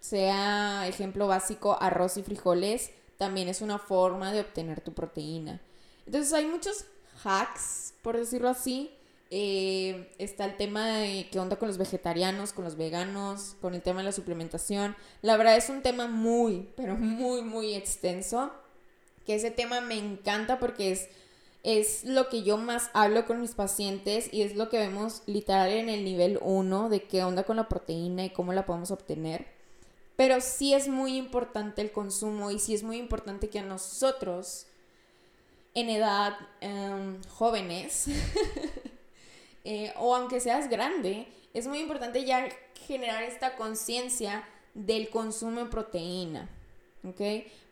sea 0.00 0.86
ejemplo 0.86 1.26
básico 1.26 1.76
arroz 1.80 2.16
y 2.16 2.22
frijoles, 2.22 2.90
también 3.16 3.48
es 3.48 3.60
una 3.60 3.78
forma 3.78 4.32
de 4.32 4.40
obtener 4.40 4.80
tu 4.80 4.92
proteína. 4.92 5.60
Entonces 6.06 6.32
hay 6.32 6.46
muchos 6.46 6.84
hacks, 7.22 7.94
por 8.02 8.16
decirlo 8.16 8.48
así, 8.48 8.90
eh, 9.32 10.12
está 10.18 10.44
el 10.44 10.56
tema 10.56 10.88
de 10.88 11.28
qué 11.30 11.38
onda 11.38 11.56
con 11.56 11.68
los 11.68 11.78
vegetarianos, 11.78 12.52
con 12.52 12.64
los 12.64 12.76
veganos, 12.76 13.56
con 13.60 13.74
el 13.74 13.82
tema 13.82 14.00
de 14.00 14.06
la 14.06 14.12
suplementación. 14.12 14.96
La 15.22 15.36
verdad 15.36 15.56
es 15.56 15.68
un 15.68 15.82
tema 15.82 16.08
muy, 16.08 16.68
pero 16.76 16.96
muy, 16.96 17.42
muy 17.42 17.74
extenso. 17.74 18.50
Que 19.24 19.36
ese 19.36 19.52
tema 19.52 19.80
me 19.80 19.96
encanta 19.96 20.58
porque 20.58 20.90
es, 20.90 21.08
es 21.62 22.04
lo 22.04 22.28
que 22.28 22.42
yo 22.42 22.56
más 22.56 22.90
hablo 22.94 23.26
con 23.26 23.40
mis 23.40 23.54
pacientes 23.54 24.32
y 24.32 24.42
es 24.42 24.56
lo 24.56 24.68
que 24.68 24.78
vemos 24.78 25.22
literal 25.26 25.70
en 25.70 25.88
el 25.88 26.04
nivel 26.04 26.38
1 26.42 26.88
de 26.88 27.02
qué 27.04 27.22
onda 27.22 27.44
con 27.44 27.56
la 27.56 27.68
proteína 27.68 28.24
y 28.24 28.30
cómo 28.30 28.52
la 28.52 28.66
podemos 28.66 28.90
obtener. 28.90 29.46
Pero 30.16 30.40
sí 30.40 30.74
es 30.74 30.88
muy 30.88 31.16
importante 31.16 31.82
el 31.82 31.92
consumo 31.92 32.50
y 32.50 32.58
sí 32.58 32.74
es 32.74 32.82
muy 32.82 32.98
importante 32.98 33.48
que 33.48 33.58
a 33.58 33.64
nosotros, 33.64 34.66
en 35.74 35.88
edad 35.88 36.36
em, 36.60 37.22
jóvenes, 37.24 38.06
Eh, 39.64 39.92
o 39.96 40.14
aunque 40.14 40.40
seas 40.40 40.70
grande, 40.70 41.26
es 41.52 41.66
muy 41.66 41.80
importante 41.80 42.24
ya 42.24 42.48
generar 42.86 43.22
esta 43.22 43.56
conciencia 43.56 44.48
del 44.74 45.10
consumo 45.10 45.64
de 45.64 45.70
proteína, 45.70 46.48
¿ok? 47.04 47.20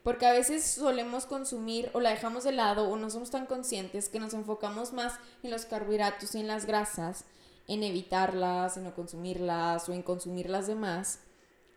Porque 0.08 0.24
a 0.24 0.32
veces 0.32 0.64
solemos 0.64 1.26
consumir 1.26 1.90
o 1.92 2.00
la 2.00 2.08
dejamos 2.08 2.42
de 2.42 2.52
lado 2.52 2.88
o 2.88 2.96
no 2.96 3.10
somos 3.10 3.28
tan 3.28 3.44
conscientes 3.44 4.08
que 4.08 4.18
nos 4.18 4.32
enfocamos 4.32 4.94
más 4.94 5.12
en 5.42 5.50
los 5.50 5.66
carbohidratos 5.66 6.34
y 6.34 6.40
en 6.40 6.46
las 6.46 6.64
grasas, 6.64 7.26
en 7.66 7.82
evitarlas, 7.82 8.78
en 8.78 8.84
no 8.84 8.94
consumirlas 8.94 9.86
o 9.86 9.92
en 9.92 10.00
consumir 10.00 10.48
las 10.48 10.66
demás, 10.66 11.20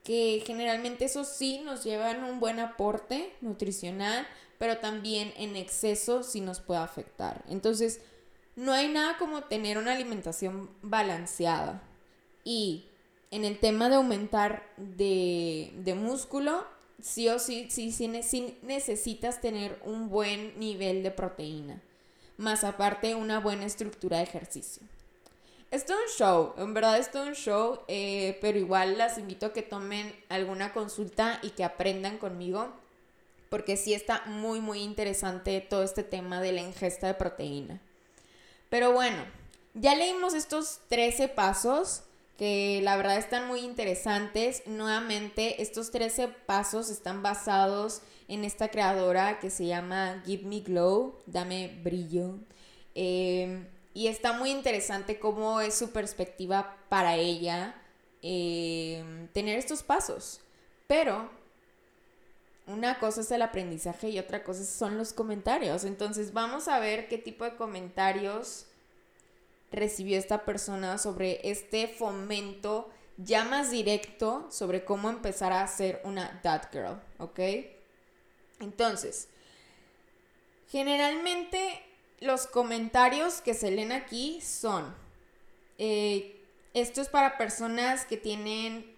que 0.05 0.41
generalmente 0.47 1.03
eso 1.03 1.25
sí 1.25 1.59
nos 1.65 1.83
llevan 1.83 2.23
un 2.23 2.39
buen 2.39 2.61
aporte 2.61 3.35
nutricional, 3.41 4.25
pero 4.57 4.77
también 4.77 5.33
en 5.35 5.57
exceso 5.57 6.23
sí 6.23 6.39
nos 6.39 6.61
puede 6.61 6.79
afectar. 6.79 7.43
Entonces, 7.49 7.99
no 8.55 8.71
hay 8.71 8.87
nada 8.87 9.17
como 9.17 9.43
tener 9.43 9.77
una 9.77 9.91
alimentación 9.91 10.69
balanceada. 10.81 11.83
Y 12.45 12.85
en 13.29 13.43
el 13.43 13.59
tema 13.59 13.89
de 13.89 13.95
aumentar 13.95 14.71
de, 14.77 15.93
músculo, 15.97 16.65
sí 17.01 17.29
o 17.29 17.39
sí, 17.39 17.67
sí, 17.69 17.91
sí, 17.91 18.07
necesitas 18.61 19.41
tener 19.41 19.79
un 19.83 20.09
buen 20.09 20.57
nivel 20.59 21.03
de 21.03 21.11
proteína. 21.11 21.81
Más 22.37 22.63
aparte, 22.63 23.15
una 23.15 23.39
buena 23.39 23.65
estructura 23.65 24.17
de 24.17 24.23
ejercicio. 24.23 24.83
Es 25.69 25.85
todo 25.85 25.97
un 25.97 26.09
show, 26.17 26.53
en 26.57 26.73
verdad 26.73 26.97
es 26.97 27.11
todo 27.11 27.23
un 27.23 27.33
show, 27.33 27.79
eh, 27.87 28.37
pero 28.41 28.59
igual 28.59 28.97
las 28.97 29.17
invito 29.17 29.45
a 29.45 29.53
que 29.53 29.61
tomen 29.61 30.13
alguna 30.27 30.73
consulta 30.73 31.39
y 31.43 31.51
que 31.51 31.63
aprendan 31.63 32.17
conmigo, 32.17 32.73
porque 33.49 33.77
sí 33.77 33.93
está 33.93 34.23
muy, 34.25 34.59
muy 34.59 34.81
interesante 34.81 35.61
todo 35.61 35.83
este 35.83 36.03
tema 36.03 36.41
de 36.41 36.51
la 36.51 36.61
ingesta 36.61 37.07
de 37.07 37.13
proteína. 37.13 37.79
Pero 38.69 38.91
bueno, 38.91 39.23
ya 39.73 39.95
leímos 39.95 40.33
estos 40.33 40.79
13 40.89 41.29
pasos 41.29 42.03
que 42.41 42.81
la 42.81 42.97
verdad 42.97 43.17
están 43.17 43.47
muy 43.47 43.59
interesantes. 43.59 44.63
Nuevamente, 44.65 45.61
estos 45.61 45.91
13 45.91 46.27
pasos 46.27 46.89
están 46.89 47.21
basados 47.21 48.01
en 48.27 48.45
esta 48.45 48.69
creadora 48.69 49.37
que 49.37 49.51
se 49.51 49.67
llama 49.67 50.23
Give 50.25 50.47
Me 50.47 50.61
Glow, 50.61 51.19
dame 51.27 51.79
brillo. 51.83 52.39
Em, 52.95 53.67
y 53.93 54.07
está 54.07 54.33
muy 54.33 54.49
interesante 54.49 55.19
cómo 55.19 55.61
es 55.61 55.75
su 55.75 55.91
perspectiva 55.91 56.77
para 56.89 57.15
ella 57.15 57.75
em, 58.23 59.27
tener 59.27 59.59
estos 59.59 59.83
pasos. 59.83 60.41
Pero 60.87 61.29
una 62.65 62.97
cosa 62.97 63.21
es 63.21 63.29
el 63.29 63.43
aprendizaje 63.43 64.09
y 64.09 64.17
otra 64.17 64.43
cosa 64.43 64.65
son 64.65 64.97
los 64.97 65.13
comentarios. 65.13 65.83
Entonces 65.83 66.33
vamos 66.33 66.67
a 66.67 66.79
ver 66.79 67.07
qué 67.07 67.19
tipo 67.19 67.43
de 67.43 67.55
comentarios 67.55 68.65
recibió 69.71 70.17
esta 70.17 70.45
persona 70.45 70.97
sobre 70.97 71.39
este 71.49 71.87
fomento 71.87 72.89
ya 73.17 73.43
más 73.45 73.71
directo 73.71 74.47
sobre 74.49 74.83
cómo 74.83 75.09
empezar 75.09 75.53
a 75.53 75.67
ser 75.67 76.01
una 76.03 76.39
dad 76.43 76.63
girl, 76.71 76.99
¿ok? 77.19 77.39
Entonces, 78.59 79.27
generalmente 80.69 81.83
los 82.19 82.47
comentarios 82.47 83.41
que 83.41 83.53
se 83.53 83.71
leen 83.71 83.91
aquí 83.91 84.41
son, 84.41 84.93
eh, 85.77 86.39
esto 86.73 87.01
es 87.01 87.09
para 87.09 87.37
personas 87.37 88.05
que 88.05 88.17
tienen 88.17 88.95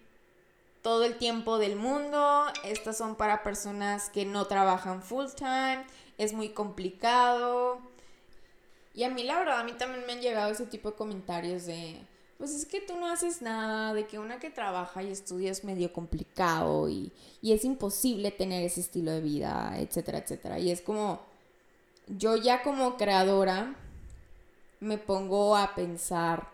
todo 0.82 1.04
el 1.04 1.16
tiempo 1.16 1.58
del 1.58 1.76
mundo, 1.76 2.44
estas 2.62 2.98
son 2.98 3.16
para 3.16 3.42
personas 3.42 4.10
que 4.10 4.26
no 4.26 4.46
trabajan 4.46 5.02
full 5.02 5.26
time, 5.34 5.84
es 6.18 6.34
muy 6.34 6.50
complicado. 6.50 7.80
Y 8.94 9.02
a 9.02 9.10
mí 9.10 9.24
la 9.24 9.38
verdad, 9.38 9.60
a 9.60 9.64
mí 9.64 9.72
también 9.72 10.06
me 10.06 10.12
han 10.12 10.20
llegado 10.20 10.52
ese 10.52 10.66
tipo 10.66 10.90
de 10.90 10.96
comentarios 10.96 11.66
de, 11.66 12.00
pues 12.38 12.54
es 12.54 12.64
que 12.64 12.80
tú 12.80 12.96
no 12.96 13.08
haces 13.08 13.42
nada, 13.42 13.92
de 13.92 14.06
que 14.06 14.18
una 14.20 14.38
que 14.38 14.50
trabaja 14.50 15.02
y 15.02 15.10
estudia 15.10 15.50
es 15.50 15.64
medio 15.64 15.92
complicado 15.92 16.88
y, 16.88 17.12
y 17.42 17.52
es 17.52 17.64
imposible 17.64 18.30
tener 18.30 18.62
ese 18.62 18.80
estilo 18.80 19.10
de 19.10 19.20
vida, 19.20 19.74
etcétera, 19.78 20.18
etcétera. 20.18 20.58
Y 20.60 20.70
es 20.70 20.80
como, 20.80 21.20
yo 22.06 22.36
ya 22.36 22.62
como 22.62 22.96
creadora 22.96 23.74
me 24.80 24.98
pongo 24.98 25.56
a 25.56 25.74
pensar, 25.74 26.48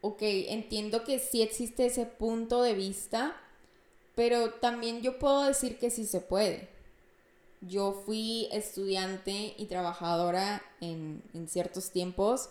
ok, 0.00 0.18
entiendo 0.20 1.04
que 1.04 1.18
sí 1.18 1.42
existe 1.42 1.86
ese 1.86 2.06
punto 2.06 2.62
de 2.62 2.74
vista, 2.74 3.36
pero 4.14 4.52
también 4.54 5.02
yo 5.02 5.18
puedo 5.18 5.42
decir 5.44 5.78
que 5.78 5.90
sí 5.90 6.06
se 6.06 6.20
puede. 6.20 6.68
Yo 7.60 7.92
fui 7.92 8.48
estudiante 8.52 9.54
y 9.56 9.66
trabajadora 9.66 10.62
en, 10.80 11.22
ciertos 11.48 11.90
tiempos 11.90 12.50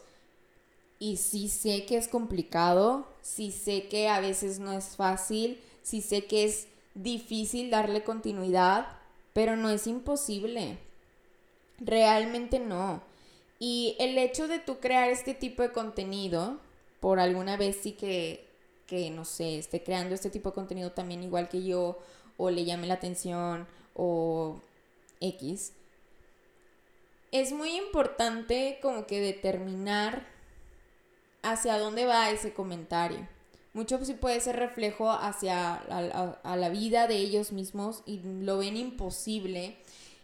y 0.99 1.17
sí 1.17 1.47
sé 1.47 1.85
que 1.85 1.97
es 1.97 2.07
complicado, 2.07 3.07
sí 3.21 3.51
sé 3.51 3.87
que 3.87 4.09
a 4.09 4.19
veces 4.19 4.59
no 4.59 4.73
es 4.73 4.95
fácil, 4.95 5.61
sí 5.83 6.01
sé 6.01 6.25
que 6.25 6.43
es 6.43 6.67
difícil 6.95 7.69
darle 7.69 8.03
continuidad, 8.03 8.87
pero 9.33 9.55
no 9.55 9.69
es 9.69 9.87
imposible. 9.87 10.77
Realmente 11.79 12.59
no. 12.59 13.01
Y 13.59 13.95
el 13.99 14.17
hecho 14.17 14.47
de 14.47 14.59
tú 14.59 14.79
crear 14.79 15.09
este 15.09 15.33
tipo 15.33 15.61
de 15.61 15.71
contenido 15.71 16.59
por 16.99 17.19
alguna 17.19 17.55
vez 17.55 17.77
sí 17.81 17.93
que, 17.93 18.45
que, 18.87 19.09
no 19.11 19.23
sé, 19.25 19.59
esté 19.59 19.83
creando 19.83 20.15
este 20.15 20.29
tipo 20.29 20.49
de 20.49 20.55
contenido 20.55 20.91
también 20.91 21.23
igual 21.23 21.47
que 21.47 21.63
yo, 21.63 21.99
o 22.37 22.49
le 22.49 22.65
llame 22.65 22.87
la 22.87 22.95
atención, 22.95 23.67
o 23.93 24.59
X, 25.19 25.73
es 27.31 27.51
muy 27.51 27.75
importante 27.75 28.79
como 28.81 29.05
que 29.05 29.19
determinar 29.19 30.25
hacia 31.43 31.77
dónde 31.77 32.05
va 32.05 32.29
ese 32.29 32.53
comentario. 32.53 33.27
Mucho 33.73 34.03
sí 34.03 34.13
puede 34.13 34.39
ser 34.39 34.55
reflejo 34.55 35.11
hacia 35.11 35.75
a 35.75 36.55
la 36.55 36.69
vida 36.69 37.07
de 37.07 37.17
ellos 37.17 37.51
mismos 37.51 38.01
y 38.05 38.21
lo 38.23 38.57
ven 38.57 38.75
imposible 38.75 39.77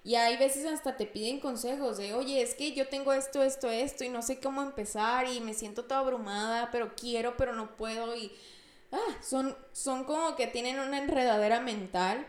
y 0.05 0.15
hay 0.15 0.35
veces 0.37 0.65
hasta 0.65 0.97
te 0.97 1.05
piden 1.05 1.39
consejos 1.39 1.97
de, 1.97 2.13
oye, 2.13 2.41
es 2.41 2.55
que 2.55 2.73
yo 2.73 2.87
tengo 2.89 3.13
esto, 3.13 3.41
esto, 3.41 3.69
esto 3.69 4.03
y 4.03 4.09
no 4.09 4.21
sé 4.21 4.39
cómo 4.39 4.61
empezar 4.61 5.27
y 5.27 5.39
me 5.39 5.53
siento 5.53 5.85
toda 5.85 6.01
abrumada, 6.01 6.69
pero 6.71 6.93
quiero, 6.93 7.37
pero 7.37 7.55
no 7.55 7.77
puedo 7.77 8.13
y 8.15 8.29
ah, 8.91 9.17
son, 9.21 9.55
son 9.71 10.03
como 10.03 10.35
que 10.35 10.47
tienen 10.47 10.79
una 10.79 10.97
enredadera 10.97 11.61
mental. 11.61 12.27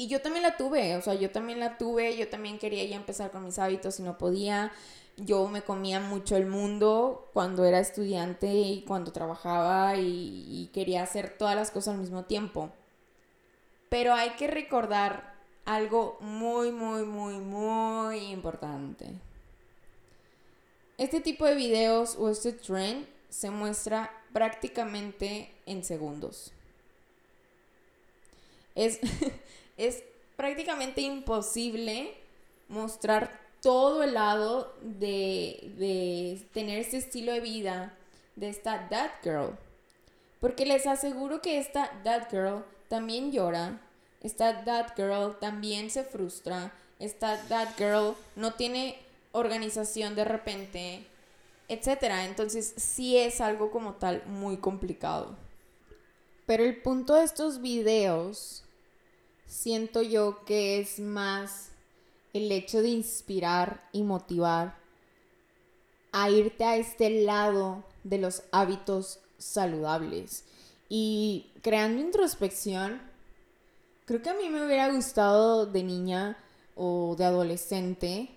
Y 0.00 0.06
yo 0.06 0.22
también 0.22 0.44
la 0.44 0.56
tuve, 0.56 0.96
o 0.96 1.02
sea, 1.02 1.12
yo 1.12 1.30
también 1.30 1.60
la 1.60 1.76
tuve, 1.76 2.16
yo 2.16 2.26
también 2.26 2.58
quería 2.58 2.82
ya 2.86 2.96
empezar 2.96 3.30
con 3.30 3.44
mis 3.44 3.58
hábitos 3.58 4.00
y 4.00 4.02
no 4.02 4.16
podía. 4.16 4.72
Yo 5.18 5.46
me 5.48 5.60
comía 5.60 6.00
mucho 6.00 6.36
el 6.36 6.46
mundo 6.46 7.28
cuando 7.34 7.66
era 7.66 7.80
estudiante 7.80 8.50
y 8.50 8.82
cuando 8.84 9.12
trabajaba 9.12 9.96
y, 9.96 10.70
quería 10.72 11.02
hacer 11.02 11.36
todas 11.36 11.54
las 11.54 11.70
cosas 11.70 11.96
al 11.96 12.00
mismo 12.00 12.24
tiempo. 12.24 12.70
Pero 13.90 14.14
hay 14.14 14.30
que 14.38 14.46
recordar 14.46 15.34
algo 15.66 16.16
muy, 16.22 16.72
muy, 16.72 17.04
muy, 17.04 17.34
muy 17.34 18.20
importante. 18.30 19.20
Este 20.96 21.20
tipo 21.20 21.44
de 21.44 21.56
videos 21.56 22.16
o 22.18 22.30
este 22.30 22.52
trend 22.52 23.06
se 23.28 23.50
muestra 23.50 24.10
prácticamente 24.32 25.52
en 25.66 25.84
segundos. 25.84 26.54
Es, 28.74 28.98
es 29.86 30.04
prácticamente 30.36 31.00
imposible 31.00 32.14
mostrar 32.68 33.40
todo 33.60 34.02
el 34.02 34.14
lado 34.14 34.74
de, 34.82 35.72
de 35.76 36.46
tener 36.52 36.78
este 36.78 36.98
estilo 36.98 37.32
de 37.32 37.40
vida 37.40 37.94
de 38.36 38.48
esta 38.48 38.88
That 38.88 39.10
Girl. 39.22 39.58
Porque 40.40 40.64
les 40.64 40.86
aseguro 40.86 41.42
que 41.42 41.58
esta 41.58 41.90
That 42.04 42.30
Girl 42.30 42.64
también 42.88 43.32
llora, 43.32 43.80
esta 44.22 44.64
That 44.64 44.96
Girl 44.96 45.36
también 45.38 45.90
se 45.90 46.04
frustra, 46.04 46.72
esta 46.98 47.40
That 47.48 47.76
Girl 47.76 48.14
no 48.36 48.54
tiene 48.54 48.98
organización 49.32 50.14
de 50.14 50.24
repente, 50.24 51.06
etcétera. 51.68 52.24
Entonces 52.24 52.74
sí 52.76 53.16
es 53.16 53.40
algo 53.40 53.70
como 53.70 53.94
tal 53.94 54.22
muy 54.26 54.56
complicado. 54.56 55.36
Pero 56.46 56.64
el 56.64 56.80
punto 56.82 57.14
de 57.14 57.24
estos 57.24 57.60
videos 57.60 58.64
siento 59.50 60.00
yo 60.00 60.44
que 60.44 60.78
es 60.78 61.00
más 61.00 61.70
el 62.32 62.50
hecho 62.52 62.80
de 62.82 62.88
inspirar 62.88 63.82
y 63.92 64.04
motivar 64.04 64.76
a 66.12 66.30
irte 66.30 66.64
a 66.64 66.76
este 66.76 67.24
lado 67.24 67.84
de 68.04 68.18
los 68.18 68.44
hábitos 68.52 69.18
saludables. 69.38 70.44
Y 70.88 71.50
creando 71.62 72.00
introspección, 72.00 73.02
creo 74.04 74.22
que 74.22 74.30
a 74.30 74.34
mí 74.34 74.48
me 74.48 74.64
hubiera 74.64 74.92
gustado 74.92 75.66
de 75.66 75.82
niña 75.82 76.38
o 76.76 77.16
de 77.18 77.24
adolescente 77.24 78.30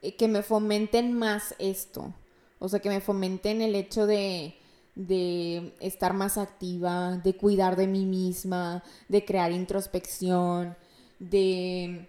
eh, 0.00 0.14
que 0.14 0.28
me 0.28 0.42
fomenten 0.44 1.12
más 1.18 1.56
esto. 1.58 2.14
O 2.60 2.68
sea, 2.68 2.78
que 2.78 2.88
me 2.88 3.00
fomenten 3.00 3.60
el 3.62 3.74
hecho 3.74 4.06
de, 4.06 4.56
de 4.94 5.74
estar 5.80 6.14
más 6.14 6.38
activa, 6.38 7.16
de 7.16 7.36
cuidar 7.36 7.76
de 7.76 7.86
mí 7.86 8.04
misma, 8.04 8.82
de 9.08 9.24
crear 9.24 9.52
introspección, 9.52 10.76
de 11.18 12.08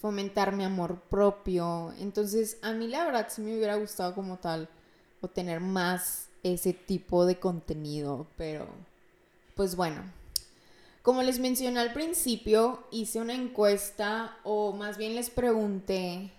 fomentar 0.00 0.54
mi 0.54 0.64
amor 0.64 1.00
propio. 1.10 1.92
Entonces, 1.98 2.58
a 2.62 2.72
mí 2.72 2.88
la 2.88 3.04
verdad 3.04 3.28
sí 3.28 3.42
me 3.42 3.56
hubiera 3.56 3.76
gustado 3.76 4.14
como 4.14 4.38
tal 4.38 4.68
o 5.20 5.28
tener 5.28 5.60
más 5.60 6.28
ese 6.42 6.72
tipo 6.72 7.26
de 7.26 7.38
contenido, 7.38 8.26
pero 8.36 8.66
pues 9.54 9.76
bueno. 9.76 10.02
Como 11.02 11.22
les 11.22 11.38
mencioné 11.38 11.78
al 11.78 11.92
principio, 11.92 12.82
hice 12.90 13.20
una 13.20 13.34
encuesta 13.34 14.36
o 14.42 14.72
más 14.72 14.98
bien 14.98 15.14
les 15.14 15.30
pregunté 15.30 16.32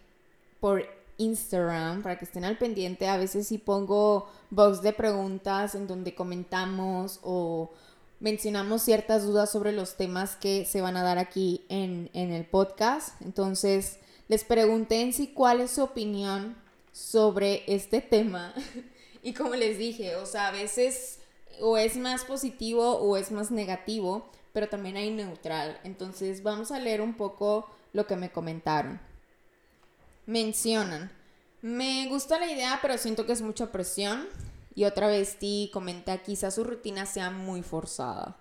por 0.60 0.84
Instagram 1.18 2.04
para 2.04 2.18
que 2.18 2.26
estén 2.26 2.46
al 2.46 2.58
pendiente. 2.58 3.08
A 3.08 3.18
veces 3.18 3.48
sí 3.48 3.58
pongo 3.58 4.30
box 4.50 4.82
de 4.82 4.94
preguntas 4.94 5.76
en 5.76 5.88
donde 5.88 6.16
comentamos 6.16 7.20
o 7.24 7.72
mencionamos 8.20 8.82
ciertas 8.82 9.24
dudas 9.24 9.52
sobre 9.52 9.72
los 9.72 9.96
temas 9.96 10.36
que 10.36 10.66
se 10.66 10.82
van 10.82 10.98
a 10.98 11.04
dar 11.04 11.18
aquí 11.18 11.66
en, 11.70 12.10
en 12.14 12.32
el 12.32 12.46
podcast. 12.46 13.22
Entonces, 13.22 14.00
les 14.28 14.44
pregunté 14.44 15.02
en 15.02 15.14
sí 15.14 15.28
cuál 15.28 15.62
es 15.62 15.72
su 15.72 15.84
opinión 15.84 16.56
sobre 16.92 17.64
este 17.68 18.02
tema. 18.02 18.54
y 19.24 19.34
como 19.34 19.56
les 19.56 19.78
dije, 19.78 20.16
o 20.16 20.26
sea, 20.26 20.48
a 20.48 20.52
veces 20.52 21.20
o 21.60 21.78
es 21.78 21.98
más 21.98 22.24
positivo 22.24 22.98
o 22.98 23.18
es 23.18 23.32
más 23.32 23.52
negativo, 23.52 24.30
pero 24.54 24.70
también 24.70 24.98
hay 24.98 25.12
neutral. 25.12 25.80
Entonces, 25.84 26.44
vamos 26.44 26.72
a 26.72 26.80
leer 26.80 27.02
un 27.02 27.16
poco 27.16 27.68
lo 27.94 28.06
que 28.06 28.16
me 28.16 28.32
comentaron 28.32 29.00
mencionan, 30.28 31.12
me 31.62 32.08
gusta 32.08 32.40
la 32.40 32.52
idea, 32.52 32.78
pero 32.82 32.98
siento 33.00 33.26
que 33.26 33.34
es 33.34 33.42
mucha 33.42 33.72
presión. 33.72 34.28
Y 34.76 34.86
otra 34.86 35.08
vez 35.08 35.40
Ti 35.40 35.72
comenta, 35.74 36.20
quizás 36.20 36.54
su 36.54 36.64
rutina 36.64 37.08
sea 37.08 37.32
muy 37.32 37.64
forzada. 37.64 38.38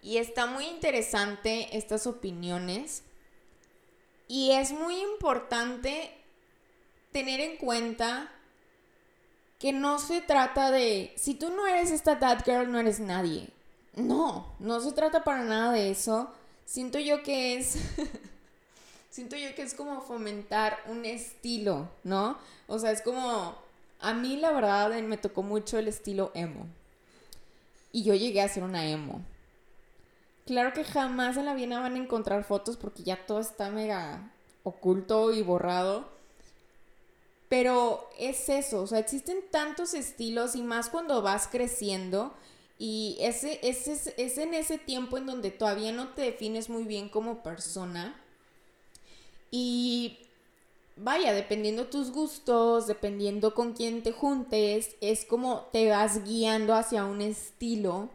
Y 0.00 0.16
está 0.16 0.46
muy 0.46 0.64
interesante 0.64 1.76
estas 1.76 2.06
opiniones. 2.06 3.02
Y 4.28 4.52
es 4.52 4.72
muy 4.72 4.98
importante 5.00 6.10
tener 7.12 7.40
en 7.40 7.58
cuenta 7.58 8.32
que 9.58 9.72
no 9.72 9.98
se 9.98 10.20
trata 10.20 10.70
de, 10.70 11.12
si 11.16 11.34
tú 11.34 11.50
no 11.50 11.66
eres 11.66 11.90
esta 11.90 12.18
that 12.18 12.44
girl, 12.44 12.70
no 12.70 12.78
eres 12.78 13.00
nadie. 13.00 13.50
No, 13.94 14.54
no 14.58 14.80
se 14.80 14.92
trata 14.92 15.24
para 15.24 15.42
nada 15.44 15.72
de 15.72 15.90
eso. 15.90 16.32
Siento 16.64 16.98
yo 16.98 17.22
que 17.22 17.56
es 17.56 17.76
siento 19.18 19.34
yo 19.34 19.52
que 19.56 19.62
es 19.62 19.74
como 19.74 20.00
fomentar 20.00 20.78
un 20.86 21.04
estilo, 21.04 21.88
¿no? 22.04 22.38
O 22.68 22.78
sea, 22.78 22.92
es 22.92 23.02
como, 23.02 23.56
a 23.98 24.14
mí 24.14 24.36
la 24.36 24.52
verdad 24.52 24.96
me 25.02 25.16
tocó 25.16 25.42
mucho 25.42 25.76
el 25.76 25.88
estilo 25.88 26.30
emo. 26.34 26.68
Y 27.90 28.04
yo 28.04 28.14
llegué 28.14 28.42
a 28.42 28.48
ser 28.48 28.62
una 28.62 28.88
emo. 28.88 29.20
Claro 30.46 30.72
que 30.72 30.84
jamás 30.84 31.36
en 31.36 31.46
la 31.46 31.54
vida 31.54 31.80
van 31.80 31.96
a 31.96 31.98
encontrar 31.98 32.44
fotos 32.44 32.76
porque 32.76 33.02
ya 33.02 33.26
todo 33.26 33.40
está 33.40 33.70
mega 33.70 34.30
oculto 34.62 35.32
y 35.32 35.42
borrado. 35.42 36.08
Pero 37.48 38.08
es 38.20 38.48
eso, 38.48 38.82
o 38.82 38.86
sea, 38.86 39.00
existen 39.00 39.38
tantos 39.50 39.94
estilos 39.94 40.54
y 40.54 40.62
más 40.62 40.90
cuando 40.90 41.22
vas 41.22 41.48
creciendo 41.48 42.32
y 42.78 43.16
ese, 43.18 43.58
es 43.62 44.38
en 44.38 44.54
ese 44.54 44.78
tiempo 44.78 45.18
en 45.18 45.26
donde 45.26 45.50
todavía 45.50 45.90
no 45.90 46.10
te 46.10 46.22
defines 46.22 46.68
muy 46.68 46.84
bien 46.84 47.08
como 47.08 47.42
persona 47.42 48.14
y 49.50 50.18
vaya, 50.96 51.32
dependiendo 51.32 51.86
tus 51.86 52.10
gustos, 52.10 52.86
dependiendo 52.86 53.54
con 53.54 53.72
quién 53.72 54.02
te 54.02 54.12
juntes, 54.12 54.96
es 55.00 55.24
como 55.24 55.68
te 55.72 55.88
vas 55.88 56.24
guiando 56.24 56.74
hacia 56.74 57.04
un 57.04 57.20
estilo 57.20 58.10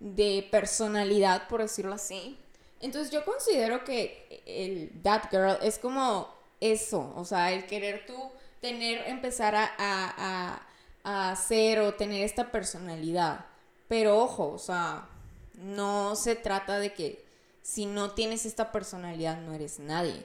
de 0.00 0.46
personalidad, 0.50 1.48
por 1.48 1.62
decirlo 1.62 1.94
así. 1.94 2.38
Entonces 2.80 3.10
yo 3.10 3.24
considero 3.24 3.84
que 3.84 4.42
el 4.46 4.90
That 5.02 5.30
Girl 5.30 5.58
es 5.62 5.78
como 5.78 6.28
eso, 6.60 7.12
o 7.16 7.24
sea, 7.24 7.52
el 7.52 7.66
querer 7.66 8.04
tú 8.06 8.16
tener, 8.60 9.06
empezar 9.08 9.54
a, 9.54 9.72
a, 9.78 10.62
a 11.04 11.30
hacer 11.30 11.80
o 11.80 11.94
tener 11.94 12.22
esta 12.22 12.50
personalidad. 12.50 13.46
Pero 13.88 14.18
ojo, 14.18 14.50
o 14.50 14.58
sea, 14.58 15.08
no 15.54 16.16
se 16.16 16.34
trata 16.36 16.78
de 16.78 16.92
que 16.92 17.24
si 17.62 17.86
no 17.86 18.10
tienes 18.12 18.44
esta 18.44 18.72
personalidad 18.72 19.40
no 19.40 19.54
eres 19.54 19.78
nadie 19.78 20.24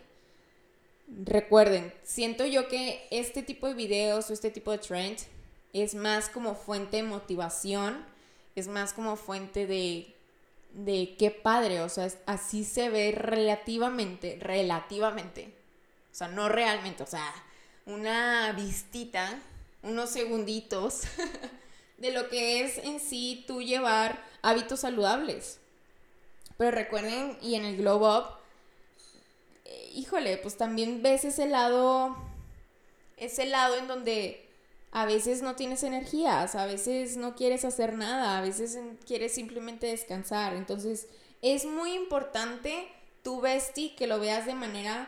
recuerden, 1.25 1.93
siento 2.03 2.45
yo 2.45 2.67
que 2.67 3.07
este 3.11 3.43
tipo 3.43 3.67
de 3.67 3.73
videos 3.73 4.29
o 4.29 4.33
este 4.33 4.51
tipo 4.51 4.71
de 4.71 4.77
trend 4.77 5.17
es 5.73 5.95
más 5.95 6.29
como 6.29 6.55
fuente 6.55 6.97
de 6.97 7.03
motivación, 7.03 8.05
es 8.55 8.67
más 8.67 8.93
como 8.93 9.15
fuente 9.15 9.67
de, 9.67 10.15
de 10.73 11.15
qué 11.17 11.31
padre, 11.31 11.81
o 11.81 11.89
sea, 11.89 12.09
así 12.25 12.63
se 12.63 12.89
ve 12.89 13.11
relativamente, 13.11 14.37
relativamente, 14.39 15.53
o 16.11 16.15
sea, 16.15 16.27
no 16.27 16.49
realmente, 16.49 17.03
o 17.03 17.07
sea, 17.07 17.33
una 17.85 18.51
vistita, 18.53 19.39
unos 19.83 20.09
segunditos 20.09 21.01
de 21.97 22.11
lo 22.11 22.29
que 22.29 22.61
es 22.61 22.77
en 22.79 22.99
sí 22.99 23.43
tú 23.47 23.61
llevar 23.61 24.23
hábitos 24.41 24.81
saludables. 24.81 25.59
Pero 26.57 26.71
recuerden, 26.71 27.37
y 27.41 27.55
en 27.55 27.65
el 27.65 27.77
Glow 27.77 28.05
Up, 28.05 28.40
híjole, 29.93 30.37
pues 30.37 30.57
también 30.57 31.01
ves 31.01 31.25
ese 31.25 31.47
lado, 31.47 32.15
ese 33.17 33.45
lado 33.45 33.75
en 33.77 33.87
donde 33.87 34.47
a 34.91 35.05
veces 35.05 35.41
no 35.41 35.55
tienes 35.55 35.83
energías, 35.83 36.55
a 36.55 36.65
veces 36.65 37.17
no 37.17 37.35
quieres 37.35 37.63
hacer 37.63 37.93
nada, 37.93 38.37
a 38.37 38.41
veces 38.41 38.77
quieres 39.05 39.33
simplemente 39.33 39.87
descansar. 39.87 40.53
Entonces, 40.53 41.07
es 41.41 41.65
muy 41.65 41.93
importante 41.93 42.87
tu 43.23 43.39
bestie 43.39 43.95
que 43.95 44.07
lo 44.07 44.19
veas 44.19 44.45
de 44.45 44.53
manera 44.53 45.07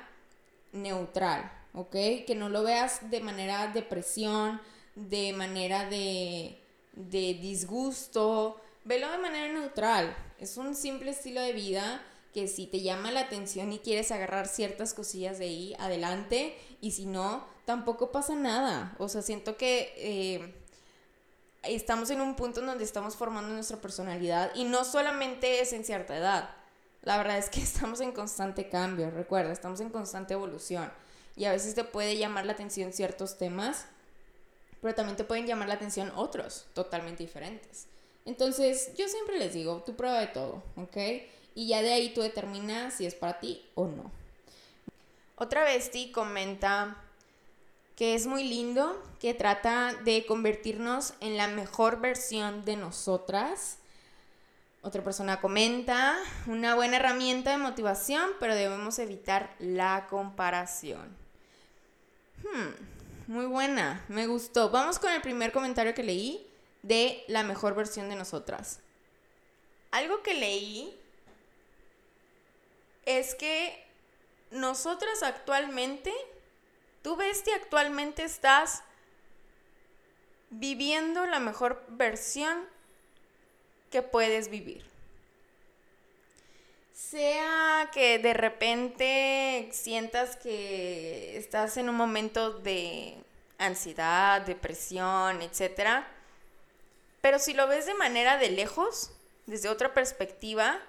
neutral, 0.72 1.52
¿ok? 1.74 1.92
Que 2.26 2.36
no 2.38 2.50
lo 2.50 2.64
veas 2.64 3.10
de 3.10 3.20
manera 3.20 3.68
de 3.68 3.82
presión, 3.82 4.62
de 4.96 5.34
manera 5.34 5.90
de, 5.90 6.58
de 6.94 7.34
disgusto. 7.34 8.60
Velo 8.86 9.12
de 9.12 9.18
manera 9.18 9.52
neutral. 9.52 10.16
Es 10.40 10.58
un 10.58 10.76
simple 10.76 11.12
estilo 11.12 11.42
de 11.42 11.54
vida 11.54 12.02
que 12.34 12.48
si 12.48 12.68
te 12.68 12.82
llama 12.82 13.12
la 13.12 13.22
atención 13.22 13.72
y 13.72 13.80
quieres 13.80 14.12
agarrar 14.12 14.48
ciertas 14.48 14.94
cosillas 14.94 15.38
de 15.38 15.46
ahí, 15.46 15.76
adelante, 15.80 16.58
y 16.82 16.92
si 16.92 17.06
no, 17.06 17.46
tampoco 17.66 18.12
pasa 18.12 18.36
nada. 18.36 18.96
O 18.98 19.08
sea, 19.08 19.22
siento 19.22 19.56
que 19.56 19.94
eh, 19.98 20.56
estamos 21.64 22.10
en 22.10 22.22
un 22.22 22.36
punto 22.36 22.60
en 22.60 22.66
donde 22.66 22.84
estamos 22.84 23.16
formando 23.16 23.54
nuestra 23.54 23.78
personalidad 23.78 24.52
y 24.56 24.66
no 24.66 24.84
solamente 24.84 25.62
es 25.62 25.74
en 25.74 25.86
cierta 25.86 26.18
edad. 26.18 26.50
La 27.04 27.18
verdad 27.18 27.38
es 27.38 27.50
que 27.50 27.60
estamos 27.62 28.02
en 28.02 28.12
constante 28.12 28.68
cambio, 28.68 29.12
recuerda, 29.12 29.52
estamos 29.52 29.80
en 29.80 29.90
constante 29.90 30.34
evolución 30.34 30.92
y 31.36 31.46
a 31.46 31.52
veces 31.52 31.76
te 31.76 31.84
puede 31.84 32.18
llamar 32.18 32.46
la 32.46 32.54
atención 32.54 32.94
ciertos 32.94 33.38
temas, 33.38 33.86
pero 34.82 34.94
también 34.96 35.18
te 35.18 35.24
pueden 35.24 35.48
llamar 35.48 35.68
la 35.68 35.76
atención 35.76 36.12
otros 36.16 36.66
totalmente 36.74 37.24
diferentes. 37.24 37.88
Entonces, 38.26 38.92
yo 38.98 39.08
siempre 39.08 39.38
les 39.38 39.54
digo, 39.54 39.84
tú 39.86 39.96
prueba 39.96 40.20
de 40.20 40.28
todo, 40.28 40.64
¿ok? 40.78 40.98
Y 41.56 41.68
ya 41.68 41.82
de 41.82 41.94
ahí 41.94 42.14
tú 42.14 42.22
determinas 42.22 42.96
si 42.96 43.06
es 43.06 43.16
para 43.16 43.40
ti 43.40 43.64
o 43.76 43.88
no. 43.88 44.12
Otra 45.36 45.64
bestie 45.64 46.12
comenta 46.12 46.98
que 47.96 48.16
es 48.16 48.26
muy 48.26 48.44
lindo, 48.44 49.02
que 49.20 49.34
trata 49.34 49.94
de 50.04 50.26
convertirnos 50.26 51.14
en 51.20 51.38
la 51.38 51.48
mejor 51.48 52.02
versión 52.02 52.66
de 52.66 52.76
nosotras. 52.76 53.78
Otra 54.82 55.04
persona 55.04 55.40
comenta, 55.40 56.18
una 56.48 56.76
buena 56.76 56.98
herramienta 56.98 57.52
de 57.52 57.58
motivación, 57.58 58.32
pero 58.40 58.56
debemos 58.56 59.00
evitar 59.00 59.56
la 59.60 60.08
comparación. 60.10 61.16
Hmm, 62.42 63.32
muy 63.32 63.46
buena, 63.46 64.04
me 64.10 64.28
gustó. 64.28 64.70
Vamos 64.70 65.00
con 65.00 65.12
el 65.12 65.22
primer 65.22 65.52
comentario 65.52 65.94
que 65.94 66.04
leí 66.04 66.46
de 66.82 67.24
la 67.28 67.44
mejor 67.44 67.76
versión 67.76 68.10
de 68.10 68.16
nosotras. 68.16 68.80
Algo 69.92 70.22
que 70.24 70.34
leí 70.34 71.00
es 73.06 73.36
que 73.36 73.84
nosotras 74.52 75.24
actualmente, 75.24 76.14
tú 77.02 77.16
bestia 77.16 77.56
actualmente 77.56 78.24
estás 78.24 78.84
viviendo 80.50 81.26
la 81.26 81.40
mejor 81.40 81.84
versión 81.88 82.66
que 83.90 84.02
puedes 84.02 84.50
vivir. 84.50 84.86
Sea 86.94 87.90
que 87.92 88.20
de 88.20 88.34
repente 88.34 89.70
sientas 89.72 90.36
que 90.36 91.38
estás 91.38 91.78
en 91.78 91.90
un 91.90 91.96
momento 91.96 92.52
de 92.60 93.18
ansiedad, 93.58 94.42
depresión, 94.42 95.42
etc. 95.42 96.06
Pero 97.22 97.40
si 97.40 97.54
lo 97.54 97.68
ves 97.68 97.86
de 97.86 97.94
manera 97.96 98.38
de 98.38 98.50
lejos, 98.50 99.12
desde 99.46 99.70
otra 99.70 99.94
perspectiva, 99.94 100.80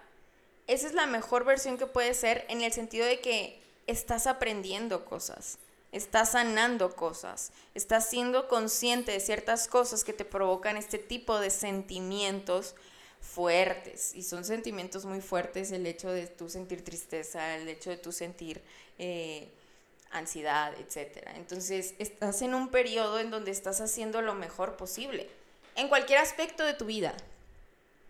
esa 0.66 0.86
es 0.86 0.94
la 0.94 1.06
mejor 1.06 1.44
versión 1.44 1.76
que 1.76 1.86
puede 1.86 2.14
ser 2.14 2.44
en 2.48 2.62
el 2.62 2.72
sentido 2.72 3.06
de 3.06 3.20
que 3.20 3.60
estás 3.86 4.26
aprendiendo 4.26 5.04
cosas, 5.04 5.58
estás 5.92 6.32
sanando 6.32 6.94
cosas, 6.94 7.52
estás 7.74 8.08
siendo 8.08 8.48
consciente 8.48 9.12
de 9.12 9.20
ciertas 9.20 9.68
cosas 9.68 10.04
que 10.04 10.12
te 10.12 10.24
provocan 10.24 10.76
este 10.76 10.98
tipo 10.98 11.38
de 11.38 11.50
sentimientos 11.50 12.74
fuertes. 13.20 14.14
Y 14.14 14.22
son 14.22 14.44
sentimientos 14.44 15.04
muy 15.04 15.20
fuertes 15.20 15.70
el 15.72 15.86
hecho 15.86 16.10
de 16.10 16.26
tú 16.26 16.48
sentir 16.48 16.84
tristeza, 16.84 17.56
el 17.56 17.68
hecho 17.68 17.90
de 17.90 17.96
tú 17.96 18.12
sentir 18.12 18.62
eh, 18.98 19.48
ansiedad, 20.10 20.72
etc. 20.78 21.28
Entonces 21.34 21.94
estás 21.98 22.42
en 22.42 22.54
un 22.54 22.68
periodo 22.68 23.18
en 23.18 23.30
donde 23.30 23.50
estás 23.50 23.80
haciendo 23.80 24.22
lo 24.22 24.34
mejor 24.34 24.76
posible, 24.76 25.28
en 25.76 25.88
cualquier 25.88 26.20
aspecto 26.20 26.64
de 26.64 26.74
tu 26.74 26.86
vida, 26.86 27.14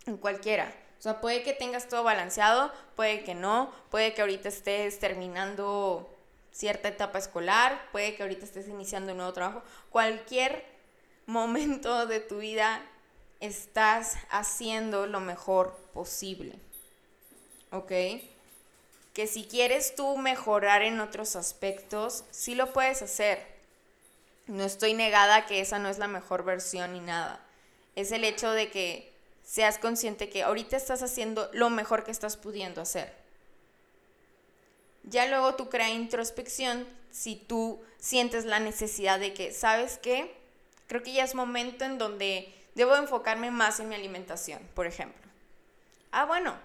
en 0.07 0.19
cualquiera 0.19 0.75
sea, 1.05 1.21
puede 1.21 1.43
que 1.43 1.53
tengas 1.53 1.89
todo 1.89 2.03
balanceado, 2.03 2.73
puede 2.97 3.25
que 3.25 3.35
no, 3.35 3.71
puede 3.91 4.15
que 4.15 4.23
ahorita 4.23 4.49
estés 4.49 4.99
terminando 4.99 6.11
cierta 6.51 6.89
etapa 6.89 7.19
escolar, 7.19 7.89
puede 7.93 8.15
que 8.15 8.23
ahorita 8.23 8.47
estés 8.47 8.69
iniciando 8.69 9.13
un 9.13 9.19
nuevo 9.19 9.35
trabajo. 9.35 9.63
Cualquier 9.91 10.65
momento 11.27 12.07
de 12.07 12.21
tu 12.21 12.39
vida 12.39 12.81
estás 13.41 14.17
haciendo 14.31 15.07
lo 15.07 15.21
mejor 15.21 15.77
posible. 15.93 16.55
¿Ok? 17.71 17.93
Que 19.13 19.27
si 19.27 19.45
quieres 19.45 19.95
tú 19.95 20.17
mejorar 20.17 20.83
en 20.83 21.01
otros 21.01 21.37
aspectos, 21.37 22.25
sí 22.31 22.55
lo 22.55 22.73
puedes 22.73 23.03
hacer. 23.03 23.47
No 24.47 24.65
estoy 24.65 24.95
negada 24.95 25.47
que 25.47 25.61
esa 25.61 25.79
no 25.79 25.89
es 25.89 25.99
la 25.99 26.09
mejor 26.09 26.45
versión 26.45 26.95
ni 26.95 27.01
nada. 27.01 27.41
Es 27.95 28.11
el 28.11 28.25
hecho 28.25 28.53
de 28.53 28.71
que 28.71 29.14
seas 29.55 29.79
consciente 29.79 30.31
que 30.31 30.43
ahorita 30.43 30.77
estás 30.77 31.01
haciendo 31.01 31.49
lo 31.53 31.71
mejor 31.71 32.03
que 32.03 32.11
estás 32.11 32.37
pudiendo 32.37 32.81
hacer. 32.81 33.15
Ya 35.05 35.29
luego 35.29 35.55
tú 35.55 35.69
crea 35.69 35.91
introspección 35.91 36.89
si 37.13 37.37
tú 37.37 37.81
sientes 37.97 38.47
la 38.47 38.59
necesidad 38.59 39.21
de 39.21 39.33
que, 39.33 39.53
¿sabes 39.53 40.01
qué? 40.03 40.37
Creo 40.89 41.05
que 41.05 41.13
ya 41.13 41.23
es 41.23 41.37
momento 41.37 41.85
en 41.85 41.99
donde 41.99 42.53
debo 42.75 42.97
enfocarme 42.97 43.53
más 43.53 43.79
en 43.79 43.89
mi 43.89 43.95
alimentación, 43.95 44.61
por 44.75 44.89
ejemplo. 44.89 45.23
Ah, 46.11 46.25
bueno, 46.25 46.57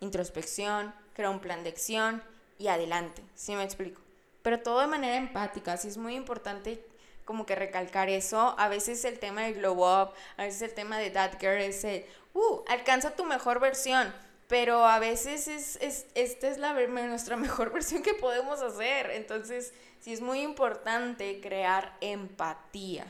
introspección, 0.00 0.94
crea 1.12 1.28
un 1.28 1.40
plan 1.40 1.62
de 1.64 1.68
acción 1.68 2.22
y 2.58 2.68
adelante, 2.68 3.22
¿sí 3.34 3.54
me 3.56 3.62
explico? 3.62 4.00
Pero 4.40 4.60
todo 4.60 4.80
de 4.80 4.86
manera 4.86 5.16
empática, 5.16 5.76
sí 5.76 5.88
es 5.88 5.98
muy 5.98 6.14
importante 6.14 6.82
como 7.28 7.44
que 7.44 7.54
recalcar 7.54 8.08
eso. 8.08 8.54
A 8.56 8.68
veces 8.68 9.04
el 9.04 9.18
tema 9.18 9.42
del 9.42 9.56
glow 9.56 9.80
up, 9.80 10.14
a 10.38 10.44
veces 10.44 10.62
el 10.62 10.72
tema 10.72 10.96
de 10.96 11.10
that 11.10 11.38
girl 11.38 11.60
es 11.60 11.84
el, 11.84 12.06
uh, 12.32 12.62
alcanza 12.68 13.10
tu 13.10 13.26
mejor 13.26 13.60
versión. 13.60 14.14
Pero 14.48 14.86
a 14.86 14.98
veces 14.98 15.46
es, 15.46 15.76
es, 15.82 16.06
esta 16.14 16.48
es 16.48 16.56
la, 16.56 16.72
nuestra 16.72 17.36
mejor 17.46 17.70
versión 17.70 18.02
que 18.02 18.14
podemos 18.14 18.62
hacer. 18.62 19.10
Entonces, 19.10 19.74
sí 20.00 20.14
es 20.14 20.22
muy 20.22 20.40
importante 20.40 21.38
crear 21.42 21.94
empatía. 22.00 23.06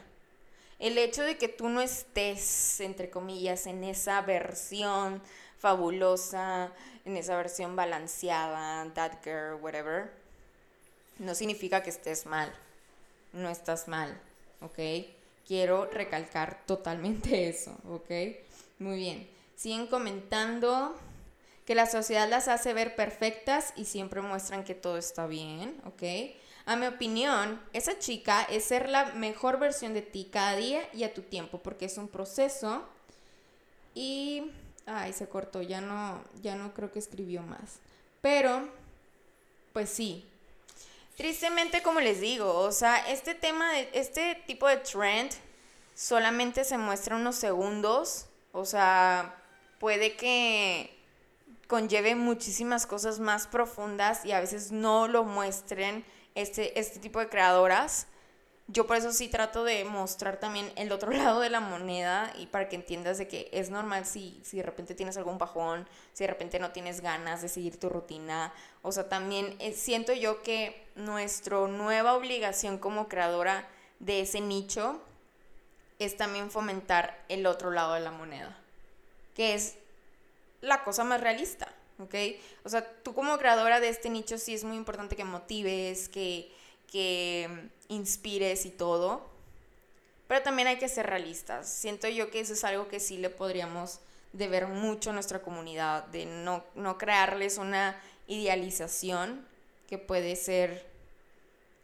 El 0.80 0.98
hecho 0.98 1.22
de 1.22 1.38
que 1.38 1.46
tú 1.46 1.68
no 1.68 1.80
estés, 1.80 2.80
entre 2.80 3.10
comillas, 3.10 3.68
en 3.68 3.84
esa 3.84 4.20
versión 4.22 5.22
fabulosa, 5.60 6.72
en 7.04 7.16
esa 7.16 7.36
versión 7.36 7.76
balanceada, 7.76 8.92
that 8.94 9.22
girl, 9.22 9.60
whatever, 9.60 10.10
no 11.20 11.36
significa 11.36 11.84
que 11.84 11.90
estés 11.90 12.26
mal 12.26 12.52
no 13.32 13.48
estás 13.48 13.88
mal, 13.88 14.18
¿ok? 14.60 14.78
Quiero 15.46 15.86
recalcar 15.86 16.64
totalmente 16.66 17.48
eso, 17.48 17.76
¿ok? 17.88 18.10
Muy 18.78 18.96
bien. 18.98 19.28
Siguen 19.56 19.86
comentando 19.86 20.94
que 21.64 21.74
la 21.74 21.86
sociedad 21.86 22.28
las 22.28 22.48
hace 22.48 22.72
ver 22.72 22.96
perfectas 22.96 23.72
y 23.76 23.84
siempre 23.84 24.22
muestran 24.22 24.64
que 24.64 24.74
todo 24.74 24.96
está 24.96 25.26
bien, 25.26 25.80
¿ok? 25.84 26.02
A 26.64 26.76
mi 26.76 26.86
opinión, 26.86 27.60
esa 27.72 27.98
chica 27.98 28.42
es 28.42 28.64
ser 28.64 28.88
la 28.88 29.12
mejor 29.14 29.58
versión 29.58 29.94
de 29.94 30.02
ti 30.02 30.28
cada 30.30 30.54
día 30.54 30.82
y 30.92 31.04
a 31.04 31.14
tu 31.14 31.22
tiempo, 31.22 31.58
porque 31.58 31.86
es 31.86 31.96
un 31.96 32.08
proceso. 32.08 32.84
Y, 33.94 34.50
ay, 34.84 35.14
se 35.14 35.28
cortó, 35.28 35.62
ya 35.62 35.80
no, 35.80 36.22
ya 36.42 36.56
no 36.56 36.74
creo 36.74 36.92
que 36.92 36.98
escribió 36.98 37.42
más. 37.42 37.80
Pero, 38.20 38.68
pues 39.72 39.88
sí, 39.88 40.26
Tristemente, 41.18 41.82
como 41.82 41.98
les 41.98 42.20
digo, 42.20 42.60
o 42.60 42.70
sea, 42.70 42.96
este 43.10 43.34
tema, 43.34 43.72
de, 43.72 43.90
este 43.92 44.36
tipo 44.46 44.68
de 44.68 44.76
trend 44.76 45.32
solamente 45.92 46.62
se 46.62 46.78
muestra 46.78 47.16
unos 47.16 47.34
segundos, 47.34 48.26
o 48.52 48.64
sea, 48.64 49.34
puede 49.80 50.14
que 50.14 50.96
conlleve 51.66 52.14
muchísimas 52.14 52.86
cosas 52.86 53.18
más 53.18 53.48
profundas 53.48 54.24
y 54.24 54.30
a 54.30 54.38
veces 54.38 54.70
no 54.70 55.08
lo 55.08 55.24
muestren 55.24 56.04
este, 56.36 56.78
este 56.78 57.00
tipo 57.00 57.18
de 57.18 57.28
creadoras 57.28 58.06
yo 58.70 58.86
por 58.86 58.96
eso 58.96 59.12
sí 59.12 59.28
trato 59.28 59.64
de 59.64 59.84
mostrar 59.84 60.38
también 60.38 60.70
el 60.76 60.92
otro 60.92 61.10
lado 61.12 61.40
de 61.40 61.50
la 61.50 61.60
moneda 61.60 62.32
y 62.38 62.46
para 62.46 62.68
que 62.68 62.76
entiendas 62.76 63.18
de 63.18 63.26
que 63.26 63.48
es 63.52 63.70
normal 63.70 64.06
si, 64.06 64.40
si 64.44 64.58
de 64.58 64.62
repente 64.62 64.94
tienes 64.94 65.16
algún 65.16 65.38
bajón, 65.38 65.88
si 66.12 66.24
de 66.24 66.28
repente 66.28 66.58
no 66.58 66.70
tienes 66.70 67.00
ganas 67.00 67.42
de 67.42 67.48
seguir 67.48 67.80
tu 67.80 67.88
rutina. 67.88 68.52
O 68.82 68.92
sea, 68.92 69.08
también 69.08 69.56
eh, 69.58 69.72
siento 69.72 70.12
yo 70.12 70.42
que 70.42 70.86
nuestra 70.94 71.66
nueva 71.66 72.14
obligación 72.14 72.78
como 72.78 73.08
creadora 73.08 73.66
de 74.00 74.20
ese 74.20 74.40
nicho 74.40 75.00
es 75.98 76.16
también 76.16 76.50
fomentar 76.50 77.24
el 77.28 77.46
otro 77.46 77.70
lado 77.70 77.94
de 77.94 78.00
la 78.00 78.10
moneda, 78.10 78.56
que 79.34 79.54
es 79.54 79.76
la 80.60 80.84
cosa 80.84 81.04
más 81.04 81.20
realista, 81.20 81.74
¿ok? 81.98 82.14
O 82.64 82.68
sea, 82.68 82.88
tú 83.02 83.14
como 83.14 83.36
creadora 83.38 83.80
de 83.80 83.88
este 83.88 84.10
nicho 84.10 84.38
sí 84.38 84.54
es 84.54 84.62
muy 84.62 84.76
importante 84.76 85.16
que 85.16 85.24
motives, 85.24 86.08
que 86.08 86.52
que 86.90 87.70
inspires 87.88 88.66
y 88.66 88.70
todo. 88.70 89.28
Pero 90.26 90.42
también 90.42 90.68
hay 90.68 90.78
que 90.78 90.88
ser 90.88 91.06
realistas. 91.06 91.68
Siento 91.68 92.08
yo 92.08 92.30
que 92.30 92.40
eso 92.40 92.52
es 92.52 92.64
algo 92.64 92.88
que 92.88 93.00
sí 93.00 93.16
le 93.16 93.30
podríamos 93.30 94.00
deber 94.32 94.66
mucho 94.66 95.10
a 95.10 95.12
nuestra 95.14 95.40
comunidad, 95.40 96.04
de 96.04 96.26
no, 96.26 96.64
no 96.74 96.98
crearles 96.98 97.56
una 97.56 97.98
idealización 98.26 99.46
que 99.88 99.96
puede 99.96 100.36
ser 100.36 100.86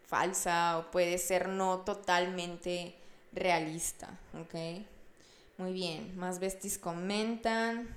falsa 0.06 0.78
o 0.78 0.90
puede 0.90 1.16
ser 1.16 1.48
no 1.48 1.80
totalmente 1.80 2.94
realista, 3.32 4.18
¿ok? 4.34 4.84
Muy 5.56 5.72
bien, 5.72 6.16
más 6.18 6.38
besties 6.38 6.78
comentan. 6.78 7.88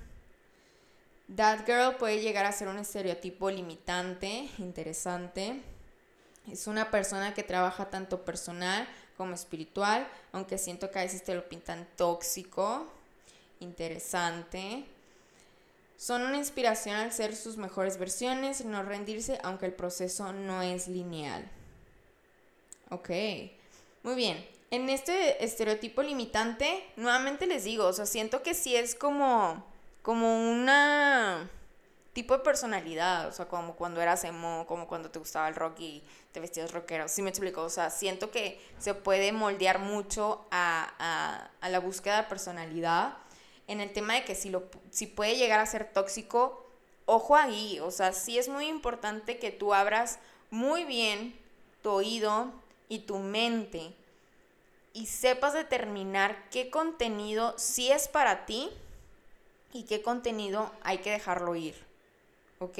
That 1.36 1.66
girl 1.66 1.96
puede 1.98 2.22
llegar 2.22 2.46
a 2.46 2.52
ser 2.52 2.68
un 2.68 2.78
estereotipo 2.78 3.50
limitante, 3.50 4.48
interesante. 4.58 5.60
Es 6.52 6.66
una 6.66 6.90
persona 6.90 7.34
que 7.34 7.42
trabaja 7.42 7.90
tanto 7.90 8.24
personal 8.24 8.88
como 9.16 9.34
espiritual, 9.34 10.08
aunque 10.32 10.58
siento 10.58 10.90
que 10.90 10.98
a 10.98 11.02
veces 11.02 11.24
te 11.24 11.34
lo 11.34 11.48
pintan 11.48 11.86
tóxico, 11.96 12.86
interesante. 13.60 14.84
Son 15.96 16.22
una 16.22 16.36
inspiración 16.36 16.96
al 16.96 17.12
ser 17.12 17.34
sus 17.34 17.56
mejores 17.56 17.98
versiones, 17.98 18.64
no 18.64 18.82
rendirse, 18.82 19.38
aunque 19.42 19.66
el 19.66 19.72
proceso 19.72 20.32
no 20.32 20.62
es 20.62 20.86
lineal. 20.86 21.50
Ok, 22.90 23.10
muy 24.04 24.14
bien. 24.14 24.46
En 24.70 24.88
este 24.88 25.44
estereotipo 25.44 26.02
limitante, 26.02 26.84
nuevamente 26.96 27.46
les 27.46 27.64
digo, 27.64 27.86
o 27.86 27.92
sea, 27.92 28.06
siento 28.06 28.42
que 28.42 28.54
sí 28.54 28.76
es 28.76 28.94
como, 28.94 29.64
como 30.02 30.50
una 30.50 31.50
tipo 32.18 32.36
de 32.36 32.42
personalidad, 32.42 33.28
o 33.28 33.32
sea, 33.32 33.46
como 33.46 33.76
cuando 33.76 34.00
eras 34.00 34.24
emo, 34.24 34.64
como 34.66 34.88
cuando 34.88 35.08
te 35.08 35.20
gustaba 35.20 35.46
el 35.46 35.54
rock 35.54 35.78
y 35.78 36.02
te 36.32 36.40
vestías 36.40 36.72
rockero, 36.72 37.06
sí 37.06 37.22
me 37.22 37.30
explico, 37.30 37.62
o 37.62 37.70
sea, 37.70 37.90
siento 37.90 38.32
que 38.32 38.60
se 38.76 38.92
puede 38.92 39.30
moldear 39.30 39.78
mucho 39.78 40.44
a, 40.50 41.48
la 41.62 41.78
búsqueda 41.78 42.16
de 42.16 42.28
personalidad 42.28 43.18
en 43.68 43.80
el 43.80 43.92
tema 43.92 44.14
de 44.14 44.24
que 44.24 44.34
si, 44.34 44.50
lo, 44.50 44.64
si 44.90 45.06
puede 45.06 45.36
llegar 45.36 45.60
a 45.60 45.66
ser 45.66 45.92
tóxico, 45.92 46.66
ojo 47.06 47.36
ahí, 47.36 47.78
o 47.78 47.92
sea, 47.92 48.12
sí 48.12 48.36
es 48.36 48.48
muy 48.48 48.66
importante 48.66 49.38
que 49.38 49.52
tú 49.52 49.72
abras 49.72 50.18
muy 50.50 50.82
bien 50.82 51.38
tu 51.84 51.90
oído 51.90 52.50
y 52.88 52.98
tu 52.98 53.20
mente 53.20 53.94
y 54.92 55.06
sepas 55.06 55.52
determinar 55.52 56.50
qué 56.50 56.68
contenido 56.68 57.54
sí 57.58 57.92
es 57.92 58.08
para 58.08 58.44
ti 58.44 58.70
y 59.72 59.84
qué 59.84 60.02
contenido 60.02 60.72
hay 60.82 60.98
que 60.98 61.12
dejarlo 61.12 61.54
ir. 61.54 61.87
¿Ok? 62.58 62.78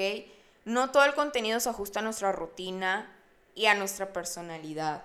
No 0.65 0.91
todo 0.91 1.05
el 1.05 1.15
contenido 1.15 1.61
se 1.61 1.71
ajusta 1.71 2.01
a 2.01 2.03
nuestra 2.03 2.33
rutina 2.33 3.11
y 3.55 3.67
a 3.67 3.75
nuestra 3.75 4.13
personalidad. 4.13 5.03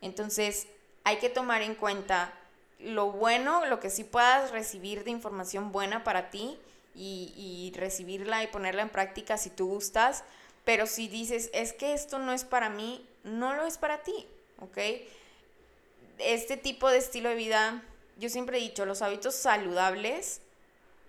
Entonces, 0.00 0.68
hay 1.04 1.18
que 1.18 1.28
tomar 1.28 1.62
en 1.62 1.74
cuenta 1.74 2.32
lo 2.78 3.10
bueno, 3.10 3.66
lo 3.66 3.80
que 3.80 3.90
sí 3.90 4.04
puedas 4.04 4.50
recibir 4.52 5.04
de 5.04 5.10
información 5.10 5.72
buena 5.72 6.04
para 6.04 6.30
ti 6.30 6.58
y, 6.94 7.72
recibirla 7.76 8.42
y 8.42 8.48
ponerla 8.48 8.82
en 8.82 8.88
práctica 8.88 9.36
si 9.36 9.50
tú 9.50 9.68
gustas. 9.68 10.24
Pero 10.64 10.86
si 10.86 11.08
dices, 11.08 11.50
es 11.52 11.72
que 11.72 11.94
esto 11.94 12.18
no 12.18 12.32
es 12.32 12.44
para 12.44 12.68
mí, 12.68 13.06
no 13.24 13.54
lo 13.54 13.66
es 13.66 13.78
para 13.78 14.02
ti, 14.02 14.26
¿ok? 14.60 14.78
Este 16.18 16.56
tipo 16.56 16.90
de 16.90 16.98
estilo 16.98 17.30
de 17.30 17.36
vida, 17.36 17.82
yo 18.18 18.28
siempre 18.28 18.58
he 18.58 18.60
dicho, 18.60 18.84
los 18.84 19.02
hábitos 19.02 19.34
saludables 19.34 20.40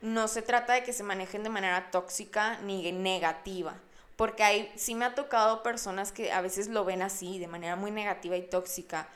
no 0.01 0.27
se 0.27 0.41
trata 0.41 0.73
de 0.73 0.83
que 0.83 0.93
se 0.93 1.03
manejen 1.03 1.43
de 1.43 1.49
manera 1.49 1.91
tóxica 1.91 2.59
ni 2.59 2.91
negativa. 2.91 3.75
Porque 4.15 4.43
hay, 4.43 4.71
sí 4.75 4.95
me 4.95 5.05
ha 5.05 5.15
tocado 5.15 5.63
personas 5.63 6.11
que 6.11 6.31
a 6.31 6.41
veces 6.41 6.67
lo 6.67 6.83
ven 6.85 7.01
así, 7.01 7.39
de 7.39 7.47
manera 7.47 7.75
muy 7.75 7.91
negativa 7.91 8.35
y 8.35 8.41
tóxica. 8.41 9.07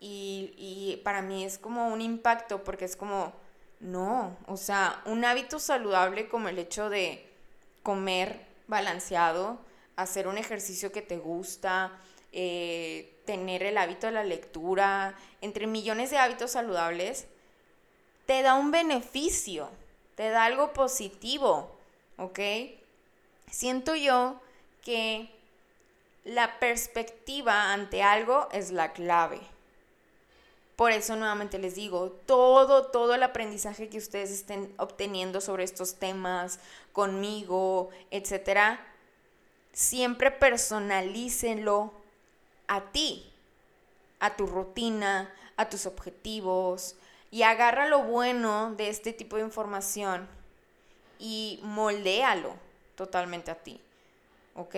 Y, 0.00 0.52
y 0.56 1.00
para 1.04 1.22
mí 1.22 1.44
es 1.44 1.58
como 1.58 1.88
un 1.88 2.00
impacto, 2.00 2.64
porque 2.64 2.84
es 2.84 2.96
como, 2.96 3.32
no, 3.80 4.36
o 4.46 4.56
sea, 4.56 5.00
un 5.04 5.24
hábito 5.24 5.58
saludable 5.58 6.28
como 6.28 6.48
el 6.48 6.58
hecho 6.58 6.90
de 6.90 7.24
comer 7.82 8.40
balanceado, 8.66 9.58
hacer 9.96 10.28
un 10.28 10.38
ejercicio 10.38 10.92
que 10.92 11.02
te 11.02 11.18
gusta, 11.18 11.92
eh, 12.32 13.14
tener 13.24 13.62
el 13.62 13.78
hábito 13.78 14.06
de 14.06 14.12
la 14.12 14.24
lectura, 14.24 15.14
entre 15.40 15.66
millones 15.66 16.10
de 16.10 16.18
hábitos 16.18 16.52
saludables, 16.52 17.26
te 18.26 18.42
da 18.42 18.54
un 18.54 18.70
beneficio 18.70 19.70
te 20.18 20.30
da 20.30 20.46
algo 20.46 20.72
positivo, 20.72 21.70
¿ok? 22.16 22.40
Siento 23.52 23.94
yo 23.94 24.40
que 24.82 25.30
la 26.24 26.58
perspectiva 26.58 27.72
ante 27.72 28.02
algo 28.02 28.48
es 28.50 28.72
la 28.72 28.92
clave. 28.92 29.38
Por 30.74 30.90
eso 30.90 31.14
nuevamente 31.14 31.60
les 31.60 31.76
digo, 31.76 32.10
todo, 32.26 32.86
todo 32.86 33.14
el 33.14 33.22
aprendizaje 33.22 33.88
que 33.88 33.98
ustedes 33.98 34.32
estén 34.32 34.74
obteniendo 34.76 35.40
sobre 35.40 35.62
estos 35.62 35.94
temas, 36.00 36.58
conmigo, 36.92 37.90
etcétera, 38.10 38.84
siempre 39.72 40.32
personalícenlo 40.32 41.92
a 42.66 42.90
ti, 42.90 43.32
a 44.18 44.34
tu 44.34 44.48
rutina, 44.48 45.32
a 45.56 45.68
tus 45.68 45.86
objetivos, 45.86 46.96
y 47.30 47.42
agarra 47.42 47.88
lo 47.88 48.02
bueno 48.02 48.74
de 48.74 48.88
este 48.88 49.12
tipo 49.12 49.36
de 49.36 49.42
información 49.42 50.28
y 51.18 51.60
moldéalo 51.62 52.54
totalmente 52.94 53.50
a 53.50 53.56
ti, 53.56 53.80
¿ok? 54.54 54.74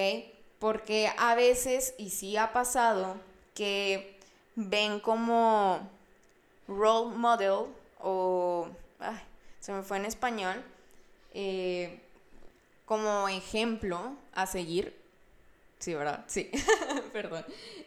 Porque 0.58 1.10
a 1.16 1.34
veces, 1.34 1.94
y 1.96 2.10
sí 2.10 2.36
ha 2.36 2.52
pasado, 2.52 3.16
que 3.54 4.18
ven 4.56 5.00
como 5.00 5.88
role 6.68 7.16
model 7.16 7.66
o, 8.00 8.68
se 9.60 9.72
me 9.72 9.82
fue 9.82 9.98
en 9.98 10.06
español, 10.06 10.62
eh, 11.32 12.00
como 12.84 13.28
ejemplo 13.28 14.16
a 14.32 14.46
seguir. 14.46 14.98
Sí, 15.78 15.94
¿verdad? 15.94 16.24
Sí, 16.26 16.50
perdón. 17.12 17.44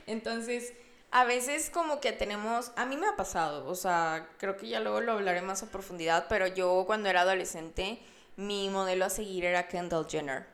Entonces, 0.07 0.74
a 1.14 1.26
veces 1.26 1.70
como 1.70 2.01
que 2.01 2.11
tenemos, 2.11 2.72
a 2.76 2.88
mí 2.88 2.97
me 2.97 3.05
ha 3.07 3.16
pasado, 3.16 3.68
o 3.68 3.76
sea, 3.76 4.28
creo 4.39 4.57
que 4.57 4.68
ya 4.68 4.80
luego 4.80 4.99
lo 4.99 5.11
hablaré 5.11 5.43
más 5.43 5.61
a 5.61 5.68
profundidad, 5.68 6.26
pero 6.28 6.47
yo 6.47 6.86
cuando 6.88 7.07
era 7.07 7.22
adolescente, 7.22 7.99
mi 8.36 8.68
modelo 8.72 9.05
a 9.05 9.11
seguir 9.11 9.45
era 9.45 9.68
Kendall 9.68 10.07
Jenner. 10.09 10.47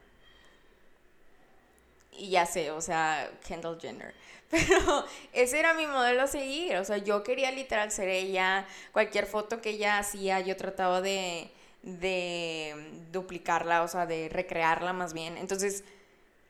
Y 2.12 2.32
ya 2.32 2.46
sé, 2.46 2.72
o 2.72 2.82
sea, 2.82 3.32
Kendall 3.48 3.80
Jenner. 3.80 4.14
Pero 4.50 5.06
ese 5.32 5.60
era 5.60 5.74
mi 5.76 5.86
modelo 5.88 6.24
a 6.24 6.28
seguir, 6.28 6.76
o 6.78 6.84
sea, 6.84 6.98
yo 6.98 7.24
quería 7.24 7.52
literal 7.52 7.92
ser 7.92 8.10
ella, 8.10 8.68
cualquier 8.92 9.28
foto 9.28 9.62
que 9.62 9.70
ella 9.70 10.00
hacía, 10.00 10.40
yo 10.42 10.58
trataba 10.58 11.02
de, 11.02 11.52
de 11.84 13.06
duplicarla, 13.12 13.84
o 13.84 13.88
sea, 13.88 14.06
de 14.08 14.28
recrearla 14.28 14.92
más 14.92 15.14
bien. 15.14 15.38
Entonces, 15.38 15.84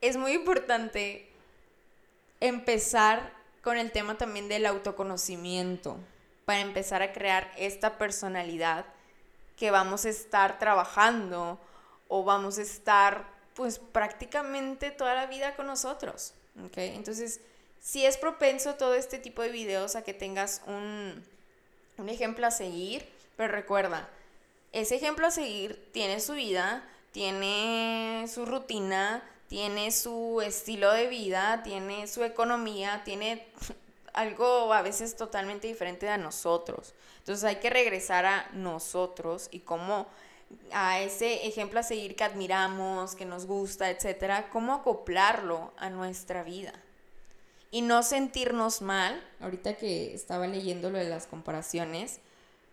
es 0.02 0.18
muy 0.18 0.32
importante 0.32 1.30
empezar 2.40 3.39
con 3.64 3.78
el 3.78 3.92
tema 3.92 4.18
también 4.18 4.48
del 4.48 4.66
autoconocimiento, 4.66 5.98
para 6.46 6.62
empezar 6.62 7.02
a 7.02 7.14
crear 7.14 7.52
esta 7.58 7.98
personalidad 7.98 8.86
que 9.56 9.72
vamos 9.72 10.06
a 10.06 10.10
estar 10.10 10.58
trabajando 10.58 11.60
o 12.08 12.24
vamos 12.24 12.58
a 12.58 12.64
estar 12.64 13.28
pues 13.54 13.78
prácticamente 13.78 14.90
toda 14.90 15.14
la 15.14 15.28
vida 15.28 15.56
con 15.56 15.68
nosotros. 15.68 16.34
¿okay? 16.66 16.96
Entonces, 16.96 17.42
si 17.82 18.06
es 18.06 18.18
propenso 18.18 18.76
todo 18.76 18.96
este 18.96 19.20
tipo 19.20 19.42
de 19.42 19.50
videos 19.50 19.96
a 19.96 20.04
que 20.04 20.14
tengas 20.14 20.62
un, 20.66 21.24
un 21.98 22.10
ejemplo 22.10 22.48
a 22.48 22.52
seguir, 22.52 23.08
pero 23.36 23.54
recuerda, 23.54 24.10
ese 24.72 24.96
ejemplo 24.96 25.28
a 25.28 25.32
seguir 25.32 25.90
tiene 25.92 26.20
su 26.20 26.34
vida, 26.34 26.84
tiene 27.12 28.26
su 28.34 28.46
rutina, 28.46 29.24
tiene 29.50 29.92
su 29.92 30.42
estilo 30.42 30.94
de 30.94 31.08
vida, 31.08 31.64
tiene 31.64 32.08
su 32.08 32.24
economía, 32.24 33.02
tiene 33.04 33.48
algo 34.14 34.72
a 34.74 34.82
veces 34.82 35.18
totalmente 35.18 35.68
diferente 35.68 36.08
a 36.08 36.18
nosotros. 36.18 36.94
Entonces 37.18 37.44
hay 37.44 37.56
que 37.58 37.70
regresar 37.70 38.26
a 38.26 38.50
nosotros 38.54 39.50
y 39.52 39.60
cómo 39.60 40.08
a 40.72 41.00
ese 41.00 41.48
ejemplo 41.48 41.80
a 41.80 41.84
seguir 41.84 42.16
que 42.16 42.24
admiramos, 42.24 43.16
que 43.16 43.26
nos 43.26 43.46
gusta, 43.46 43.90
etcétera, 43.90 44.50
cómo 44.52 44.74
acoplarlo 44.74 45.74
a 45.78 45.90
nuestra 45.90 46.44
vida. 46.44 46.74
Y 47.72 47.82
no 47.82 48.02
sentirnos 48.02 48.82
mal, 48.82 49.24
ahorita 49.42 49.76
que 49.76 50.14
estaba 50.14 50.48
leyendo 50.48 50.90
lo 50.90 50.98
de 50.98 51.10
las 51.10 51.28
comparaciones, 51.28 52.20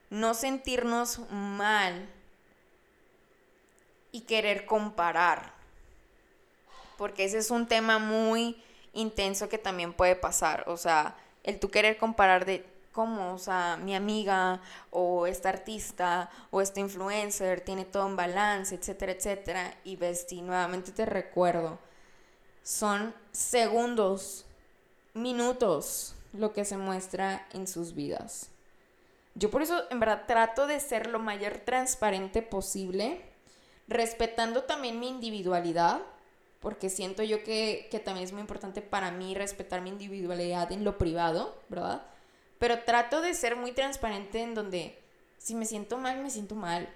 no 0.09 0.35
sentirnos 0.35 1.21
mal 1.31 2.09
y 4.13 4.23
querer 4.23 4.65
comparar 4.65 5.56
porque 6.97 7.25
ese 7.25 7.39
es 7.39 7.51
un 7.51 7.67
tema 7.67 7.99
muy 7.99 8.63
intenso 8.93 9.49
que 9.49 9.59
también 9.59 9.93
puede 9.93 10.17
pasar, 10.17 10.65
o 10.69 10.77
sea, 10.77 11.17
el 11.45 11.61
tú 11.61 11.71
querer 11.71 11.99
comparar 11.99 12.45
de 12.45 12.65
cómo, 12.93 13.35
o 13.35 13.39
sea, 13.39 13.77
mi 13.77 13.95
amiga 13.95 14.63
o 14.91 15.27
esta 15.27 15.51
artista 15.51 16.31
o 16.51 16.63
este 16.63 16.81
influencer 16.81 17.61
tiene 17.61 17.85
todo 17.85 18.07
en 18.07 18.17
balance, 18.17 18.75
etcétera, 18.75 19.13
etcétera, 19.13 19.75
y 19.85 19.99
y 20.31 20.43
nuevamente 20.43 20.93
te 20.93 21.05
recuerdo, 21.05 21.79
son 22.63 23.15
segundos, 23.33 24.47
minutos 25.13 26.15
lo 26.33 26.53
que 26.53 26.65
se 26.65 26.77
muestra 26.79 27.47
en 27.53 27.67
sus 27.67 27.95
vidas. 27.95 28.51
Yo 29.35 29.51
por 29.51 29.61
eso 29.61 29.85
en 29.91 30.01
verdad 30.01 30.25
trato 30.27 30.67
de 30.67 30.81
ser 30.81 31.09
lo 31.09 31.19
mayor 31.19 31.59
transparente 31.59 32.41
posible, 32.41 33.21
respetando 33.89 34.65
también 34.65 34.99
mi 34.99 35.09
individualidad, 35.09 36.01
porque 36.67 36.91
siento 36.91 37.23
yo 37.23 37.45
que, 37.45 37.89
también 38.05 38.25
es 38.25 38.33
muy 38.33 38.41
importante 38.41 38.83
para 38.83 39.13
mí 39.13 39.37
respetar 39.37 39.83
mi 39.83 39.91
individualidad 39.91 40.73
en 40.73 40.83
lo 40.83 40.99
privado, 40.99 41.63
¿verdad? 41.69 42.05
Pero 42.59 42.83
trato 42.83 43.21
de 43.21 43.35
ser 43.35 43.55
muy 43.55 43.71
transparente 43.71 44.43
en 44.43 44.57
donde 44.57 44.99
si 45.39 45.55
me 45.55 45.65
siento 45.65 45.97
mal, 45.97 46.21
me 46.21 46.29
siento 46.29 46.57
mal. 46.57 46.89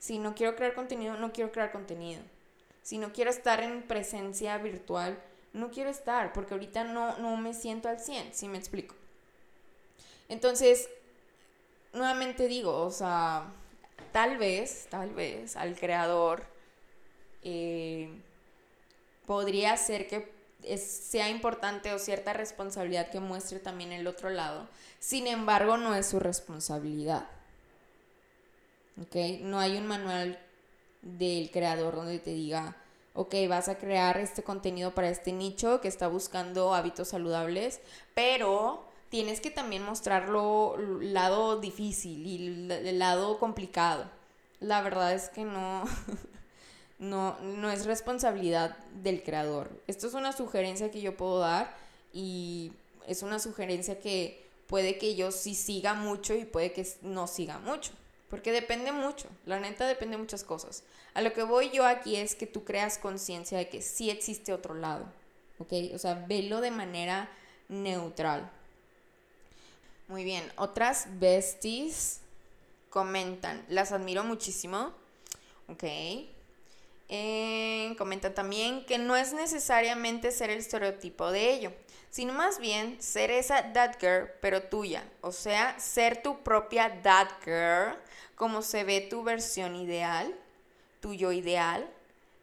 Si 0.00 0.18
no 0.18 0.34
quiero 0.34 0.56
crear 0.56 0.74
contenido, 0.74 1.16
no 1.16 1.32
quiero 1.32 1.52
crear 1.52 1.70
contenido. 1.70 2.22
Si 2.82 2.98
no 2.98 3.12
quiero 3.12 3.30
estar 3.30 3.60
en 3.60 3.84
presencia 3.84 4.58
virtual, 4.58 5.16
no 5.52 5.70
quiero 5.70 5.90
estar, 5.90 6.32
porque 6.32 6.54
ahorita 6.54 6.82
no, 6.82 7.16
no 7.18 7.36
me 7.36 7.54
siento 7.54 7.88
al 7.88 8.00
100, 8.00 8.34
si 8.34 8.48
me 8.48 8.58
explico. 8.58 8.96
Entonces, 10.28 10.90
nuevamente 11.92 12.48
digo, 12.48 12.82
o 12.82 12.90
sea, 12.90 13.46
tal 14.10 14.38
vez, 14.38 14.88
tal 14.90 15.14
vez 15.14 15.54
al 15.54 15.76
creador 15.78 16.42
eh, 17.44 18.10
podría 19.26 19.76
ser 19.76 20.06
que 20.06 20.32
sea 20.78 21.28
importante 21.28 21.92
o 21.92 21.98
cierta 21.98 22.32
responsabilidad 22.32 23.10
que 23.10 23.20
muestre 23.20 23.58
también 23.58 23.92
el 23.92 24.06
otro 24.06 24.30
lado. 24.30 24.68
Sin 24.98 25.26
embargo, 25.26 25.76
no 25.76 25.94
es 25.94 26.06
su 26.06 26.18
responsabilidad. 26.18 27.28
¿Ok? 29.00 29.16
No 29.40 29.58
hay 29.58 29.76
un 29.76 29.86
manual 29.86 30.38
del 31.02 31.50
creador 31.50 31.96
donde 31.96 32.18
te 32.18 32.30
diga, 32.30 32.76
ok, 33.12 33.34
vas 33.48 33.68
a 33.68 33.78
crear 33.78 34.18
este 34.18 34.42
contenido 34.42 34.94
para 34.94 35.08
este 35.08 35.32
nicho 35.32 35.80
que 35.80 35.88
está 35.88 36.08
buscando 36.08 36.74
hábitos 36.74 37.08
saludables, 37.08 37.80
pero 38.14 38.88
tienes 39.10 39.40
que 39.40 39.50
también 39.50 39.82
mostrarlo 39.82 40.76
el 40.78 41.12
lado 41.14 41.60
difícil 41.60 42.26
y 42.26 42.68
el 42.70 42.98
lado 42.98 43.38
complicado. 43.38 44.10
La 44.60 44.80
verdad 44.80 45.12
es 45.12 45.28
que 45.28 45.44
no, 45.44 45.84
no, 46.98 47.38
no 47.40 47.70
es 47.70 47.86
responsabilidad 47.86 48.76
del 49.02 49.22
creador. 49.22 49.70
Esto 49.86 50.06
es 50.06 50.14
una 50.14 50.32
sugerencia 50.32 50.90
que 50.90 51.00
yo 51.00 51.16
puedo 51.16 51.38
dar 51.40 51.74
y 52.12 52.72
es 53.06 53.22
una 53.22 53.38
sugerencia 53.38 53.98
que 53.98 54.44
puede 54.66 54.98
que 54.98 55.14
yo 55.14 55.30
sí 55.32 55.54
siga 55.54 55.94
mucho 55.94 56.34
y 56.34 56.44
puede 56.44 56.72
que 56.72 56.86
no 57.02 57.26
siga 57.26 57.58
mucho. 57.58 57.92
Porque 58.30 58.52
depende 58.52 58.90
mucho, 58.90 59.28
la 59.46 59.60
neta 59.60 59.86
depende 59.86 60.16
de 60.16 60.22
muchas 60.22 60.42
cosas. 60.42 60.82
A 61.12 61.22
lo 61.22 61.32
que 61.32 61.42
voy 61.42 61.70
yo 61.70 61.86
aquí 61.86 62.16
es 62.16 62.34
que 62.34 62.46
tú 62.46 62.64
creas 62.64 62.98
conciencia 62.98 63.58
de 63.58 63.68
que 63.68 63.82
sí 63.82 64.10
existe 64.10 64.52
otro 64.52 64.74
lado, 64.74 65.06
¿ok? 65.58 65.72
O 65.94 65.98
sea, 65.98 66.14
velo 66.26 66.60
de 66.60 66.70
manera 66.70 67.30
neutral. 67.68 68.50
Muy 70.08 70.24
bien, 70.24 70.44
otras 70.56 71.06
besties 71.18 72.20
comentan, 72.90 73.64
las 73.68 73.92
admiro 73.92 74.24
muchísimo, 74.24 74.92
¿ok? 75.68 75.84
Eh, 77.08 77.94
comentan 77.98 78.34
también 78.34 78.84
que 78.86 78.98
no 78.98 79.14
es 79.16 79.32
necesariamente 79.32 80.30
ser 80.32 80.50
el 80.50 80.58
estereotipo 80.58 81.30
de 81.30 81.52
ello, 81.52 81.72
sino 82.10 82.32
más 82.32 82.58
bien 82.58 83.00
ser 83.02 83.30
esa 83.30 83.72
that 83.72 83.96
girl, 84.00 84.30
pero 84.40 84.62
tuya. 84.62 85.04
O 85.20 85.32
sea, 85.32 85.78
ser 85.78 86.22
tu 86.22 86.42
propia 86.42 87.02
that 87.02 87.28
girl, 87.44 87.96
como 88.36 88.62
se 88.62 88.84
ve 88.84 89.00
tu 89.02 89.22
versión 89.22 89.76
ideal, 89.76 90.34
tuyo 91.00 91.32
ideal. 91.32 91.88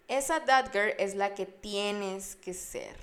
Esa 0.08 0.46
that 0.46 0.72
girl 0.72 0.94
es 0.98 1.16
la 1.16 1.34
que 1.34 1.46
tienes 1.46 2.36
que 2.36 2.54
ser. 2.54 2.96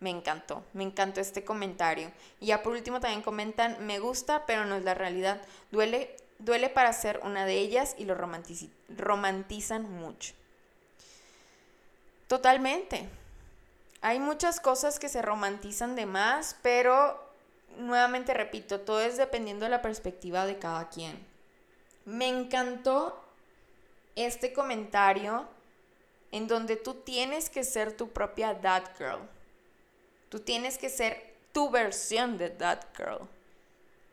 Me 0.00 0.10
encantó, 0.10 0.64
me 0.72 0.84
encantó 0.84 1.20
este 1.20 1.44
comentario. 1.44 2.12
Y 2.40 2.46
ya 2.46 2.62
por 2.62 2.72
último 2.72 3.00
también 3.00 3.22
comentan, 3.22 3.84
me 3.84 3.98
gusta, 3.98 4.46
pero 4.46 4.64
no 4.64 4.76
es 4.76 4.84
la 4.84 4.94
realidad. 4.94 5.42
Duele, 5.70 6.16
duele 6.38 6.68
para 6.68 6.92
ser 6.92 7.20
una 7.24 7.44
de 7.44 7.58
ellas 7.58 7.94
y 7.98 8.04
lo 8.04 8.14
romantizan 8.14 9.90
mucho. 9.90 10.34
Totalmente. 12.26 13.08
Hay 14.00 14.20
muchas 14.20 14.60
cosas 14.60 14.98
que 14.98 15.08
se 15.08 15.22
romantizan 15.22 15.96
de 15.96 16.06
más, 16.06 16.56
pero 16.62 17.28
nuevamente 17.78 18.34
repito, 18.34 18.80
todo 18.80 19.00
es 19.00 19.16
dependiendo 19.16 19.64
de 19.64 19.70
la 19.70 19.82
perspectiva 19.82 20.46
de 20.46 20.58
cada 20.58 20.88
quien. 20.88 21.26
Me 22.04 22.28
encantó 22.28 23.24
este 24.14 24.52
comentario 24.52 25.48
en 26.32 26.46
donde 26.46 26.76
tú 26.76 26.94
tienes 26.94 27.50
que 27.50 27.64
ser 27.64 27.96
tu 27.96 28.10
propia 28.10 28.60
that 28.60 28.84
girl. 28.96 29.20
Tú 30.28 30.40
tienes 30.40 30.78
que 30.78 30.90
ser 30.90 31.34
tu 31.52 31.70
versión 31.70 32.38
de 32.38 32.50
that 32.50 32.84
girl. 32.96 33.28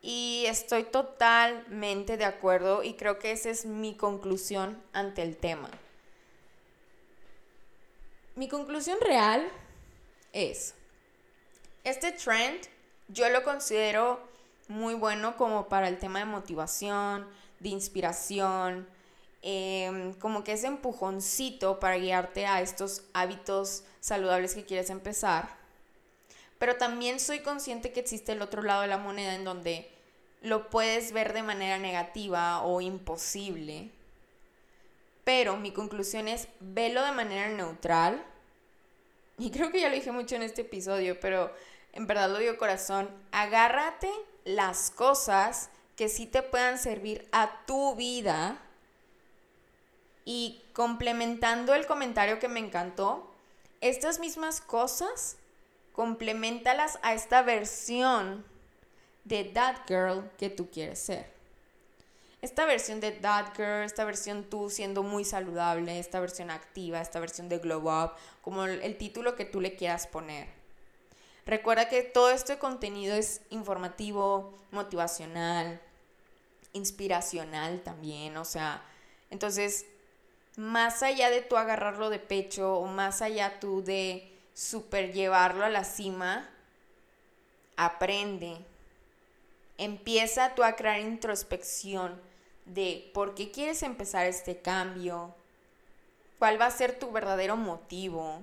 Y 0.07 0.45
estoy 0.45 0.83
totalmente 0.83 2.15
de 2.15 2.25
acuerdo 2.25 2.83
y 2.83 2.93
creo 2.93 3.17
que 3.17 3.31
esa 3.31 3.49
es 3.49 3.65
mi 3.65 3.95
conclusión 3.95 4.79
ante 4.93 5.23
el 5.23 5.35
tema. 5.35 5.71
Mi 8.35 8.47
conclusión 8.47 8.99
real 9.01 9.49
es, 10.31 10.75
este 11.83 12.11
trend 12.11 12.67
yo 13.07 13.27
lo 13.29 13.43
considero 13.43 14.19
muy 14.67 14.93
bueno 14.93 15.37
como 15.37 15.69
para 15.69 15.87
el 15.87 15.97
tema 15.97 16.19
de 16.19 16.25
motivación, 16.25 17.27
de 17.59 17.69
inspiración, 17.69 18.87
em, 19.41 20.13
como 20.19 20.43
que 20.43 20.51
ese 20.51 20.67
empujoncito 20.67 21.79
para 21.79 21.97
guiarte 21.97 22.45
a 22.45 22.61
estos 22.61 23.05
hábitos 23.13 23.83
saludables 24.01 24.53
que 24.53 24.65
quieres 24.65 24.91
empezar. 24.91 25.57
Pero 26.59 26.77
también 26.77 27.19
soy 27.19 27.39
consciente 27.39 27.91
que 27.91 28.01
existe 28.01 28.33
el 28.33 28.43
otro 28.43 28.61
lado 28.61 28.83
de 28.83 28.87
la 28.87 28.99
moneda 28.99 29.33
en 29.33 29.43
donde 29.43 29.94
lo 30.41 30.69
puedes 30.69 31.11
ver 31.11 31.33
de 31.33 31.43
manera 31.43 31.77
negativa 31.77 32.61
o 32.61 32.81
imposible. 32.81 33.89
Pero 35.23 35.57
mi 35.57 35.71
conclusión 35.71 36.27
es, 36.27 36.47
velo 36.59 37.03
de 37.03 37.11
manera 37.11 37.49
neutral 37.49 38.23
y 39.37 39.51
creo 39.51 39.71
que 39.71 39.81
ya 39.81 39.89
lo 39.89 39.95
dije 39.95 40.11
mucho 40.11 40.35
en 40.35 40.43
este 40.43 40.61
episodio, 40.61 41.19
pero 41.19 41.53
en 41.93 42.07
verdad 42.07 42.29
lo 42.29 42.39
digo 42.39 42.57
corazón, 42.57 43.09
agárrate 43.31 44.09
las 44.45 44.91
cosas 44.91 45.69
que 45.97 46.09
sí 46.09 46.25
te 46.25 46.41
puedan 46.41 46.77
servir 46.77 47.27
a 47.31 47.65
tu 47.65 47.95
vida 47.95 48.61
y 50.23 50.61
complementando 50.73 51.73
el 51.73 51.85
comentario 51.85 52.39
que 52.39 52.47
me 52.47 52.59
encantó, 52.59 53.31
estas 53.81 54.19
mismas 54.19 54.61
cosas, 54.61 55.37
complementalas 55.91 56.97
a 57.03 57.13
esta 57.13 57.41
versión 57.41 58.45
de 59.25 59.43
that 59.43 59.77
girl 59.87 60.29
que 60.37 60.49
tú 60.49 60.69
quieres 60.71 60.99
ser 60.99 61.35
esta 62.45 62.67
versión 62.67 62.99
de 62.99 63.11
That 63.11 63.55
Girl, 63.55 63.83
esta 63.83 64.05
versión 64.05 64.43
tú 64.43 64.69
siendo 64.69 65.01
muy 65.01 65.25
saludable, 65.25 65.99
esta 65.99 66.19
versión 66.19 66.51
activa, 66.51 67.01
esta 67.01 67.19
versión 67.19 67.49
de 67.49 67.57
Glow 67.57 67.89
Up, 67.89 68.11
como 68.43 68.65
el, 68.65 68.97
título 68.97 69.35
que 69.35 69.45
tú 69.45 69.61
le 69.61 69.75
quieras 69.75 70.05
poner. 70.05 70.47
Recuerda 71.47 71.89
que 71.89 72.03
todo 72.03 72.29
este 72.29 72.59
contenido 72.59 73.15
es 73.15 73.41
informativo, 73.49 74.53
motivacional, 74.69 75.81
inspiracional 76.73 77.81
también, 77.81 78.37
o 78.37 78.45
sea, 78.45 78.83
entonces, 79.31 79.87
más 80.55 81.01
allá 81.01 81.31
de 81.31 81.41
tú 81.41 81.57
agarrarlo 81.57 82.11
de 82.11 82.19
pecho 82.19 82.75
o 82.77 82.85
más 82.85 83.23
allá 83.23 83.59
tú 83.59 83.83
de 83.83 84.31
super 84.53 85.13
llevarlo 85.13 85.65
a 85.65 85.69
la 85.69 85.83
cima, 85.83 86.47
aprende, 87.75 88.59
empieza 89.77 90.55
tú 90.55 90.63
a 90.63 90.75
crear 90.75 90.99
introspección 90.99 92.19
de 92.65 93.11
por 93.13 93.35
qué 93.35 93.51
quieres 93.51 93.83
empezar 93.83 94.25
este 94.25 94.57
cambio, 94.57 95.35
cuál 96.39 96.59
va 96.59 96.65
a 96.65 96.71
ser 96.71 96.97
tu 96.97 97.11
verdadero 97.11 97.57
motivo, 97.57 98.41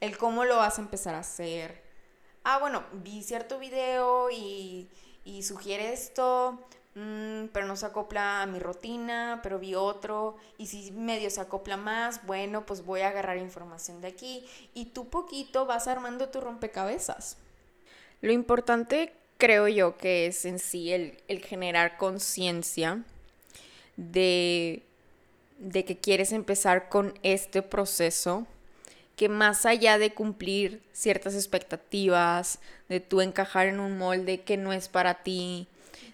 el 0.00 0.16
cómo 0.16 0.44
lo 0.44 0.56
vas 0.56 0.78
a 0.78 0.82
empezar 0.82 1.14
a 1.14 1.20
hacer. 1.20 1.82
Ah, 2.42 2.58
bueno, 2.58 2.82
vi 2.92 3.22
cierto 3.22 3.58
video 3.58 4.30
y, 4.30 4.88
y 5.24 5.42
sugiere 5.42 5.92
esto, 5.92 6.58
mm, 6.94 7.46
pero 7.52 7.66
no 7.66 7.76
se 7.76 7.86
acopla 7.86 8.42
a 8.42 8.46
mi 8.46 8.58
rutina, 8.58 9.40
pero 9.42 9.58
vi 9.58 9.74
otro, 9.74 10.36
y 10.56 10.66
si 10.66 10.90
medio 10.92 11.28
se 11.28 11.42
acopla 11.42 11.76
más, 11.76 12.24
bueno, 12.26 12.64
pues 12.64 12.84
voy 12.84 13.02
a 13.02 13.08
agarrar 13.08 13.36
información 13.36 14.00
de 14.00 14.08
aquí, 14.08 14.46
y 14.72 14.86
tú 14.86 15.10
poquito 15.10 15.66
vas 15.66 15.86
armando 15.86 16.30
tu 16.30 16.40
rompecabezas. 16.40 17.36
Lo 18.22 18.32
importante 18.32 19.12
creo 19.40 19.66
yo 19.66 19.96
que 19.96 20.26
es 20.26 20.44
en 20.44 20.60
sí 20.60 20.92
el, 20.92 21.18
el 21.26 21.40
generar 21.44 21.96
conciencia 21.96 23.02
de, 23.96 24.82
de 25.58 25.84
que 25.84 25.96
quieres 25.98 26.30
empezar 26.30 26.88
con 26.88 27.18
este 27.24 27.62
proceso, 27.62 28.46
que 29.16 29.28
más 29.28 29.66
allá 29.66 29.98
de 29.98 30.14
cumplir 30.14 30.80
ciertas 30.92 31.34
expectativas, 31.34 32.60
de 32.88 33.00
tú 33.00 33.20
encajar 33.20 33.66
en 33.66 33.80
un 33.80 33.98
molde 33.98 34.42
que 34.42 34.56
no 34.56 34.72
es 34.72 34.88
para 34.88 35.22
ti, 35.24 35.66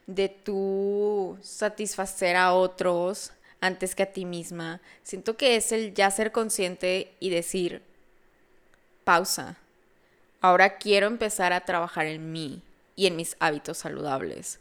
de 0.07 0.29
tú 0.31 1.37
satisfacer 1.43 2.37
a 2.37 2.55
otros 2.55 3.33
antes 3.61 3.95
que 3.95 4.05
a 4.05 4.13
ti 4.13 4.25
misma, 4.25 4.81
siento 5.03 5.37
que 5.37 5.57
es 5.57 5.73
el 5.73 5.93
ya 5.95 6.11
ser 6.11 6.31
consciente 6.31 7.13
y 7.21 7.31
decir, 7.31 7.83
pausa, 9.05 9.57
ahora 10.41 10.79
quiero 10.79 11.07
empezar 11.07 11.53
a 11.53 11.65
trabajar 11.65 12.07
en 12.07 12.33
mí 12.33 12.63
y 12.97 13.07
en 13.07 13.17
mis 13.17 13.37
hábitos 13.39 13.79
saludables. 13.79 14.59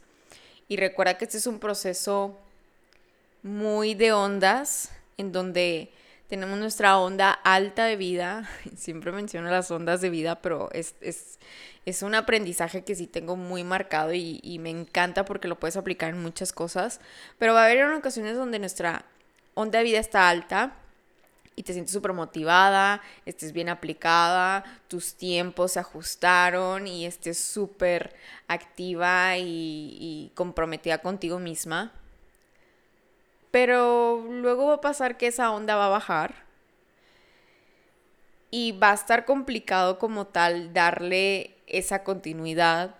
Y 0.68 0.76
recuerda 0.76 1.18
que 1.18 1.24
este 1.24 1.38
es 1.38 1.46
un 1.46 1.58
proceso 1.58 2.38
muy 3.42 3.94
de 3.94 4.12
ondas, 4.12 4.90
en 5.16 5.32
donde 5.32 5.90
tenemos 6.28 6.58
nuestra 6.58 6.98
onda 6.98 7.30
alta 7.32 7.84
de 7.86 7.96
vida. 7.96 8.48
Siempre 8.76 9.12
menciono 9.12 9.50
las 9.50 9.70
ondas 9.70 10.00
de 10.00 10.10
vida, 10.10 10.42
pero 10.42 10.68
es, 10.72 10.94
es, 11.00 12.02
un 12.02 12.14
aprendizaje 12.14 12.84
que 12.84 12.94
sí 12.94 13.06
tengo 13.06 13.36
muy 13.36 13.64
marcado 13.64 14.12
y, 14.12 14.40
y, 14.42 14.58
me 14.58 14.70
encanta 14.70 15.24
porque 15.24 15.48
lo 15.48 15.58
puedes 15.58 15.76
aplicar 15.76 16.10
en 16.10 16.22
muchas 16.22 16.52
cosas. 16.52 17.00
Pero 17.38 17.54
va 17.54 17.62
a 17.62 17.66
haber 17.66 17.84
ocasiones 17.86 18.36
donde 18.36 18.58
nuestra 18.58 19.04
onda 19.54 19.78
de 19.78 19.84
vida 19.84 20.00
está 20.00 20.28
alta 20.28 20.76
y 21.56 21.62
te 21.62 21.72
sientes 21.72 21.92
súper 21.92 22.12
motivada, 22.12 23.00
estés 23.24 23.52
bien 23.52 23.70
aplicada, 23.70 24.62
tus 24.88 25.14
tiempos 25.14 25.72
se 25.72 25.80
ajustaron 25.80 26.86
y 26.86 27.06
estés 27.06 27.38
súper 27.38 28.14
activa 28.46 29.38
y, 29.38 29.96
y, 29.98 30.32
comprometida 30.34 30.98
contigo 30.98 31.38
misma. 31.38 31.92
Pero 33.50 34.22
luego 34.28 34.66
va 34.66 34.74
a 34.74 34.80
pasar 34.82 35.16
que 35.16 35.28
esa 35.28 35.50
onda 35.50 35.76
va 35.76 35.86
a 35.86 35.90
bajar 35.90 36.34
y 38.50 38.72
va 38.72 38.90
a 38.90 38.94
estar 38.94 39.24
complicado 39.24 39.98
como 39.98 40.26
tal 40.26 40.74
darle 40.74 41.56
esa 41.66 42.04
continuidad. 42.04 42.96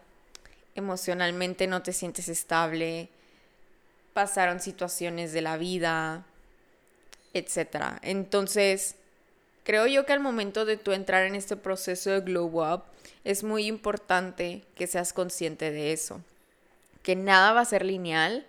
Emocionalmente 0.75 1.67
no 1.67 1.83
te 1.83 1.93
sientes 1.93 2.29
estable, 2.31 3.11
pasaron 4.15 4.61
situaciones 4.61 5.35
de 5.35 5.43
la 5.43 5.59
vida, 5.59 6.25
etc. 7.37 7.99
Entonces, 8.03 8.97
creo 9.65 9.87
yo 9.87 10.07
que 10.07 10.13
al 10.13 10.21
momento 10.21 10.65
de 10.65 10.77
tú 10.77 10.93
entrar 10.93 11.25
en 11.27 11.35
este 11.35 11.57
proceso 11.57 12.11
de 12.11 12.21
glow 12.21 12.63
up, 12.63 12.85
es 13.25 13.43
muy 13.43 13.67
importante 13.67 14.63
que 14.77 14.87
seas 14.87 15.13
consciente 15.13 15.71
de 15.71 15.93
eso, 15.93 16.21
que 17.03 17.17
nada 17.17 17.53
va 17.53 17.61
a 17.61 17.65
ser 17.65 17.85
lineal, 17.85 18.47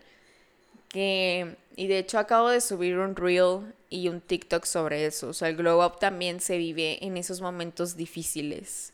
que, 0.90 1.56
y 1.76 1.88
de 1.88 1.98
hecho 2.00 2.20
acabo 2.20 2.50
de 2.50 2.62
subir 2.62 2.98
un 2.98 3.16
reel 3.16 3.74
y 3.90 4.08
un 4.10 4.22
TikTok 4.22 4.66
sobre 4.66 5.06
eso, 5.06 5.30
o 5.30 5.34
sea, 5.34 5.50
el 5.50 5.56
glow 5.56 5.84
up 5.84 6.00
también 6.00 6.40
se 6.40 6.58
vive 6.58 7.04
en 7.04 7.18
esos 7.18 7.42
momentos 7.42 7.98
difíciles. 7.98 8.94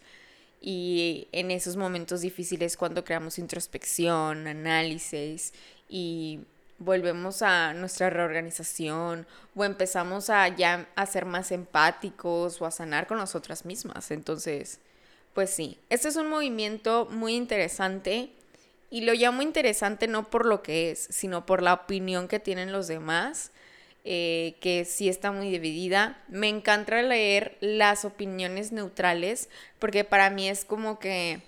Y 0.65 1.27
en 1.33 1.51
esos 1.51 1.75
momentos 1.75 2.21
difíciles 2.21 2.77
cuando 2.77 3.03
creamos 3.03 3.37
introspección, 3.37 4.47
análisis 4.47 5.51
y 5.89 6.39
volvemos 6.83 7.41
a 7.41 7.73
nuestra 7.73 8.09
reorganización 8.09 9.25
o 9.55 9.63
empezamos 9.63 10.29
a 10.29 10.47
ya 10.49 10.87
a 10.95 11.05
ser 11.05 11.25
más 11.25 11.51
empáticos 11.51 12.61
o 12.61 12.65
a 12.65 12.71
sanar 12.71 13.07
con 13.07 13.17
nosotras 13.17 13.65
mismas. 13.65 14.11
Entonces, 14.11 14.79
pues 15.33 15.49
sí, 15.49 15.79
este 15.89 16.09
es 16.09 16.15
un 16.15 16.29
movimiento 16.29 17.07
muy 17.09 17.35
interesante 17.35 18.29
y 18.89 19.01
lo 19.01 19.13
llamo 19.13 19.41
interesante 19.41 20.07
no 20.07 20.29
por 20.29 20.45
lo 20.45 20.61
que 20.61 20.91
es, 20.91 21.07
sino 21.09 21.45
por 21.45 21.63
la 21.63 21.73
opinión 21.73 22.27
que 22.27 22.39
tienen 22.39 22.71
los 22.71 22.87
demás, 22.87 23.51
eh, 24.05 24.55
que 24.59 24.85
sí 24.85 25.09
está 25.09 25.31
muy 25.31 25.49
dividida. 25.49 26.21
Me 26.27 26.49
encanta 26.49 27.01
leer 27.01 27.57
las 27.61 28.05
opiniones 28.05 28.71
neutrales 28.71 29.49
porque 29.79 30.03
para 30.03 30.29
mí 30.29 30.47
es 30.47 30.65
como 30.65 30.99
que, 30.99 31.41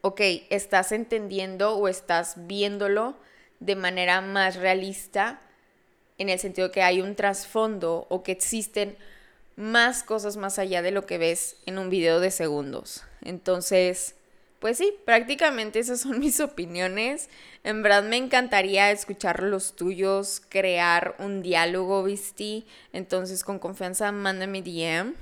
ok, 0.00 0.20
estás 0.48 0.92
entendiendo 0.92 1.76
o 1.76 1.88
estás 1.88 2.46
viéndolo 2.46 3.16
de 3.60 3.76
manera 3.76 4.20
más 4.20 4.56
realista, 4.56 5.40
en 6.18 6.28
el 6.28 6.38
sentido 6.38 6.70
que 6.70 6.82
hay 6.82 7.00
un 7.00 7.16
trasfondo 7.16 8.06
o 8.08 8.22
que 8.22 8.32
existen 8.32 8.96
más 9.56 10.02
cosas 10.02 10.36
más 10.36 10.58
allá 10.58 10.82
de 10.82 10.90
lo 10.90 11.06
que 11.06 11.18
ves 11.18 11.56
en 11.66 11.78
un 11.78 11.90
video 11.90 12.20
de 12.20 12.30
segundos. 12.30 13.04
Entonces, 13.22 14.14
pues 14.64 14.78
sí, 14.78 14.94
prácticamente 15.04 15.78
esas 15.78 16.00
son 16.00 16.18
mis 16.20 16.40
opiniones. 16.40 17.28
En 17.64 17.82
verdad 17.82 18.02
me 18.02 18.16
encantaría 18.16 18.90
escuchar 18.90 19.42
los 19.42 19.76
tuyos, 19.76 20.42
crear 20.48 21.16
un 21.18 21.42
diálogo, 21.42 22.02
¿viste? 22.02 22.64
Entonces, 22.92 23.44
con 23.44 23.58
confianza, 23.58 24.10
mándame 24.12 24.62
DM. 24.62 25.14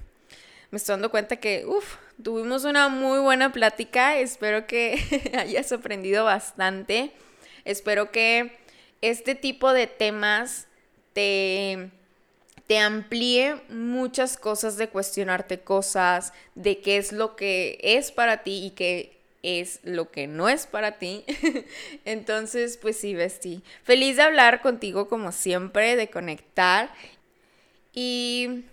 Me 0.70 0.76
estoy 0.76 0.94
dando 0.94 1.10
cuenta 1.10 1.36
que, 1.36 1.66
uff, 1.66 1.96
tuvimos 2.22 2.64
una 2.64 2.88
muy 2.88 3.18
buena 3.18 3.52
plática. 3.52 4.16
Espero 4.16 4.66
que 4.66 5.32
hayas 5.38 5.72
aprendido 5.72 6.24
bastante. 6.24 7.12
Espero 7.64 8.10
que 8.10 8.52
este 9.00 9.34
tipo 9.34 9.72
de 9.72 9.86
temas 9.86 10.66
te, 11.12 11.90
te 12.66 12.78
amplíe 12.78 13.56
muchas 13.68 14.36
cosas 14.36 14.76
de 14.76 14.88
cuestionarte 14.88 15.60
cosas, 15.60 16.32
de 16.54 16.80
qué 16.80 16.96
es 16.96 17.12
lo 17.12 17.36
que 17.36 17.78
es 17.82 18.12
para 18.12 18.42
ti 18.42 18.66
y 18.66 18.70
qué 18.70 19.18
es 19.42 19.80
lo 19.82 20.10
que 20.10 20.26
no 20.26 20.48
es 20.48 20.66
para 20.66 20.98
ti. 20.98 21.24
Entonces, 22.04 22.76
pues 22.76 22.96
sí, 22.96 23.14
Besti. 23.14 23.62
Feliz 23.82 24.16
de 24.16 24.22
hablar 24.22 24.62
contigo 24.62 25.08
como 25.08 25.32
siempre, 25.32 25.96
de 25.96 26.08
conectar. 26.08 26.90
Y 27.92 28.64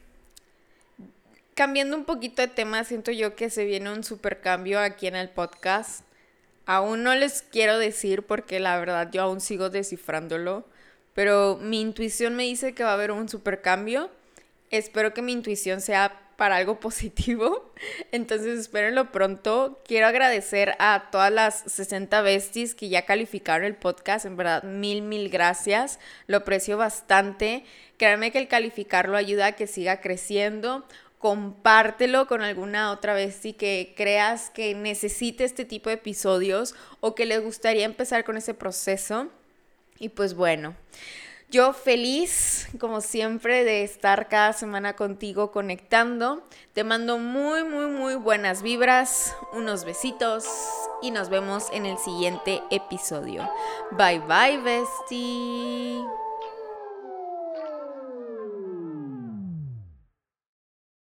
cambiando 1.55 1.97
un 1.97 2.05
poquito 2.05 2.41
de 2.41 2.47
tema, 2.47 2.83
siento 2.83 3.11
yo 3.11 3.35
que 3.35 3.49
se 3.49 3.65
viene 3.65 3.91
un 3.91 4.03
super 4.03 4.39
cambio 4.39 4.79
aquí 4.79 5.07
en 5.07 5.15
el 5.15 5.29
podcast. 5.29 6.03
Aún 6.69 7.01
no 7.01 7.15
les 7.15 7.41
quiero 7.41 7.79
decir 7.79 8.21
porque 8.21 8.59
la 8.59 8.77
verdad 8.77 9.09
yo 9.11 9.23
aún 9.23 9.41
sigo 9.41 9.71
descifrándolo, 9.71 10.65
pero 11.15 11.57
mi 11.59 11.81
intuición 11.81 12.35
me 12.35 12.43
dice 12.43 12.75
que 12.75 12.83
va 12.83 12.91
a 12.91 12.93
haber 12.93 13.11
un 13.11 13.27
super 13.27 13.63
cambio. 13.63 14.11
Espero 14.69 15.11
que 15.11 15.23
mi 15.23 15.31
intuición 15.31 15.81
sea 15.81 16.29
para 16.37 16.57
algo 16.57 16.79
positivo. 16.79 17.73
Entonces 18.11 18.59
espérenlo 18.59 19.11
pronto. 19.11 19.81
Quiero 19.83 20.05
agradecer 20.05 20.75
a 20.77 21.09
todas 21.11 21.31
las 21.31 21.63
60 21.65 22.21
besties 22.21 22.75
que 22.75 22.87
ya 22.87 23.03
calificaron 23.03 23.65
el 23.65 23.75
podcast. 23.75 24.27
En 24.27 24.37
verdad, 24.37 24.61
mil, 24.61 25.01
mil 25.01 25.29
gracias. 25.29 25.97
Lo 26.27 26.37
aprecio 26.37 26.77
bastante. 26.77 27.63
Créanme 27.97 28.29
que 28.29 28.37
el 28.37 28.47
calificarlo 28.47 29.17
ayuda 29.17 29.47
a 29.47 29.51
que 29.53 29.65
siga 29.65 30.01
creciendo 30.01 30.85
compártelo 31.19 32.27
con 32.27 32.41
alguna 32.41 32.91
otra 32.91 33.13
vez 33.13 33.45
y 33.45 33.53
que 33.53 33.93
creas 33.95 34.49
que 34.49 34.73
necesite 34.73 35.43
este 35.43 35.65
tipo 35.65 35.89
de 35.89 35.95
episodios 35.95 36.73
o 37.01 37.13
que 37.13 37.25
le 37.25 37.37
gustaría 37.39 37.85
empezar 37.85 38.23
con 38.23 38.37
ese 38.37 38.53
proceso. 38.53 39.27
Y 39.99 40.09
pues 40.09 40.33
bueno, 40.33 40.75
yo 41.51 41.73
feliz, 41.73 42.67
como 42.79 43.01
siempre, 43.01 43.63
de 43.63 43.83
estar 43.83 44.29
cada 44.29 44.53
semana 44.53 44.95
contigo 44.95 45.51
conectando. 45.51 46.41
Te 46.73 46.83
mando 46.83 47.17
muy, 47.17 47.63
muy, 47.63 47.87
muy 47.87 48.15
buenas 48.15 48.61
vibras, 48.61 49.35
unos 49.51 49.83
besitos 49.83 50.45
y 51.01 51.11
nos 51.11 51.29
vemos 51.29 51.65
en 51.73 51.85
el 51.85 51.97
siguiente 51.97 52.61
episodio. 52.69 53.49
Bye 53.91 54.19
bye, 54.19 54.57
bestie. 54.59 56.28